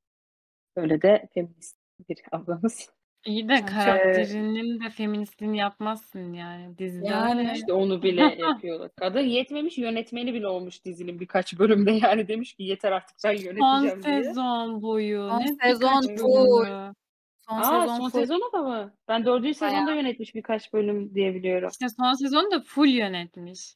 Öyle 0.75 1.01
de 1.01 1.27
feminist 1.33 1.77
bir 2.09 2.17
ablamız. 2.31 2.89
İyi 3.25 3.49
de 3.49 3.57
çok 3.57 3.67
karakterinin 3.69 4.79
de 4.83 4.89
feministliğini 4.89 5.57
yapmazsın 5.57 6.33
yani 6.33 6.77
dizide 6.77 7.07
Yani. 7.07 7.39
öyle. 7.39 7.53
İşte 7.55 7.73
onu 7.73 8.03
bile 8.03 8.21
yapıyorlar. 8.39 8.91
Kadın 8.95 9.19
yetmemiş 9.19 9.77
yönetmeni 9.77 10.33
bile 10.33 10.47
olmuş 10.47 10.85
dizinin 10.85 11.19
birkaç 11.19 11.59
bölümde 11.59 11.91
yani 11.91 12.27
demiş 12.27 12.53
ki 12.53 12.63
yeter 12.63 12.91
artık 12.91 13.17
ben 13.25 13.35
Son 13.35 13.43
yöneteceğim 13.43 14.03
diye. 14.03 14.23
sezon 14.23 14.81
boyu. 14.81 15.27
Son 15.29 15.39
Ne 15.39 15.47
sezon 15.47 16.03
bölümü. 16.03 16.93
Son 17.39 17.57
Aa 17.57 17.63
sezon 17.81 17.97
son 17.97 18.09
full. 18.09 18.19
sezonu 18.19 18.51
da 18.53 18.61
mı? 18.61 18.93
Ben 19.07 19.25
dördüncü 19.25 19.53
sezonda 19.53 19.93
yönetmiş 19.93 20.35
birkaç 20.35 20.73
bölüm 20.73 21.15
diye 21.15 21.35
biliyorum. 21.35 21.69
İşte 21.71 21.89
son 21.89 22.13
sezonu 22.13 22.51
da 22.51 22.61
full 22.61 22.87
yönetmiş. 22.89 23.75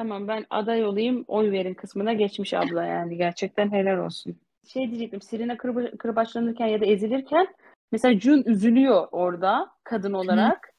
Tamam 0.00 0.28
ben 0.28 0.46
aday 0.50 0.84
olayım 0.84 1.24
oy 1.28 1.50
verin 1.50 1.74
kısmına 1.74 2.12
geçmiş 2.12 2.54
abla 2.54 2.84
yani 2.84 3.16
gerçekten 3.16 3.72
helal 3.72 3.98
olsun. 3.98 4.36
Şey 4.68 4.90
diyecektim 4.90 5.20
Serena 5.22 5.52
kırba- 5.56 5.96
kırbaçlanırken 5.96 6.66
ya 6.66 6.80
da 6.80 6.84
ezilirken 6.86 7.46
mesela 7.92 8.20
June 8.20 8.42
üzülüyor 8.46 9.08
orada 9.12 9.70
kadın 9.84 10.12
olarak. 10.12 10.72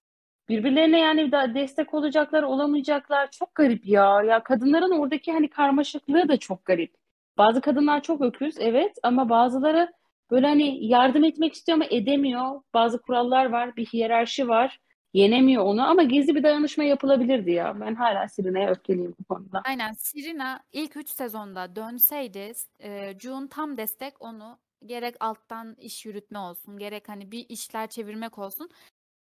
Birbirlerine 0.50 1.00
yani 1.00 1.32
da 1.32 1.54
destek 1.54 1.94
olacaklar 1.94 2.44
olamayacaklar 2.44 3.32
çok 3.32 3.56
garip 3.56 3.88
ya. 3.88 4.22
Ya 4.24 4.44
kadınların 4.44 5.00
oradaki 5.00 5.32
hani 5.32 5.50
karmaşıklığı 5.50 6.28
da 6.28 6.38
çok 6.38 6.66
garip. 6.66 6.94
Bazı 7.38 7.62
kadınlar 7.62 8.04
çok 8.04 8.22
öküz 8.22 8.56
evet 8.60 8.96
ama 9.04 9.30
bazıları 9.30 9.94
böyle 10.32 10.48
hani 10.48 10.86
yardım 10.86 11.24
etmek 11.24 11.54
istiyor 11.54 11.76
ama 11.76 11.86
edemiyor. 11.90 12.62
Bazı 12.74 13.02
kurallar 13.02 13.46
var 13.46 13.76
bir 13.76 13.86
hiyerarşi 13.86 14.48
var. 14.48 14.80
Yenemiyor 15.14 15.64
onu 15.64 15.90
ama 15.90 16.04
gizli 16.04 16.36
bir 16.36 16.44
dayanışma 16.44 16.84
yapılabilirdi 16.84 17.52
ya. 17.52 17.80
Ben 17.82 17.96
hala 17.96 18.28
Serena'ya 18.28 18.70
öfkeliyim 18.70 19.16
bu 19.20 19.24
konuda. 19.24 19.62
Aynen 19.66 19.94
Serena 19.94 20.64
ilk 20.72 20.98
3 20.98 21.10
sezonda 21.10 21.76
dönseydi 21.76 22.54
e, 22.80 23.20
June 23.20 23.48
tam 23.50 23.78
destek 23.78 24.22
onu 24.22 24.60
gerek 24.86 25.16
alttan 25.20 25.76
iş 25.76 26.06
yürütme 26.06 26.40
olsun 26.40 26.78
gerek 26.78 27.10
hani 27.10 27.32
bir 27.32 27.46
işler 27.50 27.88
çevirmek 27.88 28.38
olsun. 28.40 28.70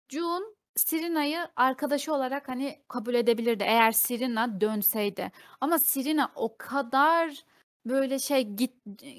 June 0.08 0.44
Serena'yı 0.76 1.48
arkadaşı 1.56 2.14
olarak 2.14 2.48
hani 2.48 2.82
kabul 2.88 3.14
edebilirdi 3.14 3.64
eğer 3.66 3.92
Serena 3.92 4.60
dönseydi. 4.60 5.32
Ama 5.60 5.78
Serena 5.78 6.32
o 6.34 6.56
kadar 6.58 7.44
böyle 7.86 8.18
şey 8.18 8.42
git 8.42 8.74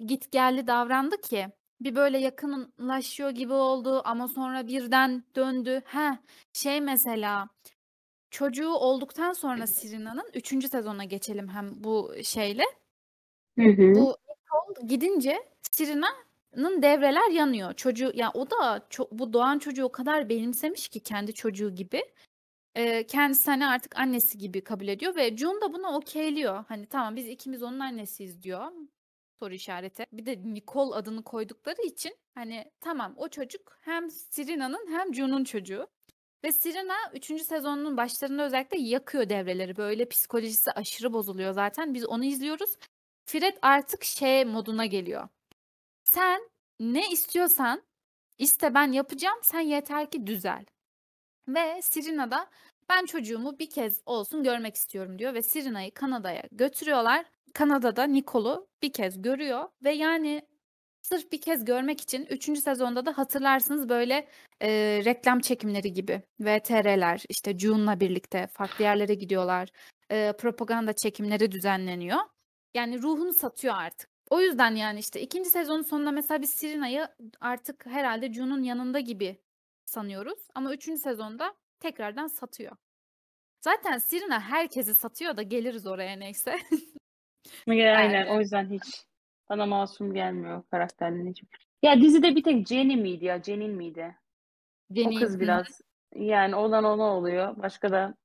git 0.06 0.32
geldi 0.32 0.68
davrandı 0.68 1.22
ki 1.22 1.48
bir 1.84 1.96
böyle 1.96 2.18
yakınlaşıyor 2.18 3.30
gibi 3.30 3.54
oldu 3.54 4.02
ama 4.06 4.28
sonra 4.28 4.68
birden 4.68 5.24
döndü. 5.36 5.82
He 5.86 6.18
şey 6.54 6.82
mesela 6.82 7.50
çocuğu 8.32 8.70
olduktan 8.70 9.34
sonra 9.34 9.68
Serena'nın 9.68 10.30
3. 10.34 10.70
sezona 10.70 11.04
geçelim 11.04 11.48
hem 11.48 11.84
bu 11.84 12.14
şeyle. 12.24 12.64
Hı 13.60 13.66
hı. 13.66 13.96
Bu 13.96 14.18
Nicole 14.30 14.88
gidince 14.88 15.44
Serena'nın 15.72 16.82
devreler 16.82 17.32
yanıyor. 17.32 17.74
Çocuğu 17.74 18.12
ya 18.16 18.32
o 18.34 18.50
da 18.50 18.88
bu 19.12 19.34
doğan 19.34 19.60
çocuğu 19.60 19.84
o 19.84 19.92
kadar 19.92 20.30
benimsemiş 20.30 20.88
ki 20.88 21.00
kendi 21.00 21.34
çocuğu 21.34 21.76
gibi. 21.76 22.04
Ee, 22.76 23.08
kendisi 23.08 23.52
hani 23.52 23.68
artık 23.68 24.00
annesi 24.00 24.38
gibi 24.38 24.62
kabul 24.62 24.88
ediyor 24.88 25.16
ve 25.16 25.38
June 25.38 25.62
da 25.62 25.74
buna 25.74 25.98
okeyliyor. 25.98 26.64
Hani 26.68 26.86
tamam 26.86 27.16
biz 27.16 27.28
ikimiz 27.28 27.64
onun 27.64 27.80
annesiyiz 27.80 28.44
diyor. 28.44 28.72
Soru 29.42 29.54
işareti. 29.54 30.06
Bir 30.12 30.26
de 30.26 30.54
Nicole 30.54 30.96
adını 30.96 31.24
koydukları 31.24 31.82
için 31.82 32.18
hani 32.36 32.72
tamam 32.80 33.14
o 33.18 33.30
çocuk 33.30 33.78
hem 33.82 34.10
Serena'nın 34.10 34.88
hem 34.92 35.16
June'un 35.16 35.44
çocuğu. 35.44 35.88
Ve 36.44 36.52
Serena 36.52 36.96
3. 37.14 37.26
sezonunun 37.42 37.98
başlarında 37.98 38.46
özellikle 38.46 38.80
yakıyor 38.80 39.30
devreleri. 39.30 39.78
Böyle 39.78 40.10
psikolojisi 40.10 40.72
aşırı 40.72 41.14
bozuluyor 41.14 41.54
zaten. 41.54 41.94
Biz 41.94 42.06
onu 42.06 42.26
izliyoruz. 42.26 42.78
Fred 43.26 43.58
artık 43.62 44.04
şey 44.04 44.46
moduna 44.46 44.86
geliyor. 44.86 45.28
Sen 46.04 46.50
ne 46.80 47.10
istiyorsan 47.10 47.82
iste 48.38 48.74
ben 48.74 48.92
yapacağım. 48.92 49.40
Sen 49.44 49.60
yeter 49.60 50.12
ki 50.12 50.28
düzel. 50.28 50.66
Ve 51.48 51.82
Serena 51.82 52.32
da 52.32 52.50
ben 52.90 53.06
çocuğumu 53.06 53.60
bir 53.60 53.70
kez 53.70 54.02
olsun 54.06 54.44
görmek 54.44 54.76
istiyorum 54.76 55.20
diyor 55.20 55.34
ve 55.34 55.42
Serena'yı 55.42 55.92
Kanada'ya 55.94 56.44
götürüyorlar. 56.52 57.26
Kanada'da 57.54 58.04
Nicole'u 58.04 58.68
bir 58.82 58.94
kez 58.94 59.22
görüyor 59.22 59.70
ve 59.84 59.92
yani 59.92 60.42
sırf 61.02 61.32
bir 61.32 61.42
kez 61.42 61.66
görmek 61.66 62.02
için 62.02 62.26
3. 62.26 62.60
sezonda 62.60 63.06
da 63.06 63.18
hatırlarsınız 63.18 63.90
böyle 63.90 64.28
e, 64.62 64.70
reklam 65.06 65.40
çekimleri 65.40 65.94
gibi 65.94 66.22
VTR'ler 66.40 67.24
işte 67.30 67.58
June'la 67.58 68.00
birlikte 68.00 68.48
farklı 68.48 68.84
yerlere 68.84 69.14
gidiyorlar. 69.14 69.70
E, 70.12 70.34
propaganda 70.40 70.94
çekimleri 70.94 71.52
düzenleniyor. 71.52 72.20
Yani 72.74 73.02
ruhunu 73.02 73.34
satıyor 73.34 73.76
artık. 73.76 74.10
O 74.30 74.42
yüzden 74.42 74.76
yani 74.76 75.00
işte 75.00 75.22
ikinci 75.22 75.50
sezonun 75.50 75.82
sonunda 75.82 76.12
mesela 76.12 76.42
biz 76.42 76.50
Serena'yı 76.50 77.08
artık 77.42 77.86
herhalde 77.86 78.34
June'un 78.34 78.64
yanında 78.64 79.00
gibi 79.00 79.42
sanıyoruz. 79.86 80.40
Ama 80.56 80.74
üçüncü 80.74 81.02
sezonda 81.02 81.54
tekrardan 81.80 82.28
satıyor. 82.28 82.76
Zaten 83.62 83.98
Serena 83.98 84.42
herkesi 84.42 84.96
satıyor 84.96 85.38
da 85.38 85.42
geliriz 85.42 85.88
oraya 85.88 86.16
neyse. 86.16 86.56
Aynen 87.68 88.28
o 88.28 88.40
yüzden 88.40 88.70
hiç 88.70 89.06
bana 89.50 89.66
masum 89.66 90.14
gelmiyor 90.14 90.64
karakterlerin 90.72 91.30
hiç. 91.30 91.44
Ya 91.84 92.02
dizide 92.02 92.36
bir 92.36 92.44
tek 92.44 92.68
Jenny 92.68 92.96
miydi 92.96 93.26
ya? 93.26 93.42
Cenin 93.42 93.72
miydi? 93.72 94.16
O 94.92 94.96
Jenny, 94.96 95.16
kız 95.16 95.36
hı. 95.36 95.40
biraz 95.40 95.82
yani 96.16 96.56
olan 96.56 96.84
ona 96.84 97.04
oluyor. 97.04 97.58
Başka 97.58 97.92
da 97.92 98.16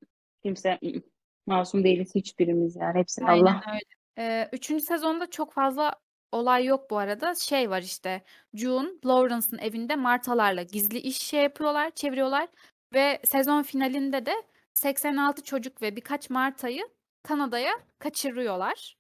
kimse 0.43 0.79
masum 1.47 1.85
değiliz 1.85 2.15
hiçbirimiz 2.15 2.77
yani. 2.77 2.99
Hepsini 2.99 3.29
Aynen 3.29 3.43
Allah. 3.43 3.63
öyle. 3.73 3.81
Ee, 4.19 4.49
üçüncü 4.53 4.85
sezonda 4.85 5.31
çok 5.31 5.53
fazla 5.53 5.95
olay 6.33 6.65
yok 6.65 6.91
bu 6.91 6.99
arada. 6.99 7.35
Şey 7.35 7.71
var 7.71 7.83
işte 7.83 8.23
June, 8.55 8.89
Lawrence'ın 9.07 9.59
evinde 9.59 9.97
Martalarla 9.97 10.63
gizli 10.63 10.99
iş 10.99 11.19
şey 11.19 11.43
yapıyorlar, 11.43 11.91
çeviriyorlar. 11.91 12.49
Ve 12.95 13.21
sezon 13.25 13.63
finalinde 13.63 14.27
de 14.27 14.35
86 14.75 15.45
çocuk 15.45 15.83
ve 15.83 15.97
birkaç 15.97 16.31
Marta'yı 16.31 16.89
Kanada'ya 17.23 17.73
kaçırıyorlar. 17.99 18.97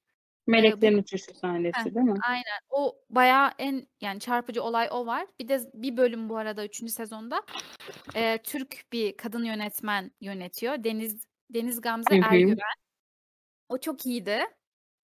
Meleklerin 0.46 0.98
uçuşu 0.98 1.34
sahnesi 1.34 1.78
Heh, 1.78 1.84
değil 1.84 2.06
mi? 2.06 2.18
aynen 2.28 2.60
o 2.70 2.96
bayağı 3.10 3.50
en 3.58 3.86
yani 4.00 4.20
çarpıcı 4.20 4.62
olay 4.62 4.88
o 4.90 5.06
var. 5.06 5.26
Bir 5.40 5.48
de 5.48 5.60
bir 5.74 5.96
bölüm 5.96 6.28
bu 6.28 6.36
arada 6.36 6.64
3. 6.64 6.90
sezonda 6.90 7.42
e, 8.14 8.38
Türk 8.42 8.84
bir 8.92 9.16
kadın 9.16 9.44
yönetmen 9.44 10.10
yönetiyor. 10.20 10.84
Deniz 10.84 11.26
Deniz 11.50 11.80
Gamze 11.80 12.16
Hı 12.16 12.20
hı. 12.20 12.34
Ergüven. 12.34 12.56
O 13.68 13.78
çok 13.78 14.06
iyiydi. 14.06 14.38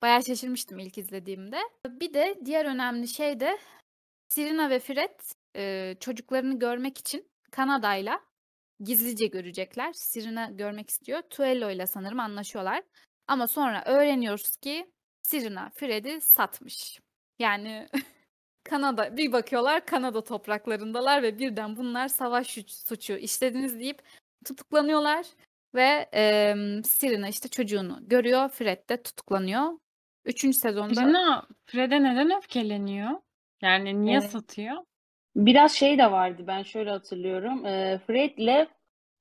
Bayağı 0.03 0.25
şaşırmıştım 0.25 0.79
ilk 0.79 0.99
izlediğimde. 0.99 1.59
Bir 1.87 2.15
de 2.15 2.39
diğer 2.45 2.65
önemli 2.65 3.09
şey 3.09 3.41
de 3.41 3.59
Serena 4.29 4.71
ve 4.71 4.79
Fred 4.79 5.21
e, 5.57 5.95
çocuklarını 6.01 6.59
görmek 6.59 6.99
için 6.99 7.31
Kanada'yla 7.51 8.21
gizlice 8.81 9.27
görecekler. 9.27 9.93
Serena 9.93 10.51
görmek 10.51 10.91
istiyor. 10.91 11.23
Tuello 11.23 11.71
ile 11.71 11.87
sanırım 11.87 12.21
anlaşıyorlar. 12.21 12.83
Ama 13.27 13.49
sonra 13.49 13.85
öğreniyoruz 13.87 14.57
ki 14.57 14.93
Serena 15.23 15.71
Fred'i 15.71 16.21
satmış. 16.21 17.01
Yani 17.39 17.89
Kanada 18.65 19.17
bir 19.17 19.33
bakıyorlar 19.33 19.87
Kanada 19.87 20.25
topraklarındalar 20.25 21.23
ve 21.23 21.39
birden 21.39 21.77
bunlar 21.77 22.09
savaş 22.09 22.47
suç- 22.47 22.87
suçu 22.89 23.13
işlediniz 23.13 23.79
deyip 23.79 24.03
tutuklanıyorlar 24.45 25.27
ve, 25.75 26.09
emm, 26.13 26.85
Serena, 26.85 27.29
işte, 27.29 27.49
çocuğunu 27.49 27.99
görüyor. 28.03 28.49
Fred 28.49 28.89
de 28.89 29.03
tutuklanıyor. 29.03 29.79
3. 30.25 30.53
sezonda 30.57 30.95
Serena 30.95 31.47
Fred'e 31.67 32.03
neden 32.03 32.37
öfkeleniyor? 32.39 33.11
Yani 33.63 34.05
niye 34.05 34.19
Evet. 34.19 34.31
satıyor? 34.31 34.77
Biraz 35.37 35.73
şey 35.73 35.99
de 35.99 36.11
vardı 36.11 36.45
ben 36.47 36.63
şöyle 36.63 36.91
hatırlıyorum. 36.91 37.67
Ee, 37.67 38.01
Fred'le 38.07 38.69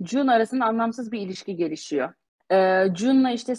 June 0.06 0.32
arasında 0.32 0.66
anlamsız 0.66 1.12
bir 1.12 1.22
ilişki 1.22 1.56
gelişiyor. 1.56 2.14
Ee, 2.52 2.86
June'la 2.96 3.32
işte 3.32 3.54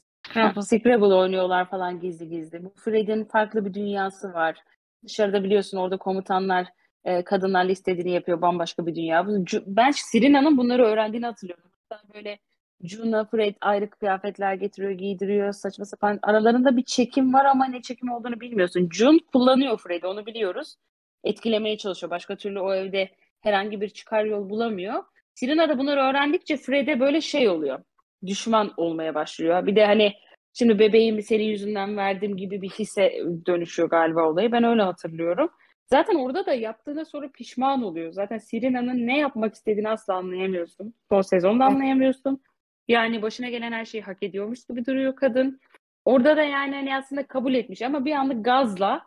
Scrabble. 0.62 1.14
Oynuyorlar 1.14 1.70
falan 1.70 2.01
gizli 2.01 2.29
gizli. 2.29 2.64
Bu 2.64 2.73
Fred'in 2.77 3.25
farklı 3.25 3.64
bir 3.64 3.75
dünyası 3.75 4.33
var. 4.33 4.57
Dışarıda 5.05 5.45
biliyorsun 5.45 5.79
orada 5.79 5.97
komutanlar 5.97 6.66
e, 7.05 7.25
kadınlarla 7.25 7.73
istediğini 7.73 8.11
yapıyor. 8.11 8.43
Bambaşka 8.43 8.87
bir 8.87 8.95
dünya. 8.95 9.27
Ben 9.66 9.91
Serena'nın 9.91 10.57
bunları 10.57 10.85
öğrendiğini 10.85 11.27
hatırlıyorum. 11.27 11.64
Hatta 11.89 12.14
böyle 12.14 12.39
June'la 12.83 13.25
Fred 13.25 13.55
ayrı 13.61 13.91
kıyafetler 13.91 14.55
getiriyor, 14.55 14.93
giydiriyor. 14.93 15.53
Saçma 15.53 15.85
sapan. 15.85 16.18
Aralarında 16.23 16.77
bir 16.77 16.85
çekim 16.85 17.35
var 17.35 17.45
ama 17.45 17.64
ne 17.64 17.83
çekim 17.83 18.12
olduğunu 18.12 18.41
bilmiyorsun. 18.41 18.89
June 18.93 19.18
kullanıyor 19.33 19.79
Fred'i 19.79 20.07
onu 20.07 20.27
biliyoruz. 20.27 20.77
Etkilemeye 21.25 21.79
çalışıyor. 21.79 22.11
Başka 22.11 22.37
türlü 22.37 22.61
o 22.61 22.75
evde 22.75 23.11
herhangi 23.41 23.81
bir 23.81 23.89
çıkar 23.89 24.25
yol 24.25 24.51
bulamıyor. 24.51 25.05
Serena 25.35 25.68
da 25.68 25.79
bunları 25.79 26.01
öğrendikçe 26.01 26.57
Fred'e 26.57 27.01
böyle 27.01 27.20
şey 27.20 27.49
oluyor. 27.49 27.83
Düşman 28.27 28.73
olmaya 28.77 29.14
başlıyor. 29.14 29.66
Bir 29.66 29.77
de 29.77 29.87
hani 29.87 30.12
Şimdi 30.55 30.79
bebeğimi 30.79 31.23
senin 31.23 31.45
yüzünden 31.45 31.97
verdim 31.97 32.37
gibi 32.37 32.62
bir 32.62 32.68
hisse 32.70 33.12
dönüşüyor 33.47 33.91
galiba 33.91 34.29
olayı. 34.29 34.53
Ben 34.53 34.64
öyle 34.64 34.83
hatırlıyorum. 34.83 35.51
Zaten 35.87 36.14
orada 36.14 36.47
da 36.47 36.55
yaptığına 36.55 37.05
sonra 37.05 37.31
pişman 37.31 37.83
oluyor. 37.83 38.12
Zaten 38.12 38.39
Serena'nın 38.39 39.07
ne 39.07 39.18
yapmak 39.18 39.55
istediğini 39.55 39.89
asla 39.89 40.14
anlayamıyorsun. 40.14 40.95
Son 41.09 41.20
sezonda 41.20 41.64
anlayamıyorsun. 41.64 42.43
Yani 42.89 43.23
başına 43.23 43.49
gelen 43.49 43.73
her 43.73 43.85
şeyi 43.85 44.03
hak 44.03 44.23
ediyormuş 44.23 44.66
gibi 44.66 44.87
duruyor 44.87 45.16
kadın. 45.16 45.61
Orada 46.05 46.37
da 46.37 46.43
yani 46.43 46.75
hani 46.75 46.97
aslında 46.97 47.27
kabul 47.27 47.55
etmiş 47.55 47.83
ama 47.83 48.05
bir 48.05 48.12
anlık 48.12 48.45
gazla 48.45 49.03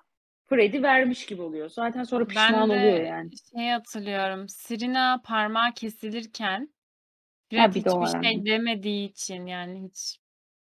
Fred'i 0.49 0.83
vermiş 0.83 1.25
gibi 1.25 1.41
oluyor. 1.41 1.69
Zaten 1.69 2.03
sonra 2.03 2.27
pişman 2.27 2.53
Ben 2.53 2.59
oluyor 2.59 2.81
de 2.99 3.03
yani. 3.03 3.29
şey 3.55 3.69
hatırlıyorum. 3.69 4.49
Serena 4.49 5.21
parmağı 5.25 5.71
kesilirken 5.75 6.69
Fred 7.55 7.61
Ha 7.61 7.75
bir 7.75 7.83
de 7.83 7.91
o 7.91 8.05
hiçbir 8.05 8.27
şey 8.27 8.45
demediği 8.45 9.09
için 9.09 9.45
yani 9.45 9.87
hiç 9.89 10.19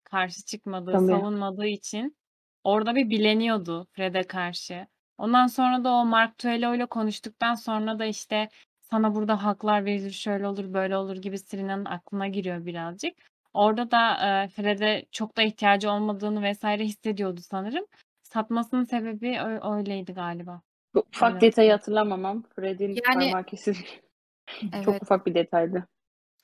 karşı 0.04 0.46
çıkmadığı, 0.46 0.92
Tabii. 0.92 1.08
savunmadığı 1.08 1.66
için 1.68 2.18
orada 2.64 2.96
bir 2.96 3.10
bileniyordu 3.10 3.88
Fred'e 3.92 4.24
karşı. 4.24 4.88
Ondan 5.18 5.48
sonra 5.48 5.84
da 5.84 5.90
o 5.92 6.06
Mark 6.06 6.38
Tuello 6.38 6.76
ile 6.76 6.86
konuştuktan 6.86 7.56
sonra 7.56 8.00
da 8.00 8.06
işte 8.06 8.50
sana 8.80 9.16
burada 9.16 9.44
haklar 9.44 9.86
verilir, 9.86 10.12
şöyle 10.12 10.48
olur, 10.48 10.74
böyle 10.74 10.98
olur 10.98 11.18
gibi 11.18 11.38
Serena'nın 11.38 11.86
aklına 11.86 12.28
giriyor 12.28 12.66
birazcık. 12.66 13.14
Orada 13.54 13.92
da 13.92 14.14
e, 14.44 14.48
Fred'e 14.48 15.06
çok 15.12 15.38
da 15.38 15.42
ihtiyacı 15.42 15.92
olmadığını 15.92 16.42
vesaire 16.44 16.84
hissediyordu 16.86 17.42
sanırım. 17.44 17.86
Satmasının 18.24 18.84
sebebi 18.84 19.40
ö- 19.40 19.76
öyleydi 19.78 20.14
galiba. 20.14 20.62
Bu 20.94 21.00
ufak 21.00 21.30
Öyle 21.30 21.42
detayı 21.42 21.72
hatırlıyorum. 21.72 22.12
hatırlamamam. 22.12 22.44
Fred'in 22.56 22.88
Yani 22.88 23.02
parmağı 23.30 23.44
kesilmiş. 23.46 24.00
Çok 24.86 24.94
Evet. 24.94 25.02
ufak 25.02 25.26
bir 25.26 25.36
detaydı. 25.36 25.88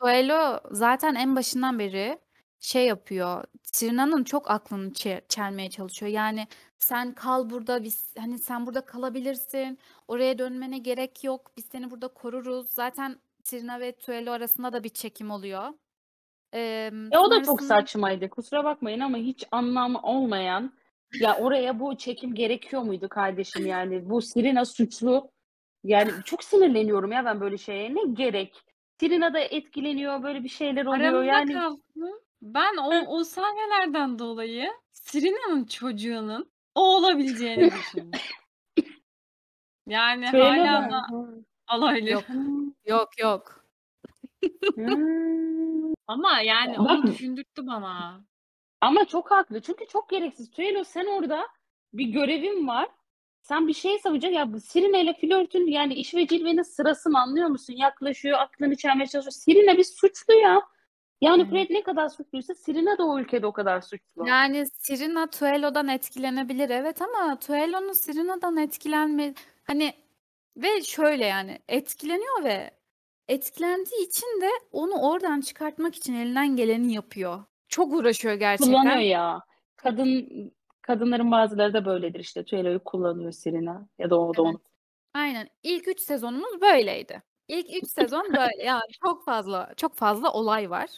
Coelho 0.04 0.60
zaten 0.72 1.16
en 1.16 1.36
başından 1.36 1.80
beri 1.80 2.20
şey 2.60 2.86
yapıyor. 2.86 3.44
Serena'nın 3.64 4.24
çok 4.24 4.52
aklını 4.52 4.90
çe- 4.92 5.22
çelmeye 5.30 5.70
çalışıyor. 5.70 6.12
Yani 6.12 6.48
sen 6.80 7.14
kal 7.14 7.50
burada 7.50 7.84
biz 7.84 8.14
hani 8.18 8.40
sen 8.40 8.66
burada 8.66 8.86
kalabilirsin. 8.86 9.80
Oraya 10.08 10.38
dönmene 10.38 10.78
gerek 10.78 11.24
yok. 11.24 11.52
Biz 11.58 11.66
seni 11.66 11.92
burada 11.92 12.08
koruruz. 12.08 12.70
Zaten 12.70 13.20
Serena 13.44 13.80
ve 13.80 13.92
Tuello 13.92 14.32
arasında 14.32 14.74
da 14.74 14.84
bir 14.84 14.90
çekim 14.90 15.32
oluyor. 15.32 15.64
Emm, 16.54 17.14
E 17.14 17.18
o 17.18 17.32
da 17.32 17.36
çok 17.36 17.46
sonrasında 17.46 17.68
saçmaydı. 17.68 18.30
Kusura 18.30 18.64
bakmayın 18.64 19.00
ama 19.00 19.18
hiç 19.18 19.44
anlamı 19.52 20.02
olmayan 20.02 20.74
ya 21.20 21.38
oraya 21.38 21.80
bu 21.80 21.98
çekim 21.98 22.36
gerekiyor 22.36 22.82
muydu 22.82 23.10
kardeşim 23.10 23.66
yani? 23.66 24.10
Bu 24.10 24.22
Serena 24.22 24.66
suçlu. 24.66 25.32
Yani 25.84 26.12
çok 26.26 26.44
sinirleniyorum 26.44 27.12
ya 27.12 27.26
ben 27.26 27.42
böyle 27.42 27.58
şeye. 27.58 27.96
Ne 27.96 28.14
gerek? 28.14 28.64
Serena 29.00 29.34
da 29.34 29.40
etkileniyor, 29.40 30.24
böyle 30.24 30.44
bir 30.44 30.50
şeyler 30.50 30.86
oluyor. 30.86 31.02
Aramızda 31.02 31.26
Yani 31.26 31.54
kalsın. 31.54 32.22
Ben 32.42 32.78
o, 32.78 33.06
o 33.08 33.24
sahnelerden 33.24 34.20
dolayı 34.20 34.72
Serena'nın 34.92 35.66
çocuğunun 35.66 36.52
o 36.76 36.96
olabileceğini 36.98 37.72
düşündüm. 37.72 38.12
Yani 39.88 40.32
Tuello 40.32 40.66
hala 40.66 40.92
da. 40.92 41.02
olabilir. 41.76 42.12
yok 42.12 42.24
yok 42.86 43.10
yok. 43.20 43.66
Hmm. 44.76 45.94
Ama 46.08 46.40
yani 46.42 46.78
Bak 46.78 46.90
onu 46.92 47.08
düşündürttü 47.08 47.68
bana. 47.68 48.22
ama 48.82 49.06
çok 49.06 49.32
haklı. 49.32 49.62
Çünkü 49.62 49.88
çok 49.88 50.10
gereksiz. 50.10 50.52
Tuello 50.52 50.84
sen 50.84 51.06
orada 51.06 51.48
bir 51.94 52.06
görevin 52.06 52.68
var. 52.68 52.90
Sen 53.44 53.68
bir 53.68 53.74
şey 53.74 54.00
savacaksın. 54.00 54.38
Ya 54.38 54.54
bu 54.54 54.60
Serena 54.60 54.98
ile 54.98 55.14
flörtün 55.14 55.68
yani 55.68 55.94
iş 55.94 56.16
ve 56.16 56.28
cilvenin 56.28 56.62
sırası 56.62 57.10
mı 57.10 57.22
anlıyor 57.22 57.48
musun? 57.48 57.74
Yaklaşıyor, 57.74 58.40
aklını 58.40 58.76
çelmeye 58.76 59.08
çalışıyor. 59.08 59.32
Serena 59.32 59.78
bir 59.78 59.84
suçlu 59.84 60.34
ya. 60.34 60.62
Yani. 61.22 61.50
Fred 61.50 61.70
ne 61.70 61.84
kadar 61.84 62.10
suçluysa 62.10 62.54
Serena 62.54 62.98
da 62.98 63.06
o 63.06 63.20
ülkede 63.20 63.48
o 63.48 63.54
kadar 63.54 63.82
suçlu. 63.82 64.28
Yani 64.28 64.66
Serena 64.74 65.28
Tuello'dan 65.28 65.88
etkilenebilir 65.88 66.70
evet 66.70 67.02
ama 67.02 67.40
Tuello'nun 67.40 67.94
Serena'dan 67.94 68.58
etkilenme 68.58 69.34
hani 69.64 69.94
ve 70.58 70.82
şöyle 70.82 71.26
yani 71.26 71.60
etkileniyor 71.68 72.44
ve 72.44 72.72
etkilendiği 73.28 74.08
için 74.08 74.42
de 74.42 74.50
onu 74.72 74.94
oradan 74.94 75.42
çıkartmak 75.42 75.96
için 75.96 76.14
elinden 76.14 76.56
geleni 76.56 76.94
yapıyor. 76.94 77.44
Çok 77.68 77.94
uğraşıyor 77.94 78.34
Kullanıyor 78.34 78.60
gerçekten. 78.60 79.00
ya. 79.00 79.42
Kadın 79.76 80.28
kadınların 80.84 81.32
bazıları 81.32 81.74
da 81.74 81.86
böyledir 81.86 82.20
işte. 82.20 82.46
Tuello'yu 82.46 82.84
kullanıyor 82.84 83.32
Serena 83.32 83.88
ya 84.00 84.10
da 84.10 84.20
o 84.20 84.38
da 84.38 84.42
Evet. 84.42 84.56
onu. 84.56 84.62
Aynen. 85.14 85.50
İlk 85.64 85.88
3 85.88 86.00
sezonumuz 86.00 86.62
böyleydi. 86.62 87.24
İlk 87.48 87.84
3 87.84 87.88
sezon 87.92 88.34
böyle. 88.34 88.64
Yani 88.66 88.82
çok 89.06 89.26
fazla 89.26 89.74
çok 89.78 89.96
fazla 89.96 90.34
olay 90.34 90.70
var. 90.70 90.90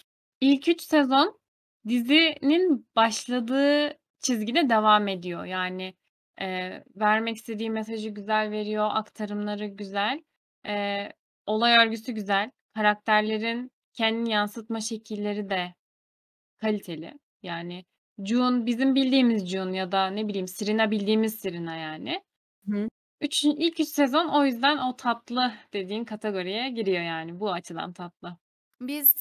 İlk 0.41 0.67
3 0.67 0.81
sezon 0.81 1.39
dizinin 1.87 2.87
başladığı 2.95 3.97
çizgide 4.19 4.69
devam 4.69 5.07
ediyor. 5.07 5.45
Yani 5.45 5.95
e, 6.41 6.45
vermek 6.95 7.35
istediği 7.37 7.69
mesajı 7.71 8.09
güzel 8.09 8.51
veriyor, 8.51 8.89
aktarımları 8.93 9.65
güzel, 9.67 10.23
e, 10.67 11.07
olay 11.45 11.85
örgüsü 11.85 12.11
güzel, 12.11 12.51
karakterlerin 12.75 13.71
kendini 13.93 14.31
yansıtma 14.31 14.81
şekilleri 14.81 15.49
de 15.49 15.73
kaliteli. 16.57 17.13
Yani 17.43 17.85
June 18.23 18.65
bizim 18.65 18.95
bildiğimiz 18.95 19.47
June 19.47 19.77
ya 19.77 19.91
da 19.91 20.07
ne 20.07 20.27
bileyim 20.27 20.47
Serena 20.47 20.91
bildiğimiz 20.91 21.39
Serena 21.39 21.75
yani. 21.75 22.23
Hı. 22.69 22.89
Üç, 23.21 23.43
ilk 23.43 23.79
3 23.79 23.87
sezon 23.87 24.27
o 24.27 24.45
yüzden 24.45 24.77
o 24.77 24.95
tatlı 24.95 25.53
dediğin 25.73 26.05
kategoriye 26.05 26.69
giriyor 26.69 27.01
yani 27.03 27.39
bu 27.39 27.51
açıdan 27.51 27.93
tatlı. 27.93 28.37
Biz 28.81 29.15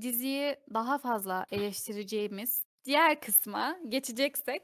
diziyi 0.00 0.56
daha 0.74 0.98
fazla 0.98 1.46
eleştireceğimiz 1.50 2.64
diğer 2.84 3.20
kısma 3.20 3.78
geçeceksek 3.88 4.62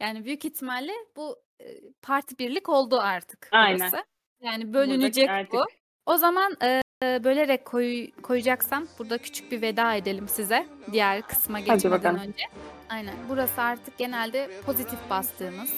yani 0.00 0.24
büyük 0.24 0.44
ihtimalle 0.44 0.92
bu 1.16 1.36
e, 1.60 1.64
parti 2.02 2.38
birlik 2.38 2.68
oldu 2.68 3.00
artık 3.00 3.48
Aynen. 3.52 3.80
burası. 3.80 4.04
Yani 4.40 4.72
bölünecek 4.72 5.28
artık 5.28 5.52
bu. 5.52 5.64
O 6.06 6.16
zaman 6.16 6.56
e, 6.62 6.80
ee, 7.02 7.24
bölerek 7.24 7.64
koy, 7.64 8.10
koyacaksam 8.22 8.86
burada 8.98 9.18
küçük 9.18 9.52
bir 9.52 9.62
veda 9.62 9.94
edelim 9.94 10.28
size 10.28 10.66
diğer 10.92 11.22
kısma 11.22 11.60
geçmeden 11.60 12.18
önce. 12.18 12.44
Aynen. 12.88 13.14
Burası 13.28 13.62
artık 13.62 13.98
genelde 13.98 14.50
pozitif 14.66 14.98
bastığımız 15.10 15.70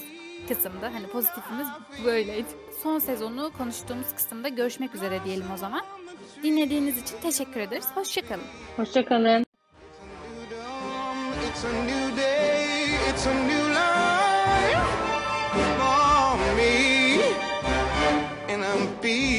kısımda. 0.49 0.95
Hani 0.95 1.07
pozitifimiz 1.07 1.69
böyleydi. 2.05 2.47
Son 2.83 2.99
sezonu 2.99 3.51
konuştuğumuz 3.59 4.15
kısımda 4.15 4.49
görüşmek 4.49 4.95
üzere 4.95 5.25
diyelim 5.25 5.47
o 5.55 5.57
zaman. 5.57 5.83
Dinlediğiniz 6.43 7.03
için 7.03 7.17
teşekkür 7.23 7.61
ederiz. 7.61 7.87
Hoşçakalın. 7.95 8.45
Hoşçakalın. 8.77 9.45
It's 11.51 11.65
a 11.65 11.69
new 11.85 12.17
day, 12.23 13.11
it's 13.11 13.27
a 13.27 13.35
new 13.35 13.69
life 13.71 14.81
for 15.79 16.57
me, 16.57 17.23
and 18.55 18.63
I'm 18.63 18.89
beat. 19.03 19.38